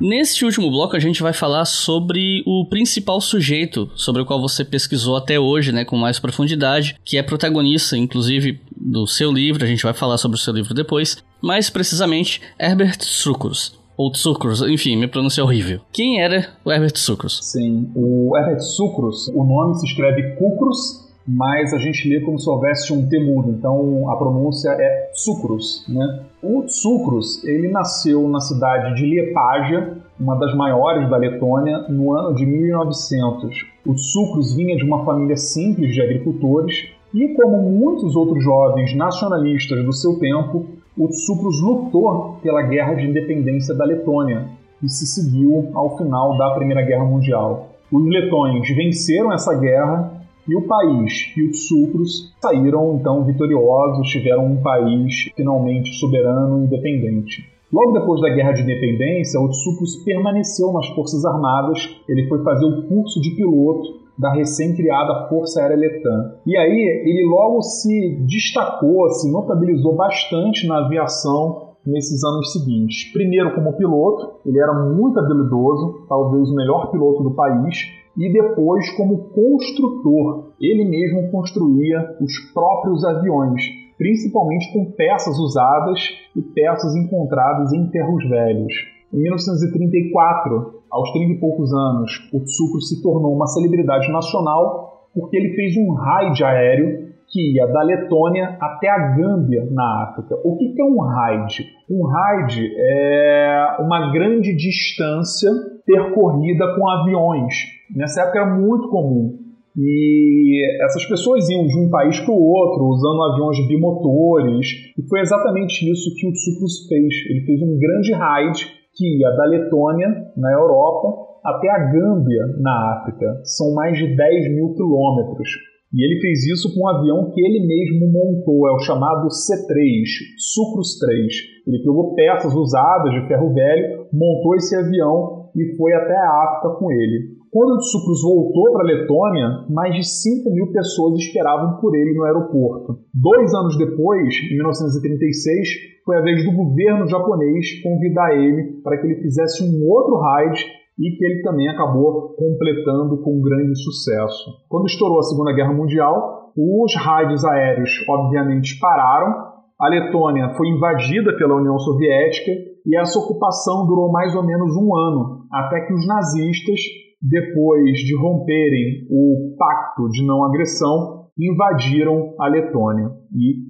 [0.00, 4.64] Neste último bloco, a gente vai falar sobre o principal sujeito sobre o qual você
[4.64, 9.64] pesquisou até hoje, né, com mais profundidade, que é protagonista, inclusive, do seu livro.
[9.64, 11.16] A gente vai falar sobre o seu livro depois.
[11.40, 15.80] Mais precisamente, Herbert Sucrus ou Sucrus, enfim, minha pronúncia é horrível.
[15.92, 17.40] Quem era o Herbert Sucrus?
[17.42, 22.48] Sim, o Herbert Sucrus, o nome se escreve Cucrus, mas a gente lê como se
[22.48, 25.84] houvesse um T mudo, então a pronúncia é Sucrus.
[25.88, 26.20] Né?
[26.42, 32.34] O Sucrus ele nasceu na cidade de Liepágia, uma das maiores da Letônia, no ano
[32.34, 33.66] de 1900.
[33.84, 39.84] O Sucrus vinha de uma família simples de agricultores e, como muitos outros jovens nacionalistas
[39.84, 40.66] do seu tempo,
[40.96, 44.48] o Sucrus lutou pela guerra de independência da Letônia,
[44.80, 47.68] que se seguiu ao final da Primeira Guerra Mundial.
[47.92, 50.15] Os letões venceram essa guerra
[50.48, 56.66] e o país e os sucros saíram então vitoriosos, tiveram um país finalmente soberano e
[56.66, 57.56] independente.
[57.72, 61.78] Logo depois da Guerra de Independência, o Tsupros permaneceu nas Forças Armadas,
[62.08, 66.34] ele foi fazer o curso de piloto da recém-criada Força Aérea Letã.
[66.46, 73.12] E aí ele logo se destacou, se notabilizou bastante na aviação nesses anos seguintes.
[73.12, 77.76] Primeiro como piloto, ele era muito habilidoso, talvez o melhor piloto do país,
[78.16, 80.52] e depois como construtor.
[80.60, 83.62] Ele mesmo construía os próprios aviões,
[83.98, 86.00] principalmente com peças usadas
[86.34, 88.72] e peças encontradas em ferros velhos.
[89.12, 95.36] Em 1934, aos 30 e poucos anos, o Tsukro se tornou uma celebridade nacional porque
[95.36, 100.36] ele fez um raid aéreo que ia da Letônia até a Gâmbia, na África.
[100.44, 101.66] O que é um raid?
[101.90, 105.50] Um raid é uma grande distância
[105.86, 107.54] percorrida com aviões.
[107.94, 109.38] Nessa época era muito comum.
[109.78, 114.66] E essas pessoas iam de um país para o outro, usando aviões bimotores.
[114.98, 117.14] E foi exatamente isso que o Tsouplus fez.
[117.30, 122.96] Ele fez um grande raid que ia da Letônia, na Europa, até a Gâmbia, na
[122.96, 123.40] África.
[123.44, 125.48] São mais de 10 mil quilômetros.
[125.94, 130.02] E ele fez isso com um avião que ele mesmo montou, é o chamado C3,
[130.36, 131.32] Sucrus 3.
[131.66, 136.78] Ele pegou peças usadas de ferro velho, montou esse avião e foi até a África
[136.78, 137.36] com ele.
[137.50, 142.24] Quando o voltou para a Letônia, mais de 5 mil pessoas esperavam por ele no
[142.24, 142.98] aeroporto.
[143.14, 145.68] Dois anos depois, em 1936,
[146.04, 150.64] foi a vez do governo japonês convidar ele para que ele fizesse um outro raid
[150.98, 154.50] e que ele também acabou completando com grande sucesso.
[154.68, 161.36] Quando estourou a Segunda Guerra Mundial, os raids aéreos obviamente pararam, a Letônia foi invadida
[161.36, 162.50] pela União Soviética
[162.86, 166.80] e essa ocupação durou mais ou menos um ano, até que os nazistas,
[167.22, 173.10] depois de romperem o pacto de não agressão, invadiram a Letônia.
[173.32, 173.66] E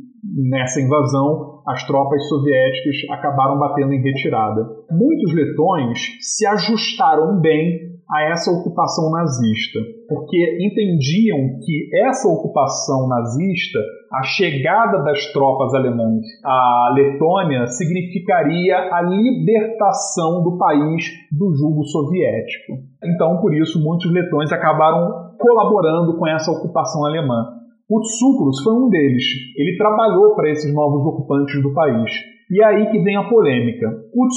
[0.49, 4.63] nessa invasão, as tropas soviéticas acabaram batendo em retirada.
[4.91, 13.81] Muitos letões se ajustaram bem a essa ocupação nazista, porque entendiam que essa ocupação nazista,
[14.18, 22.78] a chegada das tropas alemãs à Letônia, significaria a libertação do país do jugo soviético.
[23.05, 27.44] Então, por isso, muitos letões acabaram colaborando com essa ocupação alemã.
[27.88, 28.01] O
[28.62, 29.24] foi um deles.
[29.56, 32.10] Ele trabalhou para esses novos ocupantes do país.
[32.51, 33.86] E é aí que vem a polêmica.
[34.14, 34.28] O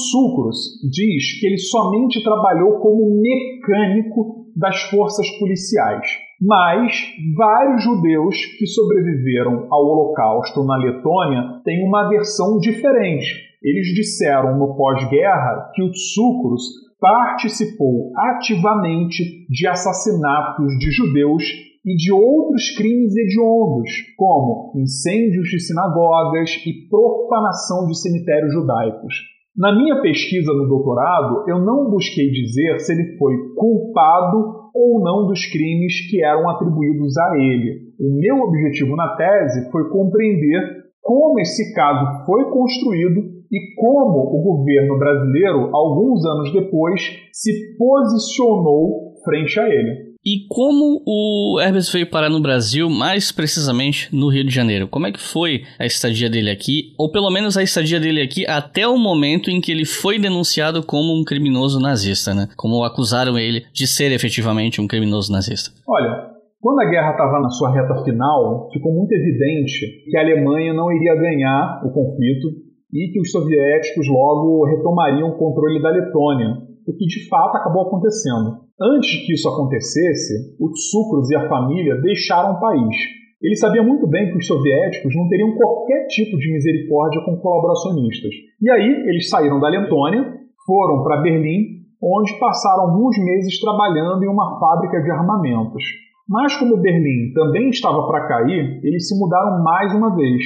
[0.90, 6.29] diz que ele somente trabalhou como mecânico das forças policiais.
[6.42, 6.94] Mas
[7.36, 13.50] vários judeus que sobreviveram ao Holocausto na Letônia têm uma versão diferente.
[13.62, 16.64] Eles disseram no pós-guerra que o Tsoukalos
[17.00, 21.44] participou ativamente de assassinatos de judeus
[21.86, 29.14] e de outros crimes hediondos, como incêndios de sinagogas e profanação de cemitérios judaicos.
[29.58, 35.28] Na minha pesquisa no doutorado, eu não busquei dizer se ele foi culpado ou não
[35.28, 37.90] dos crimes que eram atribuídos a ele.
[38.00, 44.42] O meu objetivo na tese foi compreender como esse caso foi construído e como o
[44.42, 47.02] governo brasileiro, alguns anos depois,
[47.34, 50.09] se posicionou frente a ele.
[50.30, 54.88] E como o Hermes veio parar no Brasil, mais precisamente no Rio de Janeiro?
[54.88, 58.46] Como é que foi a estadia dele aqui, ou pelo menos a estadia dele aqui
[58.46, 62.48] até o momento em que ele foi denunciado como um criminoso nazista, né?
[62.56, 65.72] Como acusaram ele de ser efetivamente um criminoso nazista?
[65.88, 66.30] Olha,
[66.62, 70.92] quando a guerra estava na sua reta final, ficou muito evidente que a Alemanha não
[70.92, 72.50] iria ganhar o conflito
[72.94, 76.50] e que os soviéticos logo retomariam o controle da Letônia,
[76.86, 78.69] o que de fato acabou acontecendo.
[78.82, 82.96] Antes que isso acontecesse, o Tsoukalos e a família deixaram o país.
[83.42, 88.32] Ele sabia muito bem que os soviéticos não teriam qualquer tipo de misericórdia com colaboracionistas.
[88.62, 90.34] E aí eles saíram da Letônia,
[90.66, 95.84] foram para Berlim, onde passaram alguns meses trabalhando em uma fábrica de armamentos.
[96.28, 100.42] Mas como Berlim também estava para cair, eles se mudaram mais uma vez.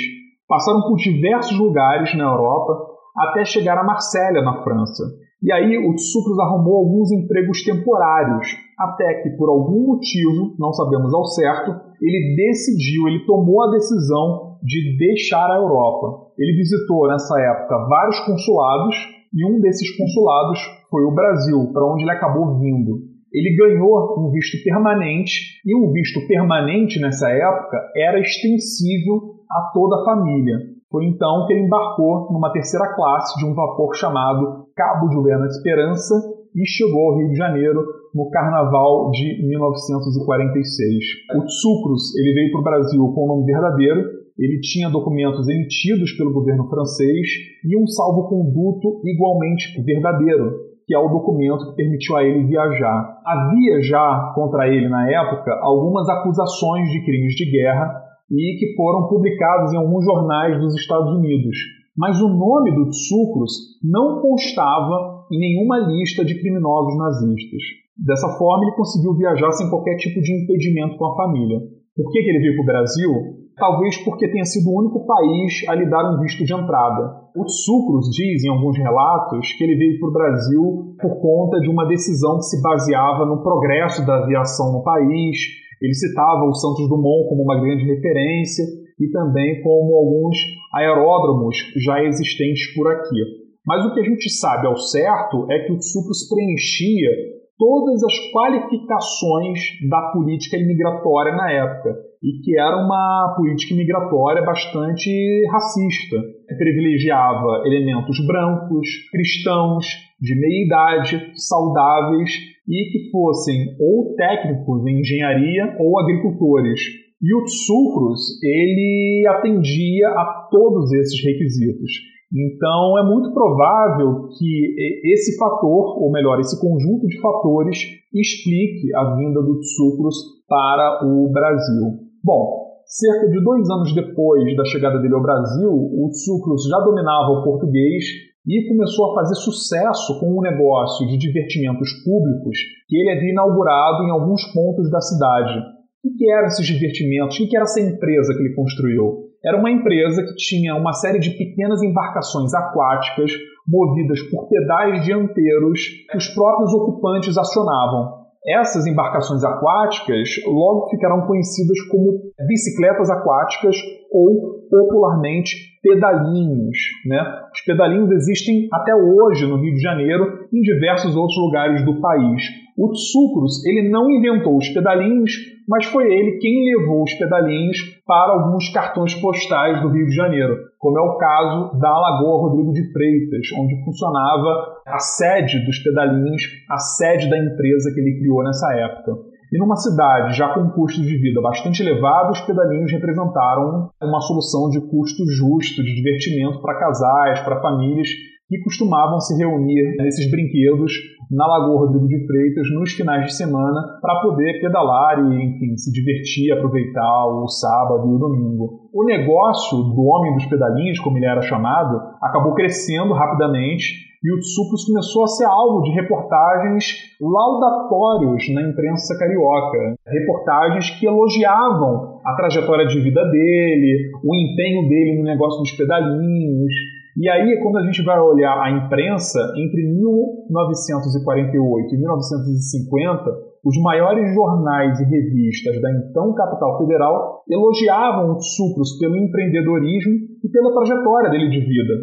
[0.48, 5.04] Passaram por diversos lugares na Europa até chegar a Marsella, na França.
[5.44, 8.48] E aí o Tsoukalos arrumou alguns empregos temporários,
[8.80, 11.72] até que por algum motivo, não sabemos ao certo,
[12.02, 16.32] ele decidiu, ele tomou a decisão de deixar a Europa.
[16.40, 18.96] Ele visitou nessa época vários consulados
[19.34, 20.60] e um desses consulados
[20.90, 25.92] foi o Brasil, para onde ele acabou vindo ele ganhou um visto permanente, e um
[25.92, 30.73] visto permanente nessa época era extensível a toda a família.
[30.94, 35.48] Foi então que ele embarcou numa terceira classe de um vapor chamado Cabo de Buena
[35.48, 36.14] Esperança
[36.54, 37.82] e chegou ao Rio de Janeiro
[38.14, 41.04] no Carnaval de 1946.
[41.34, 44.04] O Tsoukalos ele veio para o Brasil com o nome verdadeiro,
[44.38, 47.28] ele tinha documentos emitidos pelo governo francês
[47.66, 50.52] e um salvo-conduto igualmente verdadeiro,
[50.86, 53.18] que é o documento que permitiu a ele viajar.
[53.26, 58.03] Havia já contra ele, na época, algumas acusações de crimes de guerra
[58.34, 61.56] e que foram publicadas em alguns jornais dos Estados Unidos.
[61.96, 67.62] Mas o nome do Tsoukalos não constava em nenhuma lista de criminosos nazistas.
[67.96, 71.60] Dessa forma, ele conseguiu viajar sem qualquer tipo de impedimento com a família.
[71.96, 73.12] Por que, que ele veio para o Brasil?
[73.56, 77.23] Talvez porque tenha sido o único país a lhe dar um visto de entrada.
[77.36, 81.68] O Tsoukalos diz em alguns relatos que ele veio para o Brasil por conta de
[81.68, 85.38] uma decisão que se baseava no progresso da aviação no país.
[85.82, 88.64] Ele citava o Santos Dumont como uma grande referência
[89.00, 90.38] e também como alguns
[90.76, 93.18] aeródromos já existentes por aqui.
[93.66, 97.10] Mas o que a gente sabe ao certo é que o Tsoukalos preenchia
[97.58, 105.10] todas as qualificações da política imigratória na época e que era uma política migratória bastante
[105.52, 106.18] racista,
[106.58, 109.86] privilegiava elementos brancos, cristãos,
[110.20, 112.32] de meia idade, saudáveis
[112.68, 116.80] e que fossem ou técnicos em engenharia ou agricultores.
[117.22, 121.92] E o Tsoukalos, ele atendia a todos esses requisitos.
[122.34, 124.76] Então é muito provável que
[125.06, 127.78] esse fator, ou melhor, esse conjunto de fatores,
[128.14, 130.18] explique a vinda do Tsoukalos
[130.48, 132.00] para o Brasil.
[132.24, 132.63] Bom,
[132.94, 137.44] cerca de dois anos depois da chegada dele ao Brasil, o Tsoukalos já dominava o
[137.44, 138.06] português
[138.46, 142.58] e começou a fazer sucesso com um negócio de divertimentos públicos
[142.88, 145.60] que ele havia inaugurado em alguns pontos da cidade.
[146.06, 147.40] O que eram esses divertimentos?
[147.40, 149.24] O que era essa empresa que ele construiu?
[149.44, 153.32] Era uma empresa que tinha uma série de pequenas embarcações aquáticas
[153.68, 155.80] movidas por pedais dianteiros
[156.12, 158.23] que os próprios ocupantes acionavam.
[158.46, 163.76] Essas embarcações aquáticas logo ficarão conhecidas como bicicletas aquáticas
[164.12, 166.78] ou popularmente pedalinhos.
[167.06, 167.20] Né?
[167.54, 172.02] Os pedalinhos existem até hoje no Rio de Janeiro e em diversos outros lugares do
[172.02, 172.63] país.
[172.76, 175.32] O Tsoukalos ele não inventou os pedalinhos,
[175.68, 180.58] mas foi ele quem levou os pedalinhos para alguns cartões postais do Rio de Janeiro,
[180.80, 186.42] como é o caso da Lagoa Rodrigo de Freitas, onde funcionava a sede dos pedalinhos,
[186.70, 189.12] a sede da empresa que ele criou nessa época.
[189.54, 194.68] E numa cidade já com custos de vida bastante elevados, os pedalinhos representaram uma solução
[194.72, 198.10] de custo justo de divertimento para casais, para famílias
[198.54, 200.92] que costumavam se reunir nesses brinquedos
[201.32, 205.92] na Lagoa Rodrigo de Freitas nos finais de semana para poder pedalar e, enfim, se
[205.92, 208.90] divertir, aproveitar o sábado e o domingo.
[208.94, 214.40] O negócio do Homem dos Pedalinhos, como ele era chamado, acabou crescendo rapidamente e o
[214.40, 216.86] Tsupros começou a ser alvo de reportagens
[217.20, 219.96] laudatórios na imprensa carioca.
[220.08, 226.74] Reportagens que elogiavam a trajetória de vida dele, o empenho dele no negócio dos pedalinhos,
[227.16, 234.34] e aí, quando a gente vai olhar a imprensa, entre 1948 e 1950, os maiores
[234.34, 240.14] jornais e revistas da então capital federal elogiavam o Tsukros pelo empreendedorismo
[240.44, 241.94] e pela trajetória dele de vida.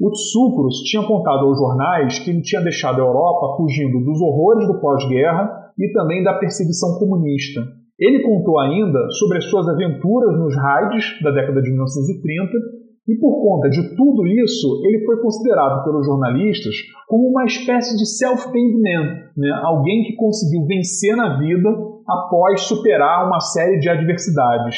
[0.00, 4.68] O Tsukros tinha contado aos jornais que ele tinha deixado a Europa fugindo dos horrores
[4.68, 7.60] do pós-guerra e também da perseguição comunista.
[7.98, 13.42] Ele contou ainda sobre as suas aventuras nos raids da década de 1930 e por
[13.42, 16.74] conta de tudo isso, ele foi considerado pelos jornalistas
[17.08, 19.50] como uma espécie de self-made man, né?
[19.64, 21.68] alguém que conseguiu vencer na vida
[22.06, 24.76] após superar uma série de adversidades.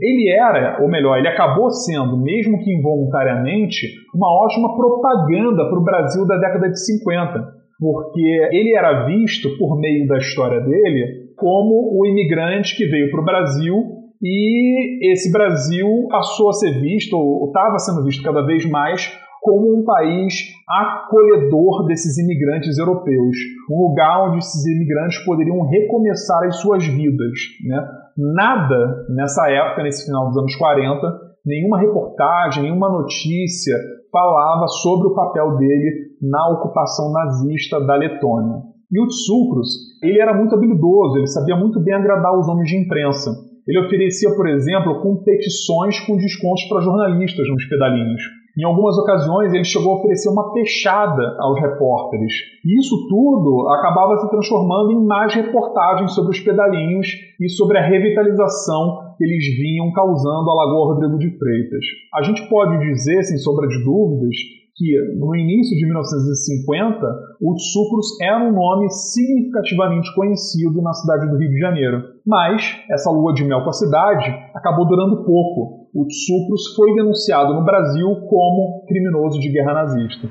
[0.00, 5.84] Ele era, ou melhor, ele acabou sendo, mesmo que involuntariamente, uma ótima propaganda para o
[5.84, 11.96] Brasil da década de 50, porque ele era visto, por meio da história dele, como
[11.96, 17.46] o imigrante que veio para o Brasil e esse Brasil passou a ser visto, ou
[17.46, 20.34] estava sendo visto cada vez mais, como um país
[20.68, 23.36] acolhedor desses imigrantes europeus,
[23.70, 27.38] um lugar onde esses imigrantes poderiam recomeçar as suas vidas.
[27.64, 27.88] Né?
[28.16, 31.00] Nada nessa época, nesse final dos anos 40,
[31.46, 33.76] nenhuma reportagem, nenhuma notícia
[34.10, 38.56] falava sobre o papel dele na ocupação nazista da Letônia.
[38.90, 39.68] E o Tsukros,
[40.02, 43.30] ele era muito habilidoso, ele sabia muito bem agradar os homens de imprensa.
[43.68, 48.22] Ele oferecia, por exemplo, competições com descontos para jornalistas nos pedalinhos.
[48.58, 52.32] Em algumas ocasiões, ele chegou a oferecer uma fechada aos repórteres.
[52.64, 57.06] E isso tudo acabava se transformando em mais reportagens sobre os pedalinhos
[57.38, 61.84] e sobre a revitalização que eles vinham causando à Lagoa Rodrigo de Freitas.
[62.14, 64.34] A gente pode dizer, sem sombra de dúvidas,
[64.78, 67.06] que no início de 1950
[67.42, 72.02] o Sucros era um nome significativamente conhecido na cidade do Rio de Janeiro.
[72.24, 75.88] Mas essa lua de mel com a cidade acabou durando pouco.
[75.92, 80.30] O Sucros foi denunciado no Brasil como criminoso de guerra nazista.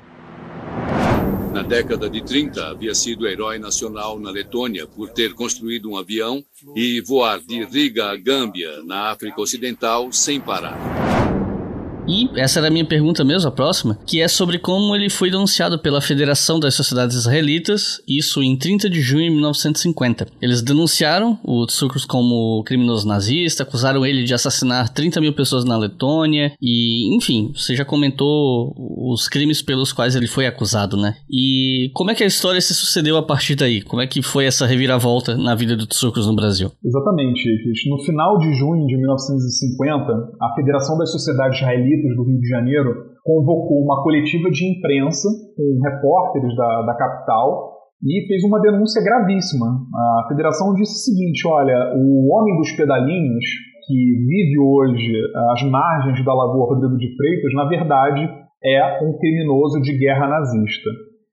[1.53, 6.41] Na década de 30, havia sido herói nacional na Letônia por ter construído um avião
[6.75, 11.06] e voar de Riga a Gâmbia, na África Ocidental, sem parar.
[12.07, 15.29] E essa era a minha pergunta mesmo, a próxima, que é sobre como ele foi
[15.29, 20.27] denunciado pela Federação das Sociedades Israelitas, isso em 30 de junho de 1950.
[20.41, 25.77] Eles denunciaram o Tsukros como criminoso nazista, acusaram ele de assassinar 30 mil pessoas na
[25.77, 28.73] Letônia, e enfim, você já comentou
[29.11, 31.15] os crimes pelos quais ele foi acusado, né?
[31.29, 33.81] E como é que a história se sucedeu a partir daí?
[33.81, 36.71] Como é que foi essa reviravolta na vida do Tsukros no Brasil?
[36.83, 37.43] Exatamente,
[37.89, 43.07] No final de junho de 1950, a Federação das Sociedades Israelitas do Rio de Janeiro
[43.23, 49.65] convocou uma coletiva de imprensa com repórteres da, da capital e fez uma denúncia gravíssima.
[49.65, 53.45] A federação disse o seguinte: olha, o homem dos pedalinhos,
[53.87, 53.95] que
[54.27, 55.13] vive hoje
[55.51, 58.29] às margens da Lagoa Rodrigo de Freitas, na verdade
[58.63, 60.89] é um criminoso de guerra nazista.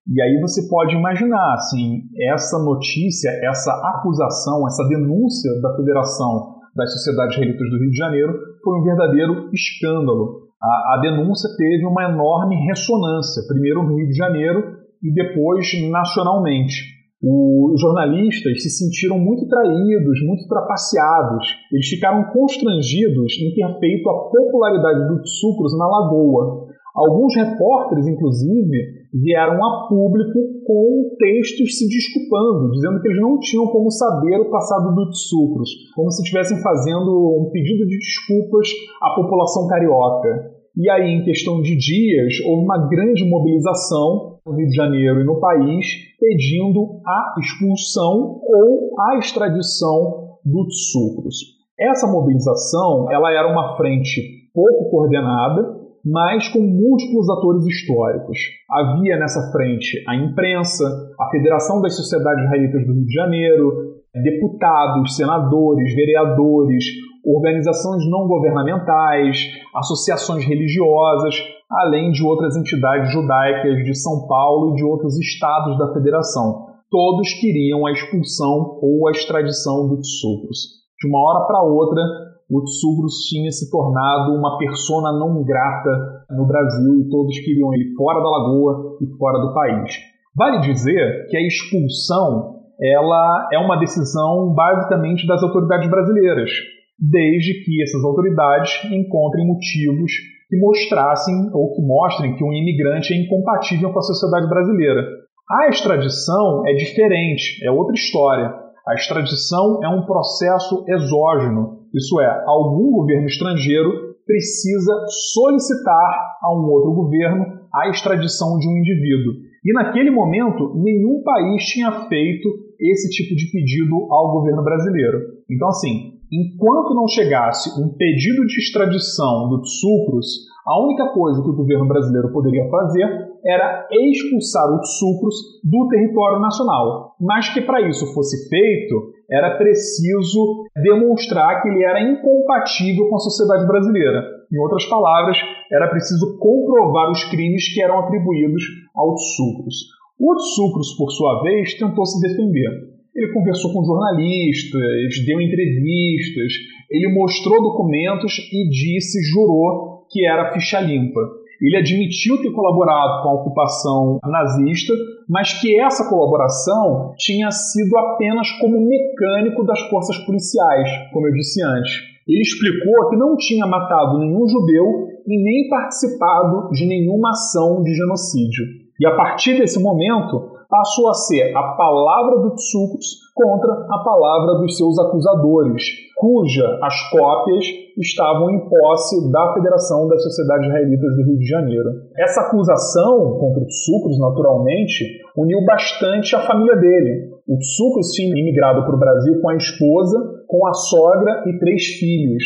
[0.07, 6.93] E aí você pode imaginar, assim, essa notícia, essa acusação, essa denúncia da Federação das
[6.93, 8.33] Sociedades Relitas do Rio de Janeiro
[8.63, 14.15] foi um verdadeiro escândalo a, a denúncia teve uma enorme ressonância, primeiro no Rio de
[14.15, 14.63] Janeiro
[15.03, 16.95] e depois nacionalmente.
[17.23, 21.47] Os jornalistas se sentiram muito traídos, muito trapaceados.
[21.73, 26.69] Eles ficaram constrangidos em ter feito a popularidade do Sucros na Lagoa.
[26.95, 33.67] Alguns repórteres, inclusive, vieram a público com textos se desculpando, dizendo que eles não tinham
[33.67, 38.69] como saber o passado do Sucros, como se estivessem fazendo um pedido de desculpas
[39.03, 40.54] à população carioca.
[40.77, 45.25] E aí, em questão de dias, houve uma grande mobilização no Rio de Janeiro e
[45.25, 45.87] no país
[46.19, 51.37] pedindo a expulsão ou a extradição do Sucros.
[51.79, 58.39] Essa mobilização ela era uma frente pouco coordenada, mas com múltiplos atores históricos.
[58.69, 60.85] Havia nessa frente a imprensa,
[61.21, 66.85] a Federação das Sociedades Israelitas do Rio de Janeiro, deputados, senadores, vereadores,
[67.25, 69.39] organizações não governamentais,
[69.75, 71.35] associações religiosas,
[71.71, 76.73] além de outras entidades judaicas de São Paulo e de outros estados da federação.
[76.91, 80.85] todos queriam a expulsão ou a extradição do Tsoucros.
[81.01, 82.01] De uma hora para outra,
[82.49, 87.95] o Tsoucros tinha se tornado uma persona não grata no Brasil e todos queriam ele
[87.97, 89.93] fora da lagoa e fora do país.
[90.37, 96.51] Vale dizer que a expulsão ela é uma decisão basicamente das autoridades brasileiras,
[96.99, 100.13] desde que essas autoridades encontrem motivos
[100.49, 105.03] que mostrassem ou que mostrem que um imigrante é incompatível com a sociedade brasileira.
[105.51, 108.55] A extradição é diferente, é outra história.
[108.87, 114.93] A extradição é um processo exógeno, isso é, algum governo estrangeiro precisa
[115.33, 119.35] solicitar a um outro governo a extradição de um indivíduo.
[119.65, 122.49] E naquele momento, nenhum país tinha feito
[122.81, 125.19] esse tipo de pedido ao governo brasileiro.
[125.49, 130.27] Então, assim, enquanto não chegasse um pedido de extradição do Tsoucros,
[130.67, 136.41] a única coisa que o governo brasileiro poderia fazer era expulsar o Tsoucros do território
[136.41, 137.15] nacional.
[137.21, 143.19] Mas que para isso fosse feito, era preciso demonstrar que ele era incompatível com a
[143.19, 144.23] sociedade brasileira.
[144.51, 145.37] Em outras palavras,
[145.71, 148.63] era preciso comprovar os crimes que eram atribuídos
[148.97, 149.75] ao Tsoucros.
[150.19, 152.94] O Tsoucros, por sua vez, tentou se defender.
[153.15, 156.53] Ele conversou com jornalistas, deu entrevistas,
[156.91, 161.21] ele mostrou documentos e disse, jurou que era ficha limpa.
[161.63, 164.93] Ele admitiu ter colaborado com a ocupação nazista,
[165.29, 171.63] mas que essa colaboração tinha sido apenas como mecânico das forças policiais, como eu disse
[171.63, 171.93] antes.
[172.27, 177.95] Ele explicou que não tinha matado nenhum judeu e nem participado de nenhuma ação de
[177.95, 178.65] genocídio.
[179.01, 180.44] E a partir desse momento,
[180.75, 185.85] passou a ser a palavra do Tsukos contra a palavra dos seus acusadores,
[186.17, 187.65] cuja as cópias
[187.97, 191.91] estavam em posse da Federação das Sociedades Israelitas do Rio de Janeiro.
[192.19, 195.05] Essa acusação contra o Tsukos, naturalmente,
[195.39, 197.31] uniu bastante a família dele.
[197.47, 200.19] O Tsukos tinha imigrado para o Brasil com a esposa,
[200.49, 202.43] com a sogra e três filhos.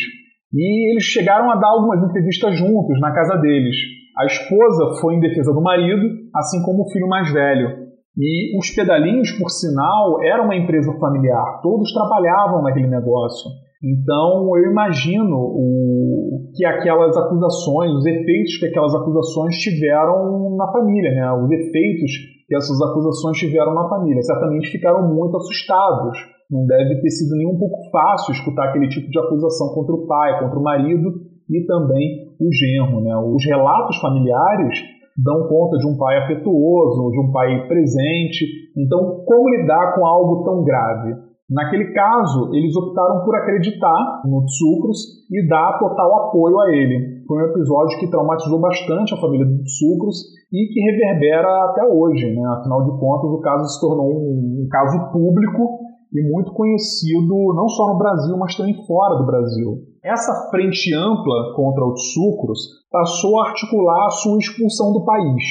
[0.53, 3.77] E eles chegaram a dar algumas entrevistas juntos na casa deles.
[4.19, 7.88] A esposa foi em defesa do marido, assim como o filho mais velho.
[8.19, 13.49] E os pedalinhos, por sinal, era uma empresa familiar, todos trabalhavam naquele negócio.
[13.83, 21.13] Então eu imagino o, que aquelas acusações, os efeitos que aquelas acusações tiveram na família,
[21.13, 21.33] né?
[21.33, 22.11] os efeitos
[22.49, 24.21] que essas acusações tiveram na família.
[24.23, 26.19] Certamente ficaram muito assustados.
[26.51, 30.07] Não deve ter sido nem um pouco fácil escutar aquele tipo de acusação contra o
[30.07, 33.01] pai, contra o marido e também o genro.
[33.03, 33.15] Né?
[33.17, 38.47] Os relatos familiares dão conta de um pai afetuoso, de um pai presente.
[38.77, 41.15] Então, como lidar com algo tão grave?
[41.51, 47.25] Naquele caso, eles optaram por acreditar no Tsukros e dar total apoio a ele.
[47.27, 52.35] Foi um episódio que traumatizou bastante a família do Tsukros e que reverbera até hoje.
[52.35, 52.43] Né?
[52.49, 57.69] Afinal de contas, o caso se tornou um, um caso público e muito conhecido não
[57.69, 59.85] só no Brasil, mas também fora do Brasil.
[60.03, 62.61] Essa frente ampla contra os sucros
[62.91, 65.43] passou a articular a sua expulsão do país.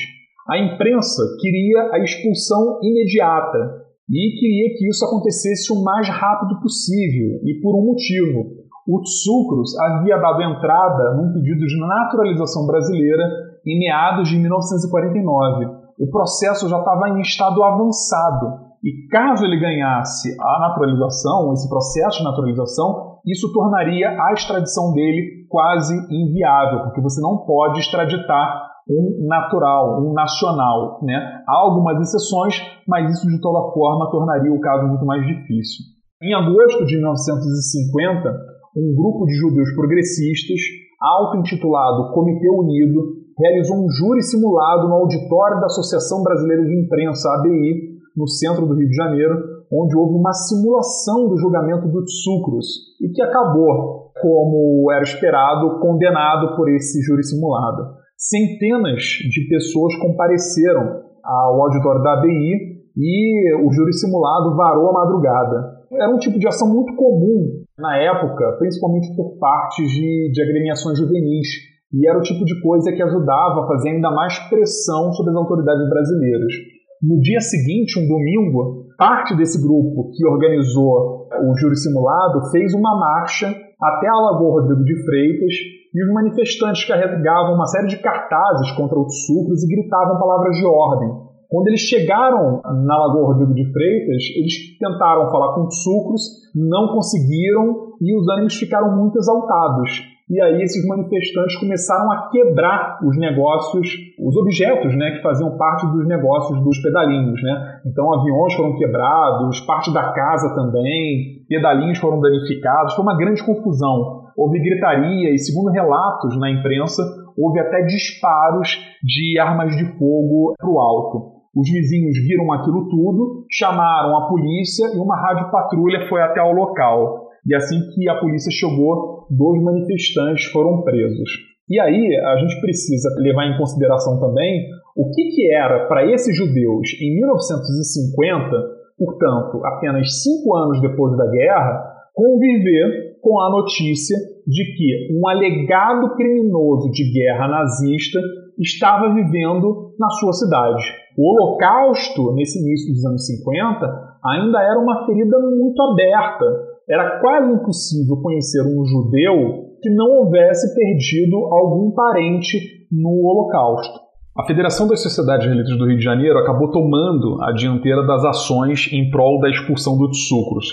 [0.49, 7.41] A imprensa queria a expulsão imediata e queria que isso acontecesse o mais rápido possível,
[7.43, 8.55] e por um motivo.
[8.87, 13.23] O Tsukros havia dado entrada num pedido de naturalização brasileira
[13.65, 15.65] em meados de 1949.
[15.99, 22.19] O processo já estava em estado avançado e caso ele ganhasse a naturalização, esse processo
[22.19, 29.27] de naturalização, isso tornaria a extradição dele quase inviável, porque você não pode extraditar um
[29.27, 30.99] natural, um nacional.
[31.03, 31.15] Né?
[31.47, 32.55] Há algumas exceções,
[32.87, 35.85] mas isso de toda forma tornaria o caso muito mais difícil.
[36.21, 38.29] Em agosto de 1950,
[38.77, 40.59] um grupo de judeus progressistas,
[41.01, 47.86] auto-intitulado Comitê Unido, realizou um júri simulado no auditório da Associação Brasileira de Imprensa, ABI,
[48.17, 49.35] no centro do Rio de Janeiro,
[49.71, 52.65] onde houve uma simulação do julgamento do Tsukros
[52.99, 57.83] e que acabou, como era esperado, condenado por esse júri simulado.
[58.17, 65.77] Centenas de pessoas compareceram ao auditório da ABI e o júri simulado varou a madrugada.
[65.91, 70.97] Era um tipo de ação muito comum na época, principalmente por parte de, de agremiações
[70.97, 71.47] juvenis,
[71.93, 75.37] e era o tipo de coisa que ajudava a fazer ainda mais pressão sobre as
[75.37, 76.53] autoridades brasileiras.
[77.01, 82.97] No dia seguinte, um domingo, parte desse grupo que organizou o júri simulado fez uma
[82.97, 85.53] marcha até a Lagoa Rodrigo de Freitas
[85.93, 90.65] e os manifestantes carregavam uma série de cartazes contra os sucros e gritavam palavras de
[90.65, 91.09] ordem.
[91.49, 96.21] Quando eles chegaram na Lagoa Rodrigo de Freitas, eles tentaram falar com os sucros,
[96.55, 100.16] não conseguiram e os ânimos ficaram muito exaltados.
[100.29, 103.87] E aí esses manifestantes começaram a quebrar os negócios,
[104.19, 107.41] os objetos né, que faziam parte dos negócios dos pedalinhos.
[107.41, 107.81] Né?
[107.85, 114.27] Então, aviões foram quebrados, parte da casa também, pedalinhos foram danificados, foi uma grande confusão.
[114.35, 117.01] Houve gritaria e, segundo relatos na imprensa,
[117.37, 121.37] houve até disparos de armas de fogo para o alto.
[121.55, 126.51] Os vizinhos viram aquilo tudo, chamaram a polícia e uma rádio patrulha foi até o
[126.51, 127.26] local.
[127.47, 131.29] E assim que a polícia chegou, dois manifestantes foram presos.
[131.69, 136.35] E aí a gente precisa levar em consideração também o que, que era para esses
[136.35, 138.49] judeus em 1950,
[138.97, 144.17] portanto, apenas cinco anos depois da guerra, conviver com a notícia
[144.47, 148.19] de que um alegado criminoso de guerra nazista
[148.57, 150.83] estava vivendo na sua cidade.
[151.17, 153.85] O Holocausto, nesse início dos anos 50,
[154.23, 156.45] ainda era uma ferida muito aberta.
[156.89, 163.99] Era quase impossível conhecer um judeu que não houvesse perdido algum parente no Holocausto.
[164.37, 168.87] A Federação das Sociedades Religiosas do Rio de Janeiro acabou tomando a dianteira das ações
[168.93, 170.67] em prol da expulsão dos sucros,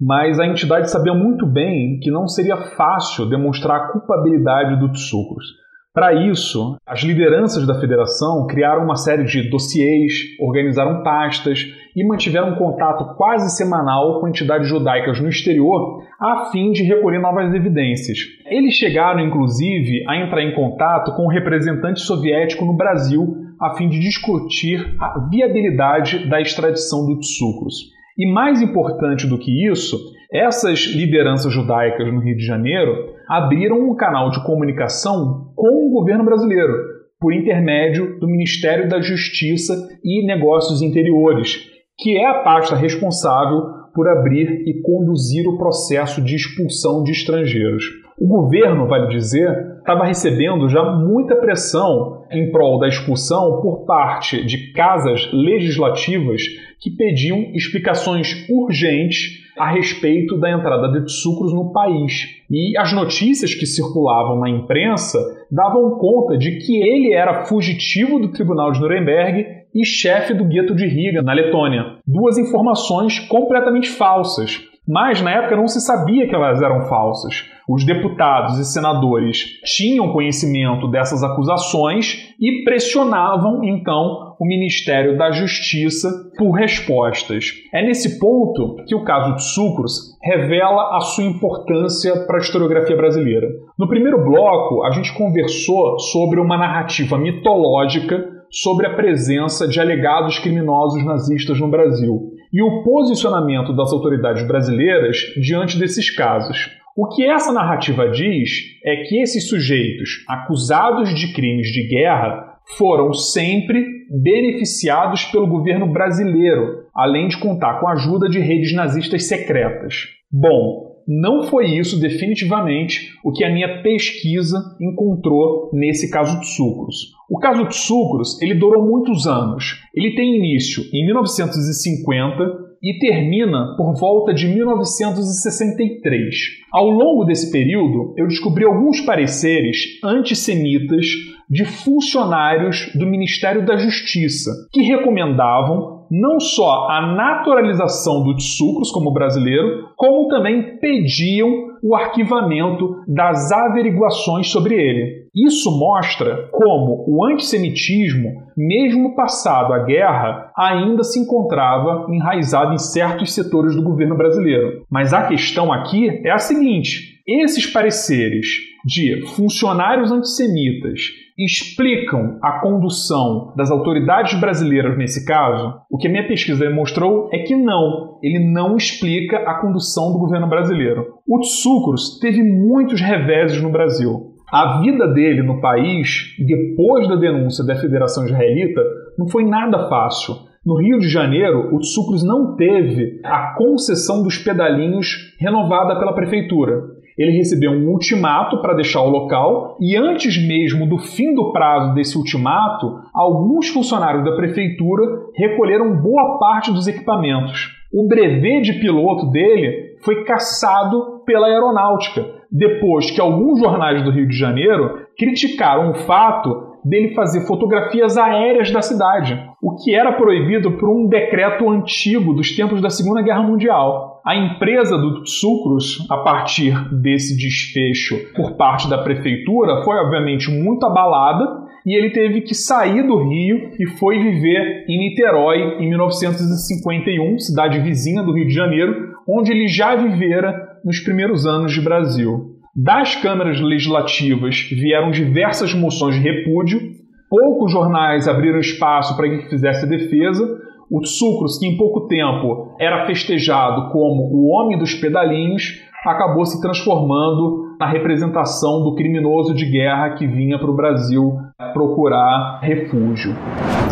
[0.00, 5.44] mas a entidade sabia muito bem que não seria fácil demonstrar a culpabilidade do Tsucros.
[5.92, 12.50] Para isso, as lideranças da federação criaram uma série de dossiês, organizaram pastas e mantiveram
[12.50, 18.18] um contato quase semanal com entidades judaicas no exterior a fim de recolher novas evidências.
[18.46, 23.74] Eles chegaram, inclusive, a entrar em contato com o um representante soviético no Brasil a
[23.74, 27.90] fim de discutir a viabilidade da extradição do Tsukros.
[28.16, 29.98] E mais importante do que isso,
[30.32, 36.24] essas lideranças judaicas no Rio de Janeiro abriram um canal de comunicação com o governo
[36.24, 36.72] brasileiro,
[37.20, 44.08] por intermédio do Ministério da Justiça e Negócios Interiores, que é a pasta responsável por
[44.08, 47.84] abrir e conduzir o processo de expulsão de estrangeiros.
[48.18, 49.48] O governo, vale dizer,
[49.78, 56.42] estava recebendo já muita pressão em prol da expulsão por parte de casas legislativas
[56.80, 62.28] que pediam explicações urgentes a respeito da entrada de sucros no país.
[62.50, 65.18] E as notícias que circulavam na imprensa
[65.52, 70.74] davam conta de que ele era fugitivo do Tribunal de Nuremberg e chefe do gueto
[70.74, 71.98] de Riga, na Letônia.
[72.06, 74.58] Duas informações completamente falsas,
[74.88, 77.44] mas na época não se sabia que elas eram falsas.
[77.68, 86.08] Os deputados e senadores tinham conhecimento dessas acusações e pressionavam então o Ministério da Justiça
[86.38, 87.52] por respostas.
[87.74, 92.96] É nesse ponto que o caso de Sucros revela a sua importância para a historiografia
[92.96, 93.46] brasileira.
[93.78, 100.38] No primeiro bloco, a gente conversou sobre uma narrativa mitológica sobre a presença de alegados
[100.38, 106.70] criminosos nazistas no Brasil e o posicionamento das autoridades brasileiras diante desses casos.
[106.96, 108.50] O que essa narrativa diz
[108.84, 116.84] é que esses sujeitos acusados de crimes de guerra foram sempre beneficiados pelo governo brasileiro,
[116.94, 120.08] além de contar com a ajuda de redes nazistas secretas.
[120.30, 126.96] Bom, não foi isso definitivamente o que a minha pesquisa encontrou nesse caso de Sucros.
[127.28, 129.82] O caso de Sucros ele durou muitos anos.
[129.94, 136.34] Ele tem início em 1950 e termina por volta de 1963.
[136.72, 141.06] Ao longo desse período, eu descobri alguns pareceres antissemitas
[141.50, 149.12] de funcionários do Ministério da Justiça que recomendavam não só a naturalização do Tsukros como
[149.12, 155.20] brasileiro, como também pediam o arquivamento das averiguações sobre ele.
[155.34, 163.32] Isso mostra como o antissemitismo, mesmo passado a guerra, ainda se encontrava enraizado em certos
[163.32, 164.82] setores do governo brasileiro.
[164.90, 168.46] Mas a questão aqui é a seguinte: esses pareceres
[168.84, 171.00] de funcionários antissemitas
[171.44, 175.74] explicam a condução das autoridades brasileiras nesse caso?
[175.90, 180.18] O que a minha pesquisa demonstrou é que não, ele não explica a condução do
[180.18, 181.06] governo brasileiro.
[181.26, 184.34] O Tsukros teve muitos reveses no Brasil.
[184.52, 188.82] A vida dele no país, depois da denúncia da Federação Israelita,
[189.16, 190.34] não foi nada fácil.
[190.66, 196.99] No Rio de Janeiro, o Tsukros não teve a concessão dos pedalinhos renovada pela prefeitura
[197.20, 201.92] ele recebeu um ultimato para deixar o local e antes mesmo do fim do prazo
[201.92, 205.02] desse ultimato, alguns funcionários da prefeitura
[205.34, 207.78] recolheram boa parte dos equipamentos.
[207.92, 214.26] O brevet de piloto dele foi cassado pela aeronáutica, depois que alguns jornais do Rio
[214.26, 220.72] de Janeiro criticaram o fato dele fazer fotografias aéreas da cidade, o que era proibido
[220.72, 224.20] por um decreto antigo dos tempos da Segunda Guerra Mundial.
[224.24, 230.84] A empresa do Sucros, a partir desse desfecho por parte da prefeitura, foi obviamente muito
[230.84, 237.38] abalada e ele teve que sair do Rio e foi viver em Niterói em 1951,
[237.38, 242.49] cidade vizinha do Rio de Janeiro, onde ele já vivera nos primeiros anos de Brasil.
[242.82, 246.80] Das câmaras legislativas vieram diversas moções de repúdio,
[247.28, 250.42] poucos jornais abriram espaço para que fizesse defesa,
[250.90, 256.58] o Sucros, que em pouco tempo era festejado como o homem dos pedalinhos, acabou se
[256.58, 261.36] transformando na representação do criminoso de guerra que vinha para o Brasil
[261.74, 263.36] procurar refúgio.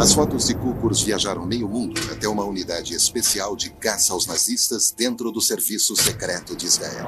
[0.00, 4.94] As fotos de Kukurs viajaram meio mundo até uma unidade especial de caça aos nazistas
[4.96, 7.06] dentro do Serviço Secreto de Israel.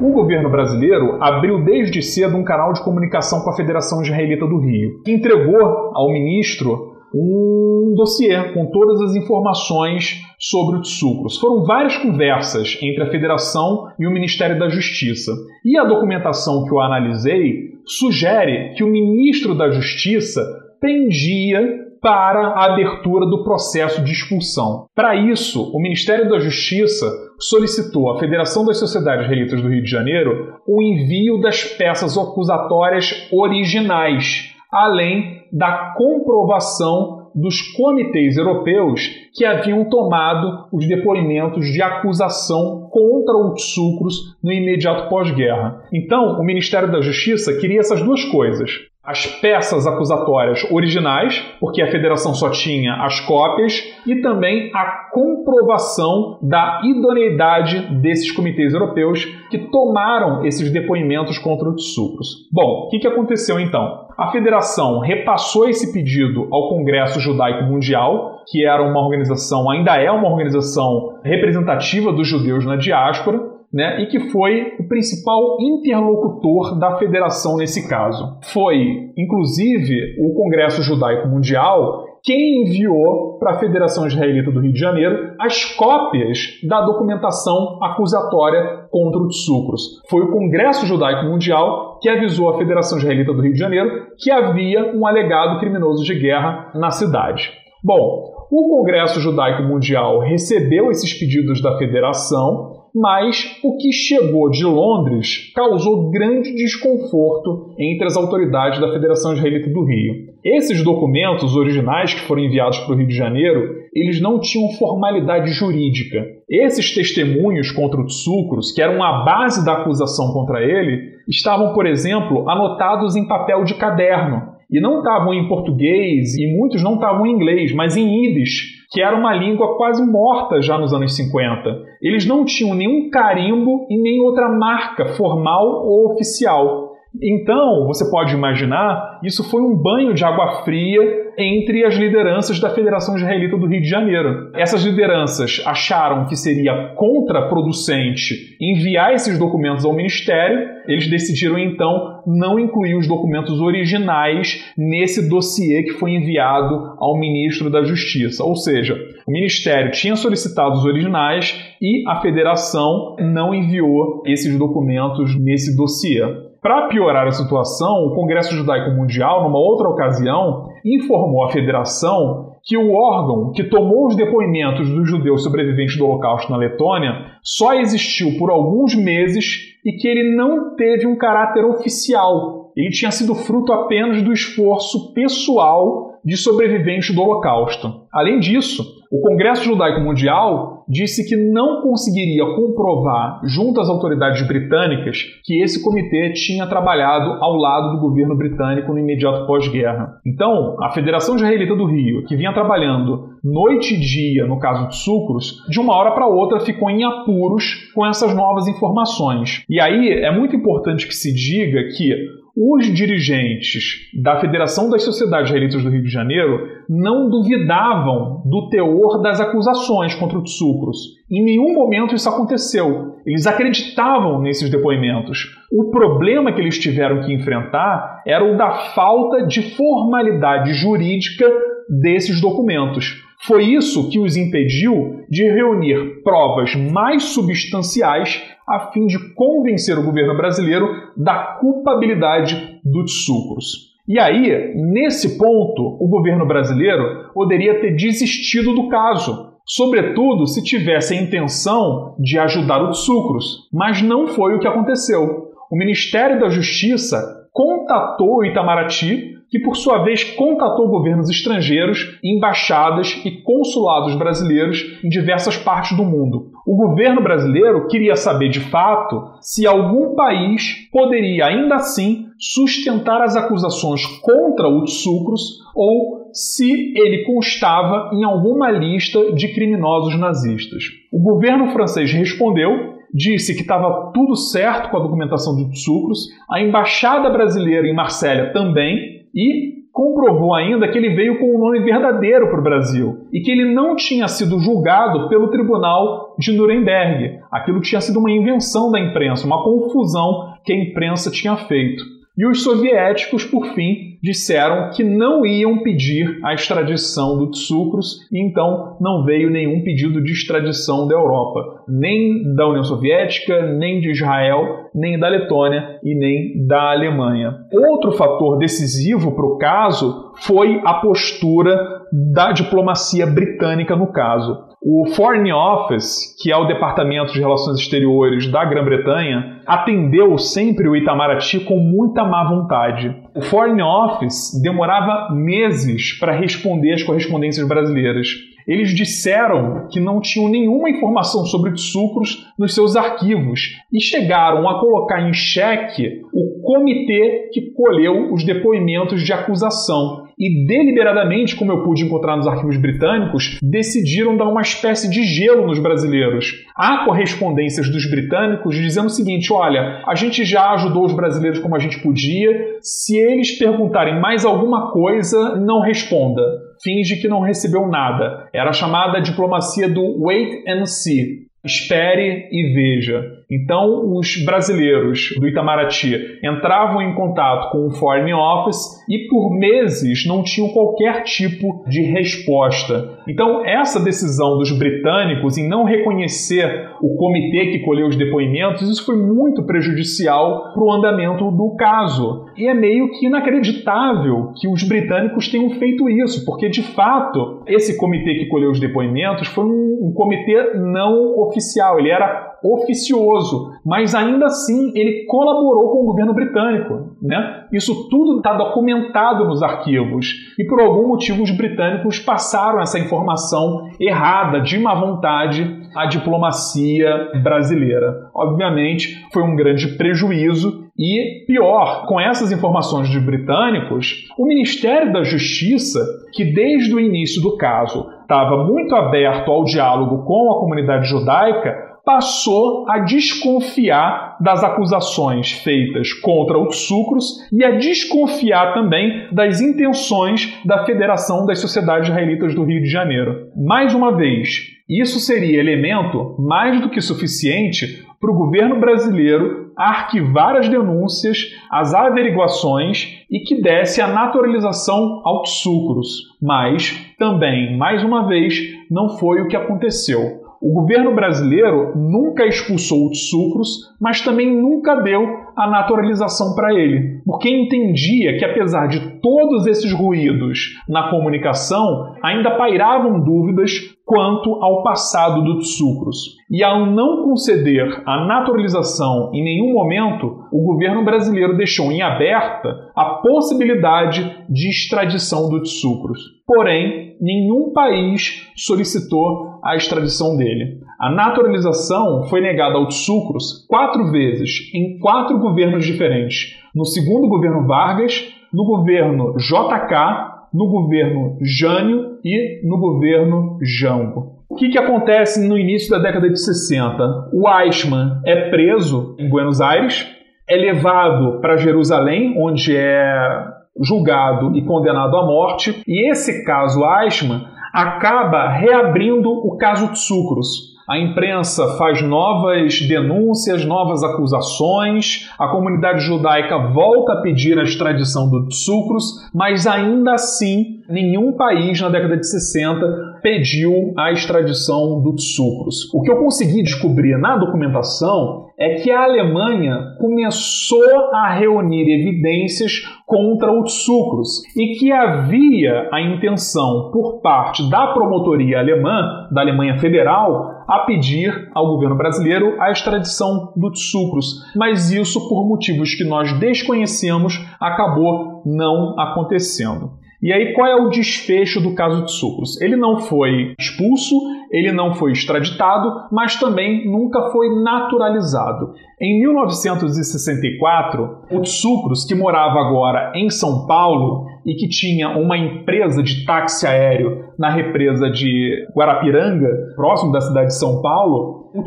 [0.00, 4.58] O governo brasileiro abriu desde cedo um canal de comunicação com a Federação Israelita do
[4.58, 5.60] Rio, que entregou
[5.92, 11.38] ao ministro um dossiê com todas as informações sobre o Tsukros.
[11.38, 15.32] Foram várias conversas entre a Federação e o Ministério da Justiça.
[15.64, 20.40] E a documentação que eu analisei sugere que o ministro da Justiça
[20.80, 24.86] pendia para a abertura do processo de expulsão.
[24.94, 27.06] Para isso, o Ministério da Justiça
[27.38, 33.28] solicitou à Federação das Sociedades Relitas do Rio de Janeiro o envio das peças acusatórias
[33.32, 39.00] originais além da comprovação dos comitês europeus
[39.32, 45.82] que haviam tomado os depoimentos de acusação contra o Tsukros no imediato pós-guerra.
[45.92, 51.90] Então, o Ministério da Justiça queria essas duas coisas as peças acusatórias originais, porque a
[51.90, 59.70] federação só tinha as cópias, e também a comprovação da idoneidade desses comitês europeus que
[59.70, 62.46] tomaram esses depoimentos contra os sucros.
[62.52, 64.06] Bom, o que, que aconteceu então?
[64.18, 70.10] A federação repassou esse pedido ao Congresso Judaico Mundial, que era uma organização, ainda é
[70.10, 76.96] uma organização representativa dos judeus na diáspora, né, e que foi o principal interlocutor da
[76.96, 78.38] federação nesse caso.
[78.52, 84.78] Foi, inclusive, o Congresso Judaico Mundial quem enviou para a Federação Israelita do Rio de
[84.78, 89.82] Janeiro as cópias da documentação acusatória contra os sucros.
[90.10, 94.30] Foi o Congresso Judaico Mundial que avisou a Federação Israelita do Rio de Janeiro que
[94.30, 97.50] havia um alegado criminoso de guerra na cidade.
[97.82, 104.64] Bom, o Congresso Judaico Mundial recebeu esses pedidos da Federação mas o que chegou de
[104.64, 110.26] Londres causou grande desconforto entre as autoridades da Federação Israelita do Rio.
[110.44, 115.50] Esses documentos originais que foram enviados para o Rio de Janeiro, eles não tinham formalidade
[115.52, 116.26] jurídica.
[116.50, 121.86] Esses testemunhos contra o Tsukros, que eram a base da acusação contra ele, estavam, por
[121.86, 124.57] exemplo, anotados em papel de caderno.
[124.70, 129.02] E não estavam em português, e muitos não estavam em inglês, mas em Yiddish, que
[129.02, 131.84] era uma língua quase morta já nos anos 50.
[132.02, 136.87] Eles não tinham nenhum carimbo e nem outra marca formal ou oficial.
[137.22, 142.70] Então, você pode imaginar, isso foi um banho de água fria entre as lideranças da
[142.70, 144.50] Federação Israelita do Rio de Janeiro.
[144.54, 152.58] Essas lideranças acharam que seria contraproducente enviar esses documentos ao Ministério, eles decidiram então não
[152.58, 158.42] incluir os documentos originais nesse dossiê que foi enviado ao ministro da Justiça.
[158.44, 158.94] Ou seja,
[159.26, 166.47] o Ministério tinha solicitado os originais e a Federação não enviou esses documentos nesse dossiê.
[166.60, 172.76] Para piorar a situação, o Congresso Judaico Mundial, numa outra ocasião, informou à federação que
[172.76, 178.36] o órgão que tomou os depoimentos dos judeus sobreviventes do Holocausto na Letônia só existiu
[178.38, 182.72] por alguns meses e que ele não teve um caráter oficial.
[182.76, 188.02] Ele tinha sido fruto apenas do esforço pessoal de sobreviventes do Holocausto.
[188.12, 195.18] Além disso, o Congresso Judaico Mundial disse que não conseguiria comprovar junto às autoridades britânicas
[195.44, 200.18] que esse comitê tinha trabalhado ao lado do governo britânico no imediato pós-guerra.
[200.24, 204.96] Então, a Federação Israelita do Rio, que vinha trabalhando noite e dia no caso de
[204.96, 209.64] Sucros, de uma hora para outra ficou em apuros com essas novas informações.
[209.68, 212.12] E aí é muito importante que se diga que
[212.60, 219.22] os dirigentes da Federação das Sociedades Religiosas do Rio de Janeiro não duvidavam do teor
[219.22, 220.98] das acusações contra o Tsukros.
[221.30, 223.14] Em nenhum momento isso aconteceu.
[223.24, 225.56] Eles acreditavam nesses depoimentos.
[225.70, 231.46] O problema que eles tiveram que enfrentar era o da falta de formalidade jurídica
[231.88, 233.22] desses documentos.
[233.46, 240.04] Foi isso que os impediu de reunir provas mais substanciais a fim de convencer o
[240.04, 243.88] governo brasileiro da culpabilidade dos sucros.
[244.06, 251.14] E aí, nesse ponto, o governo brasileiro poderia ter desistido do caso, sobretudo se tivesse
[251.14, 255.52] a intenção de ajudar os sucros, mas não foi o que aconteceu.
[255.70, 263.20] O Ministério da Justiça contatou o Itamaraty, que por sua vez contatou governos estrangeiros, embaixadas
[263.24, 266.52] e consulados brasileiros em diversas partes do mundo.
[266.66, 273.36] O governo brasileiro queria saber de fato se algum país poderia ainda assim sustentar as
[273.36, 280.84] acusações contra o Tsukros ou se ele constava em alguma lista de criminosos nazistas.
[281.12, 286.60] O governo francês respondeu disse que estava tudo certo com a documentação de Tsukros, a
[286.60, 291.80] embaixada brasileira em Marsella também, e comprovou ainda que ele veio com o um nome
[291.80, 297.38] verdadeiro para o Brasil e que ele não tinha sido julgado pelo tribunal de Nuremberg.
[297.50, 302.02] Aquilo tinha sido uma invenção da imprensa, uma confusão que a imprensa tinha feito.
[302.36, 308.40] E os soviéticos, por fim, disseram que não iam pedir a extradição do Tsukros e
[308.40, 314.10] então não veio nenhum pedido de extradição da Europa, nem da União Soviética, nem de
[314.10, 317.54] Israel, nem da Letônia e nem da Alemanha.
[317.72, 324.67] Outro fator decisivo para o caso foi a postura da diplomacia britânica no caso.
[324.80, 330.94] O Foreign Office, que é o Departamento de Relações Exteriores da Grã-Bretanha, atendeu sempre o
[330.94, 333.14] Itamaraty com muita má vontade.
[333.34, 338.28] O Foreign Office demorava meses para responder as correspondências brasileiras.
[338.68, 344.78] Eles disseram que não tinham nenhuma informação sobre sucros nos seus arquivos e chegaram a
[344.78, 351.82] colocar em xeque o comitê que colheu os depoimentos de acusação e deliberadamente, como eu
[351.82, 356.52] pude encontrar nos arquivos britânicos, decidiram dar uma espécie de gelo nos brasileiros.
[356.76, 361.74] Há correspondências dos britânicos dizendo o seguinte: olha, a gente já ajudou os brasileiros como
[361.74, 366.67] a gente podia, se eles perguntarem mais alguma coisa, não responda.
[366.82, 368.48] Finge que não recebeu nada.
[368.52, 371.46] Era chamada diplomacia do wait and see.
[371.64, 373.37] Espere e veja.
[373.50, 380.26] Então, os brasileiros do Itamaraty entravam em contato com o Foreign Office e por meses
[380.26, 383.18] não tinham qualquer tipo de resposta.
[383.26, 389.06] Então, essa decisão dos britânicos em não reconhecer o comitê que colheu os depoimentos, isso
[389.06, 392.44] foi muito prejudicial para o andamento do caso.
[392.54, 397.96] E é meio que inacreditável que os britânicos tenham feito isso, porque de fato, esse
[397.96, 404.14] comitê que colheu os depoimentos foi um, um comitê não oficial, ele era oficioso, mas
[404.14, 407.16] ainda assim ele colaborou com o governo britânico.
[407.22, 407.64] Né?
[407.72, 410.26] Isso tudo está documentado nos arquivos
[410.58, 417.30] e por algum motivo os britânicos passaram essa informação errada, de má vontade, à diplomacia
[417.42, 418.30] brasileira.
[418.34, 425.22] Obviamente foi um grande prejuízo e pior, com essas informações dos britânicos, o Ministério da
[425.22, 426.00] Justiça,
[426.32, 431.87] que desde o início do caso estava muito aberto ao diálogo com a comunidade judaica,
[432.08, 440.58] passou a desconfiar das acusações feitas contra os sucros e a desconfiar também das intenções
[440.64, 443.50] da Federação das Sociedades Israelitas do Rio de Janeiro.
[443.54, 444.48] Mais uma vez,
[444.88, 451.92] isso seria elemento mais do que suficiente para o governo brasileiro arquivar as denúncias, as
[451.92, 456.08] averiguações e que desse a naturalização aos sucros.
[456.40, 458.58] Mas, também, mais uma vez,
[458.90, 460.47] não foi o que aconteceu.
[460.60, 467.20] O governo brasileiro nunca expulsou os sucros, mas também nunca deu a naturalização para ele,
[467.26, 473.72] porque entendia que, apesar de todos esses ruídos na comunicação, ainda pairavam dúvidas
[474.06, 476.36] quanto ao passado dos sucros.
[476.50, 482.90] E ao não conceder a naturalização em nenhum momento, o governo brasileiro deixou em aberta
[482.96, 486.20] a possibilidade de extradição dos sucros.
[486.46, 490.80] Porém, nenhum país solicitou a extradição dele.
[490.98, 496.58] A naturalização foi negada aos sucros quatro vezes, em quatro governos diferentes.
[496.74, 504.38] No segundo governo Vargas, no governo JK, no governo Jânio e no governo Jango.
[504.50, 507.30] O que, que acontece no início da década de 60?
[507.32, 510.04] O Eichmann é preso em Buenos Aires,
[510.48, 513.44] é levado para Jerusalém, onde é
[513.80, 520.76] julgado e condenado à morte, e esse caso Eichmann acaba reabrindo o caso Tsukros.
[520.88, 528.30] A imprensa faz novas denúncias, novas acusações, a comunidade judaica volta a pedir a extradição
[528.30, 535.14] do Tsukros, mas ainda assim nenhum país na década de 60 pediu a extradição do
[535.14, 535.92] Tsukros.
[535.92, 542.72] O que eu consegui descobrir na documentação é que a Alemanha começou a reunir evidências
[543.06, 549.78] contra o Tsukros e que havia a intenção por parte da promotoria alemã, da Alemanha
[549.78, 556.04] Federal, a pedir ao governo brasileiro a extradição do Tsukros, mas isso, por motivos que
[556.04, 559.97] nós desconhecemos, acabou não acontecendo.
[560.20, 562.60] E aí, qual é o desfecho do caso de Sucros?
[562.60, 564.16] Ele não foi expulso,
[564.50, 568.72] ele não foi extraditado, mas também nunca foi naturalizado.
[569.00, 576.02] Em 1964, o Sucros, que morava agora em São Paulo e que tinha uma empresa
[576.02, 581.62] de táxi aéreo na represa de Guarapiranga, próximo da cidade de São Paulo, o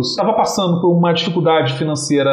[0.00, 2.30] estava passando por uma dificuldade financeira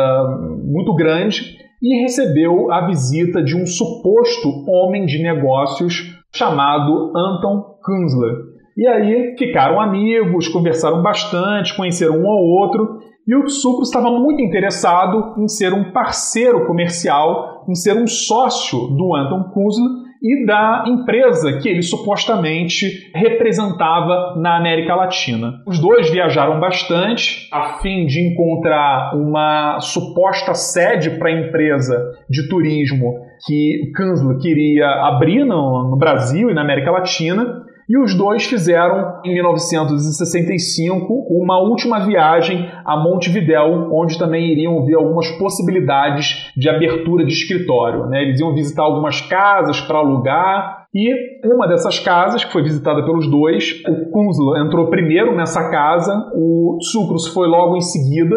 [0.62, 8.54] muito grande e recebeu a visita de um suposto homem de negócios chamado Anton Kunzler.
[8.78, 14.42] E aí ficaram amigos, conversaram bastante, conheceram um ao outro, e o Sucro estava muito
[14.42, 20.86] interessado em ser um parceiro comercial, em ser um sócio do Anton Kunzler, e da
[20.88, 25.62] empresa que ele supostamente representava na América Latina.
[25.68, 32.48] Os dois viajaram bastante a fim de encontrar uma suposta sede para a empresa de
[32.48, 37.63] turismo que Kansler queria abrir no, no Brasil e na América Latina.
[37.90, 44.96] E os dois fizeram, em 1965, uma última viagem a Montevidéu, onde também iriam ver
[44.96, 48.06] algumas possibilidades de abertura de escritório.
[48.08, 48.22] Né?
[48.24, 51.10] Eles iam visitar algumas casas para alugar, e
[51.44, 56.78] uma dessas casas, que foi visitada pelos dois, o Kunzlo entrou primeiro nessa casa, o
[56.80, 58.36] Tsukros foi logo em seguida,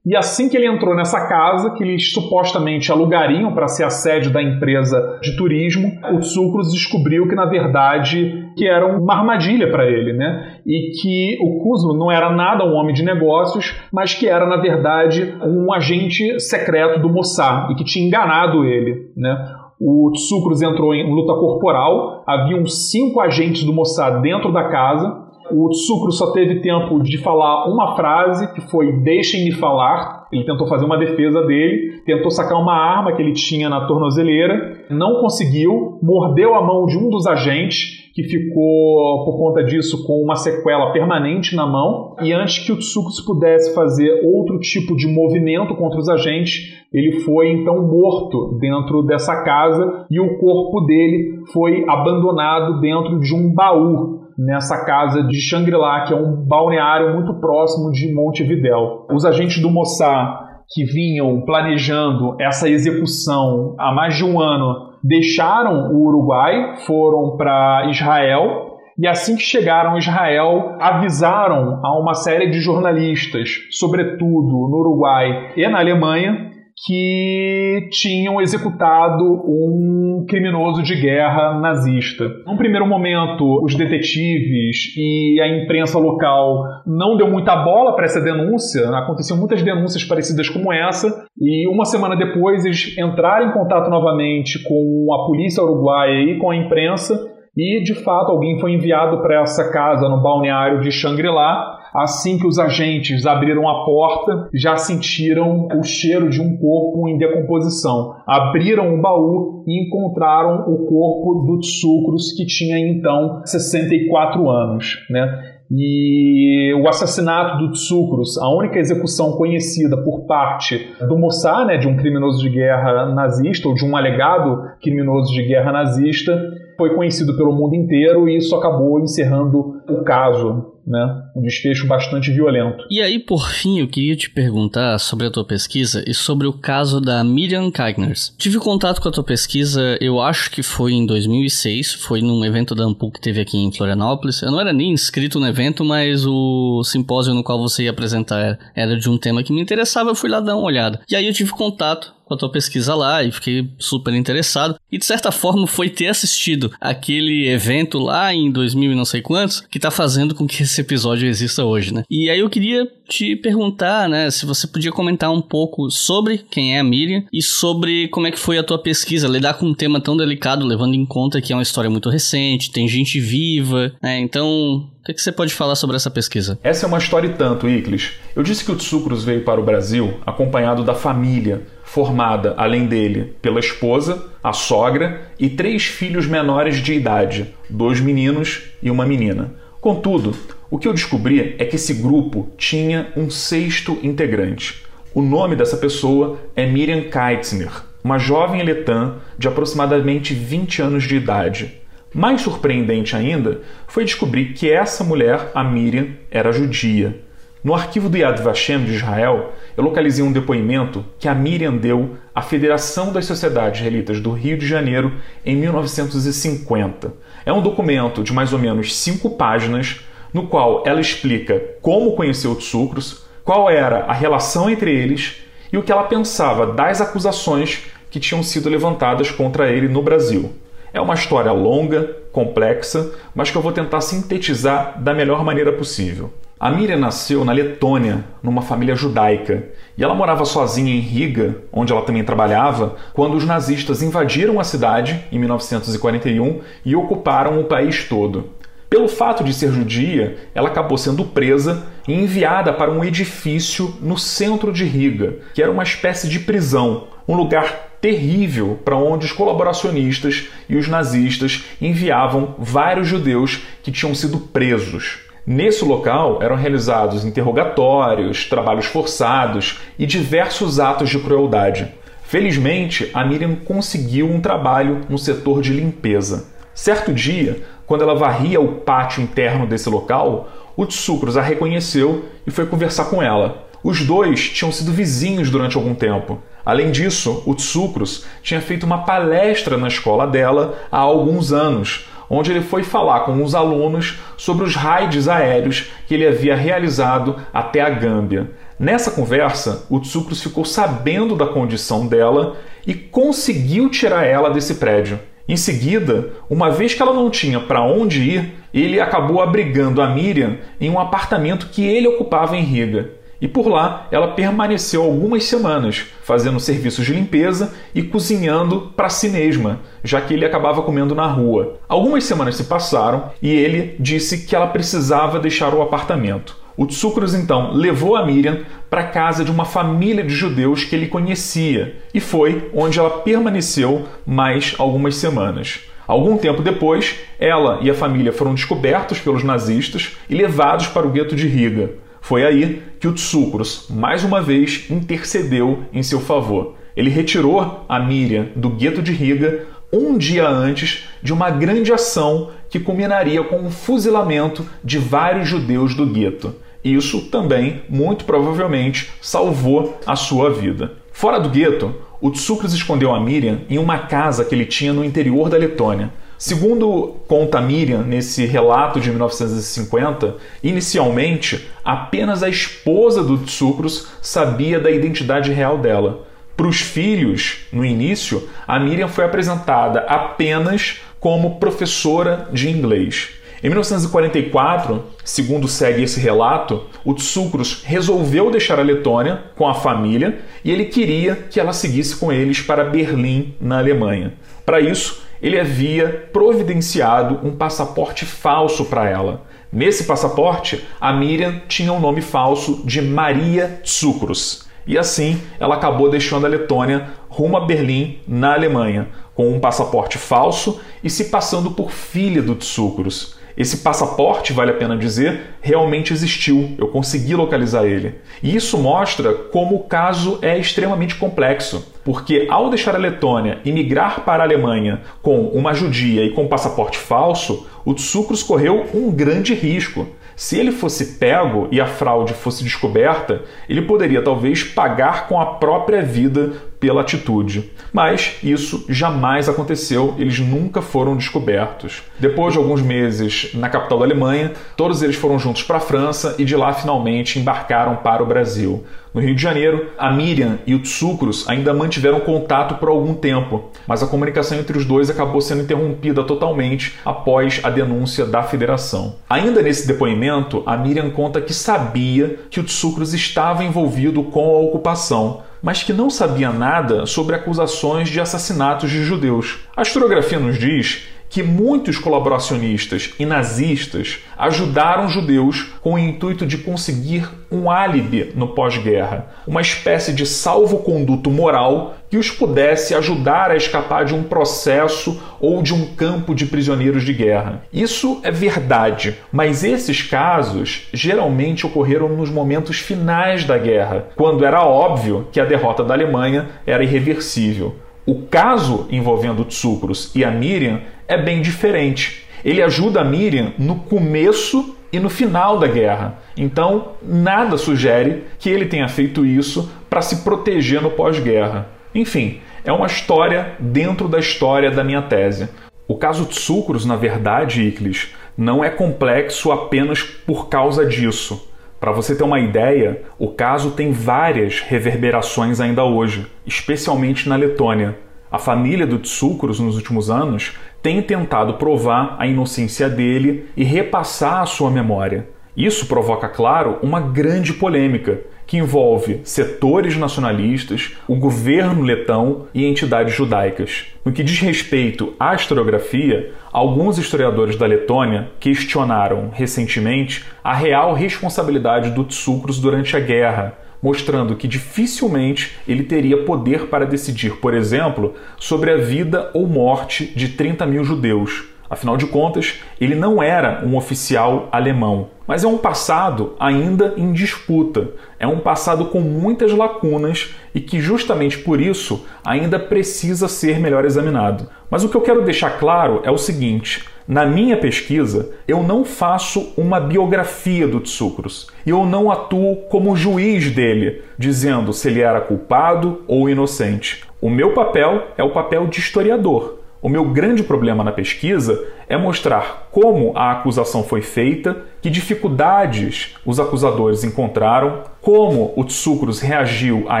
[0.04, 4.30] e assim que ele entrou nessa casa, que eles supostamente alugariam para ser a sede
[4.30, 9.86] da empresa de turismo, o Tsukros descobriu que, na verdade, que era uma armadilha para
[9.86, 10.58] ele, né?
[10.66, 14.56] E que o Kuzma não era nada um homem de negócios, mas que era, na
[14.56, 19.36] verdade, um agente secreto do Mossad e que tinha enganado ele, né?
[19.80, 25.21] O Tsukros entrou em luta corporal, haviam cinco agentes do Mossad dentro da casa,
[25.52, 30.26] o Tsukro só teve tempo de falar uma frase, que foi deixem-me falar.
[30.32, 34.86] Ele tentou fazer uma defesa dele, tentou sacar uma arma que ele tinha na tornozeleira,
[34.90, 40.22] não conseguiu, mordeu a mão de um dos agentes, que ficou, por conta disso, com
[40.22, 42.14] uma sequela permanente na mão.
[42.20, 47.20] E antes que o Tsukros pudesse fazer outro tipo de movimento contra os agentes, ele
[47.20, 53.52] foi então morto dentro dessa casa e o corpo dele foi abandonado dentro de um
[53.52, 59.06] baú nessa casa de Shangri-La, que é um balneário muito próximo de Montevidéu.
[59.12, 60.42] Os agentes do Mossad
[60.74, 67.88] que vinham planejando essa execução há mais de um ano deixaram o Uruguai, foram para
[67.90, 74.78] Israel e assim que chegaram a Israel, avisaram a uma série de jornalistas, sobretudo no
[74.78, 76.51] Uruguai e na Alemanha,
[76.84, 82.24] que tinham executado um criminoso de guerra nazista.
[82.46, 88.20] Num primeiro momento, os detetives e a imprensa local não deu muita bola para essa
[88.20, 91.08] denúncia, aconteciam muitas denúncias parecidas como essa,
[91.38, 96.50] e uma semana depois eles entraram em contato novamente com a polícia uruguaia e com
[96.50, 97.14] a imprensa,
[97.56, 102.46] e de fato alguém foi enviado para essa casa no balneário de Shangri-La Assim que
[102.46, 108.14] os agentes abriram a porta, já sentiram o cheiro de um corpo em decomposição.
[108.26, 115.06] Abriram o baú e encontraram o corpo do Tsukros, que tinha então 64 anos.
[115.10, 115.52] Né?
[115.70, 121.88] E o assassinato do Tsukros, a única execução conhecida por parte do Mossad, né, de
[121.88, 126.38] um criminoso de guerra nazista, ou de um alegado criminoso de guerra nazista,
[126.76, 131.22] foi conhecido pelo mundo inteiro e isso acabou encerrando o caso né?
[131.34, 132.84] Um desfecho bastante violento.
[132.90, 136.52] E aí, por fim, eu queria te perguntar sobre a tua pesquisa e sobre o
[136.52, 138.34] caso da Miriam Kagners.
[138.38, 142.74] Tive contato com a tua pesquisa, eu acho que foi em 2006, foi num evento
[142.74, 144.42] da Ampul que teve aqui em Florianópolis.
[144.42, 148.58] Eu não era nem inscrito no evento, mas o simpósio no qual você ia apresentar
[148.74, 151.00] era de um tema que me interessava, eu fui lá dar uma olhada.
[151.08, 154.76] E aí eu tive contato com a tua pesquisa lá e fiquei super interessado.
[154.90, 159.20] E de certa forma foi ter assistido aquele evento lá em 2000 e não sei
[159.20, 162.04] quantos que tá fazendo com que esse episódio exista hoje, né?
[162.10, 166.76] E aí eu queria te perguntar, né, se você podia comentar um pouco sobre quem
[166.76, 169.74] é a Miriam e sobre como é que foi a tua pesquisa, lidar com um
[169.74, 173.92] tema tão delicado, levando em conta que é uma história muito recente, tem gente viva,
[174.02, 174.18] né?
[174.18, 176.58] Então, o que, você pode falar sobre essa pesquisa?
[176.62, 178.12] Essa é uma história e tanto, Iclis.
[178.36, 183.34] Eu disse que o Tsukros veio para o Brasil acompanhado da família formada, além dele,
[183.42, 189.52] pela esposa, a sogra e três filhos menores de idade, dois meninos e uma menina.
[189.78, 190.34] Contudo,
[190.70, 194.82] o que eu descobri é que esse grupo tinha um sexto integrante.
[195.12, 201.16] O nome dessa pessoa é Miriam Keitzner, uma jovem letã de aproximadamente 20 anos de
[201.16, 201.74] idade.
[202.14, 207.20] Mais surpreendente ainda foi descobrir que essa mulher, a Miriam, era judia.
[207.64, 212.16] No arquivo do Yad Vashem de Israel, eu localizei um depoimento que a Miriam deu
[212.34, 215.12] à Federação das Sociedades Israelitas do Rio de Janeiro
[215.46, 217.14] em 1950.
[217.46, 220.00] É um documento de mais ou menos cinco páginas,
[220.34, 225.36] no qual ela explica como conheceu os sucros, qual era a relação entre eles
[225.72, 230.52] e o que ela pensava das acusações que tinham sido levantadas contra ele no Brasil.
[230.92, 236.32] É uma história longa, complexa, mas que eu vou tentar sintetizar da melhor maneira possível.
[236.62, 239.64] A Miriam nasceu na Letônia, numa família judaica,
[239.98, 244.62] e ela morava sozinha em Riga, onde ela também trabalhava, quando os nazistas invadiram a
[244.62, 248.50] cidade em 1941 e ocuparam o país todo.
[248.88, 254.16] Pelo fato de ser judia, ela acabou sendo presa e enviada para um edifício no
[254.16, 259.32] centro de Riga, que era uma espécie de prisão, um lugar terrível para onde os
[259.32, 265.31] colaboracionistas e os nazistas enviavam vários judeus que tinham sido presos.
[265.44, 271.92] Nesse local eram realizados interrogatórios, trabalhos forçados e diversos atos de crueldade.
[272.22, 276.46] Felizmente, a Miriam conseguiu um trabalho no setor de limpeza.
[276.72, 282.50] Certo dia, quando ela varria o pátio interno desse local, o Tsukros a reconheceu e
[282.52, 283.66] foi conversar com ela.
[283.82, 286.38] Os dois tinham sido vizinhos durante algum tempo.
[286.64, 292.50] Além disso, o Tsukros tinha feito uma palestra na escola dela há alguns anos, onde
[292.50, 297.82] ele foi falar com os alunos sobre os raids aéreos que ele havia realizado até
[297.82, 298.50] a Gâmbia.
[298.78, 302.56] Nessa conversa, o Tsukros ficou sabendo da condição dela
[302.86, 305.20] e conseguiu tirar ela desse prédio.
[305.46, 310.08] Em seguida, uma vez que ela não tinha para onde ir, ele acabou abrigando a
[310.08, 313.10] Miriam em um apartamento que ele ocupava em Riga.
[313.42, 319.28] E por lá ela permaneceu algumas semanas, fazendo serviços de limpeza e cozinhando para si
[319.28, 321.80] mesma, já que ele acabava comendo na rua.
[321.88, 326.56] Algumas semanas se passaram e ele disse que ela precisava deixar o apartamento.
[326.76, 330.94] O Tsukros então levou a Miriam para a casa de uma família de judeus que
[330.94, 335.80] ele conhecia e foi onde ela permaneceu mais algumas semanas.
[336.06, 341.10] Algum tempo depois, ela e a família foram descobertos pelos nazistas e levados para o
[341.10, 341.90] gueto de Riga.
[342.22, 346.76] Foi aí que o Tsukros, mais uma vez, intercedeu em seu favor.
[346.96, 352.50] Ele retirou a Miriam do gueto de Riga um dia antes de uma grande ação
[352.70, 356.54] que culminaria com o fuzilamento de vários judeus do gueto.
[356.84, 360.92] Isso também, muito provavelmente, salvou a sua vida.
[361.12, 365.04] Fora do gueto, o Tsukris escondeu a Miriam em uma casa que ele tinha no
[365.04, 366.12] interior da Letônia.
[366.44, 374.90] Segundo conta Miriam nesse relato de 1950, inicialmente apenas a esposa do Tsukros sabia da
[374.90, 376.26] identidade real dela.
[376.56, 383.28] Para os filhos, no início, a Miriam foi apresentada apenas como professora de inglês.
[383.62, 390.40] Em 1944, segundo segue esse relato, o Tsukros resolveu deixar a Letônia com a família
[390.64, 394.32] e ele queria que ela seguisse com eles para Berlim, na Alemanha.
[394.66, 399.42] Para isso, ele havia providenciado um passaporte falso para ela.
[399.72, 404.68] Nesse passaporte, a Miriam tinha o um nome falso de Maria Tsukros.
[404.86, 410.18] E assim, ela acabou deixando a Letônia rumo a Berlim, na Alemanha, com um passaporte
[410.18, 413.36] falso e se passando por filha do Tsukros.
[413.56, 418.14] Esse passaporte, vale a pena dizer, realmente existiu, eu consegui localizar ele.
[418.42, 423.72] E isso mostra como o caso é extremamente complexo, porque ao deixar a Letônia e
[423.72, 428.86] migrar para a Alemanha com uma judia e com um passaporte falso, o Tsukros correu
[428.94, 430.06] um grande risco.
[430.34, 435.46] Se ele fosse pego e a fraude fosse descoberta, ele poderia talvez pagar com a
[435.46, 436.52] própria vida
[436.82, 437.70] pela atitude.
[437.92, 442.02] Mas isso jamais aconteceu, eles nunca foram descobertos.
[442.18, 446.34] Depois de alguns meses na capital da Alemanha, todos eles foram juntos para a França
[446.40, 448.84] e de lá finalmente embarcaram para o Brasil.
[449.14, 453.70] No Rio de Janeiro, a Miriam e o Tsukros ainda mantiveram contato por algum tempo,
[453.86, 459.16] mas a comunicação entre os dois acabou sendo interrompida totalmente após a denúncia da federação.
[459.28, 464.60] Ainda nesse depoimento, a Miriam conta que sabia que o Tsukros estava envolvido com a
[464.60, 469.60] ocupação, mas que não sabia nada sobre acusações de assassinatos de judeus.
[469.76, 476.58] A historiografia nos diz que muitos colaboracionistas e nazistas ajudaram judeus com o intuito de
[476.58, 483.56] conseguir um álibi no pós-guerra, uma espécie de salvo-conduto moral que os pudesse ajudar a
[483.56, 487.62] escapar de um processo ou de um campo de prisioneiros de guerra.
[487.72, 494.62] Isso é verdade, mas esses casos geralmente ocorreram nos momentos finais da guerra, quando era
[494.62, 497.74] óbvio que a derrota da Alemanha era irreversível.
[498.04, 502.24] O caso envolvendo Tsukros e a Miriam é bem diferente.
[502.44, 506.18] Ele ajuda a Miriam no começo e no final da guerra.
[506.36, 511.68] Então, nada sugere que ele tenha feito isso para se proteger no pós-guerra.
[511.94, 515.48] Enfim, é uma história dentro da história da minha tese.
[515.86, 521.48] O caso Tsukros, na verdade, Iclis, não é complexo apenas por causa disso.
[521.82, 527.98] Para você ter uma ideia, o caso tem várias reverberações ainda hoje, especialmente na Letônia.
[528.30, 534.42] A família do Tsukros nos últimos anos tem tentado provar a inocência dele e repassar
[534.42, 535.28] a sua memória.
[535.56, 538.20] Isso provoca, claro, uma grande polêmica
[538.52, 543.86] que envolve setores nacionalistas, o governo letão e entidades judaicas.
[544.04, 551.92] No que diz respeito à historiografia, alguns historiadores da Letônia questionaram recentemente a real responsabilidade
[551.92, 558.16] do Tsukros durante a guerra, mostrando que dificilmente ele teria poder para decidir, por exemplo,
[558.38, 561.44] sobre a vida ou morte de 30 mil judeus.
[561.70, 565.08] Afinal de contas, ele não era um oficial alemão.
[565.32, 567.88] Mas é um passado ainda em disputa.
[568.20, 573.86] É um passado com muitas lacunas e que, justamente por isso, ainda precisa ser melhor
[573.86, 574.46] examinado.
[574.68, 578.84] Mas o que eu quero deixar claro é o seguinte: na minha pesquisa, eu não
[578.84, 585.00] faço uma biografia do Tsukros e eu não atuo como juiz dele, dizendo se ele
[585.00, 587.04] era culpado ou inocente.
[587.22, 589.61] O meu papel é o papel de historiador.
[589.82, 596.14] O meu grande problema na pesquisa é mostrar como a acusação foi feita, que dificuldades
[596.24, 600.00] os acusadores encontraram, como o Tsukros reagiu a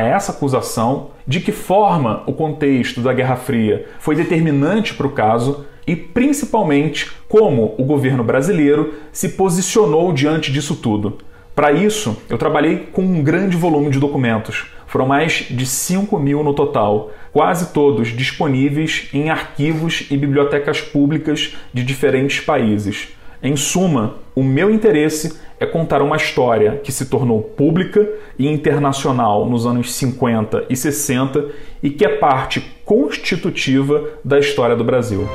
[0.00, 5.66] essa acusação, de que forma o contexto da Guerra Fria foi determinante para o caso
[5.84, 11.18] e principalmente como o governo brasileiro se posicionou diante disso tudo.
[11.56, 14.64] Para isso, eu trabalhei com um grande volume de documentos.
[14.92, 21.56] Foram mais de 5 mil no total, quase todos disponíveis em arquivos e bibliotecas públicas
[21.72, 23.08] de diferentes países.
[23.42, 28.06] Em suma, o meu interesse é contar uma história que se tornou pública
[28.38, 31.46] e internacional nos anos 50 e 60
[31.82, 35.26] e que é parte constitutiva da história do Brasil.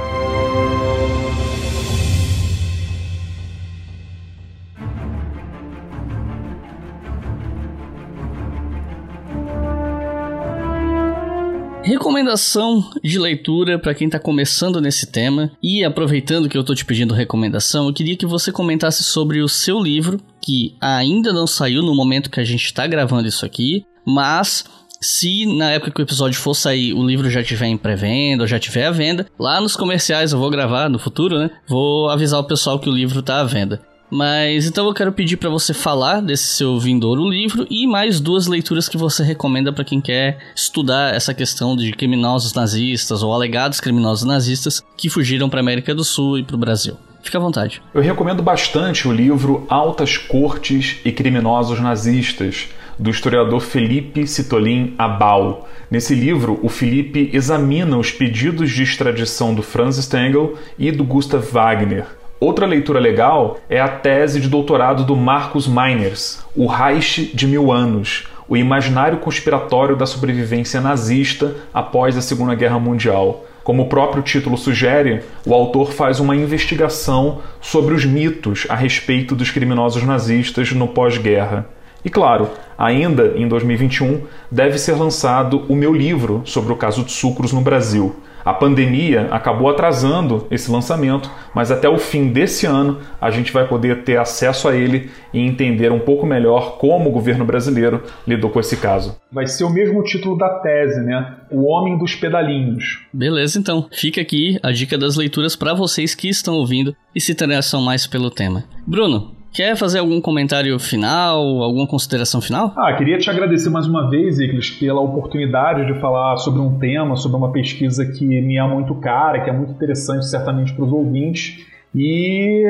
[11.87, 15.49] Recomendação de leitura para quem está começando nesse tema.
[15.63, 19.47] E aproveitando que eu estou te pedindo recomendação, eu queria que você comentasse sobre o
[19.47, 23.85] seu livro, que ainda não saiu no momento que a gente está gravando isso aqui,
[24.05, 24.65] mas
[24.99, 28.47] se na época que o episódio for sair o livro já tiver em pré-venda ou
[28.47, 31.49] já tiver à venda, lá nos comerciais eu vou gravar no futuro, né?
[31.69, 33.81] Vou avisar o pessoal que o livro está à venda.
[34.09, 38.47] Mas então eu quero pedir para você falar desse seu vindouro livro e mais duas
[38.47, 43.81] leituras que você recomenda para quem quer estudar essa questão de criminosos nazistas ou alegados
[43.81, 46.95] criminosos nazistas que fugiram para América do Sul e para o Brasil.
[47.21, 47.81] Fica à vontade.
[47.93, 55.67] Eu recomendo bastante o livro Altas Cortes e Criminosos Nazistas, do historiador Felipe Citolin Abal.
[55.91, 61.45] Nesse livro, o Felipe examina os pedidos de extradição do Franz Stengel e do Gustav
[61.51, 67.47] Wagner Outra leitura legal é a tese de doutorado do Marcus Meiners, O Reich de
[67.47, 73.43] Mil Anos, o imaginário conspiratório da sobrevivência nazista após a Segunda Guerra Mundial.
[73.63, 79.35] Como o próprio título sugere, o autor faz uma investigação sobre os mitos a respeito
[79.35, 81.65] dos criminosos nazistas no pós-guerra.
[82.05, 87.11] E claro, ainda em 2021 deve ser lançado o meu livro sobre o caso de
[87.11, 88.15] sucros no Brasil.
[88.47, 93.67] A pandemia acabou atrasando esse lançamento, mas até o fim desse ano a gente vai
[93.67, 98.49] poder ter acesso a ele e entender um pouco melhor como o governo brasileiro lidou
[98.49, 99.17] com esse caso.
[99.29, 101.39] Vai ser o mesmo título da tese, né?
[101.51, 103.05] O Homem dos Pedalinhos.
[103.13, 103.89] Beleza, então.
[103.91, 108.07] Fica aqui a dica das leituras para vocês que estão ouvindo e se interessam mais
[108.07, 108.63] pelo tema.
[108.87, 112.73] Bruno, Quer fazer algum comentário final, alguma consideração final?
[112.77, 117.15] Ah, queria te agradecer mais uma vez, Iclis, pela oportunidade de falar sobre um tema,
[117.15, 120.91] sobre uma pesquisa que me é muito cara, que é muito interessante certamente para os
[120.91, 121.65] ouvintes.
[121.95, 122.63] E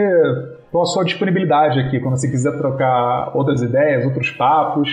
[0.65, 4.89] estou à sua disponibilidade aqui, quando você quiser trocar outras ideias, outros papos.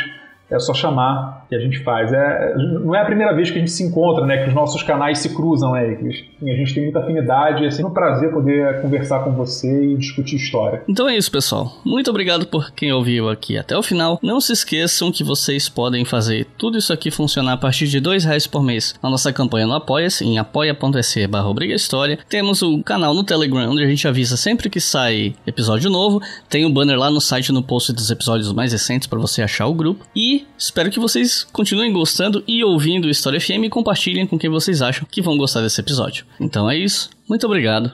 [0.51, 2.13] é só chamar que a gente faz.
[2.13, 4.43] É, não é a primeira vez que a gente se encontra, né?
[4.43, 5.95] Que os nossos canais se cruzam, né?
[5.95, 7.65] Que a gente tem muita afinidade.
[7.65, 10.83] É sempre um prazer poder conversar com você e discutir história.
[10.89, 11.73] Então é isso, pessoal.
[11.85, 14.19] Muito obrigado por quem ouviu aqui até o final.
[14.23, 18.25] Não se esqueçam que vocês podem fazer tudo isso aqui funcionar a partir de dois
[18.25, 22.19] reais por mês na nossa campanha no Apoia-se, em apoia.se barra História.
[22.29, 26.21] Temos o canal no Telegram, onde a gente avisa sempre que sai episódio novo.
[26.49, 29.43] Tem o um banner lá no site no post dos episódios mais recentes para você
[29.43, 30.05] achar o grupo.
[30.17, 34.83] E espero que vocês continuem gostando e ouvindo História FM e compartilhem com quem vocês
[34.83, 36.25] acham que vão gostar desse episódio.
[36.41, 37.93] Então é isso, muito obrigado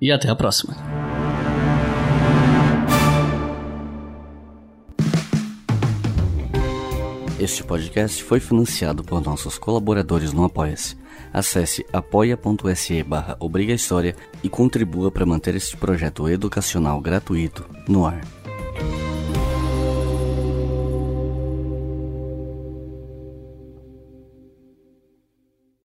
[0.00, 0.76] e até a próxima.
[7.40, 10.94] Este podcast foi financiado por nossos colaboradores no Apoia-se.
[11.32, 13.38] Acesse apoia.se barra
[14.44, 18.20] e contribua para manter este projeto educacional gratuito no ar.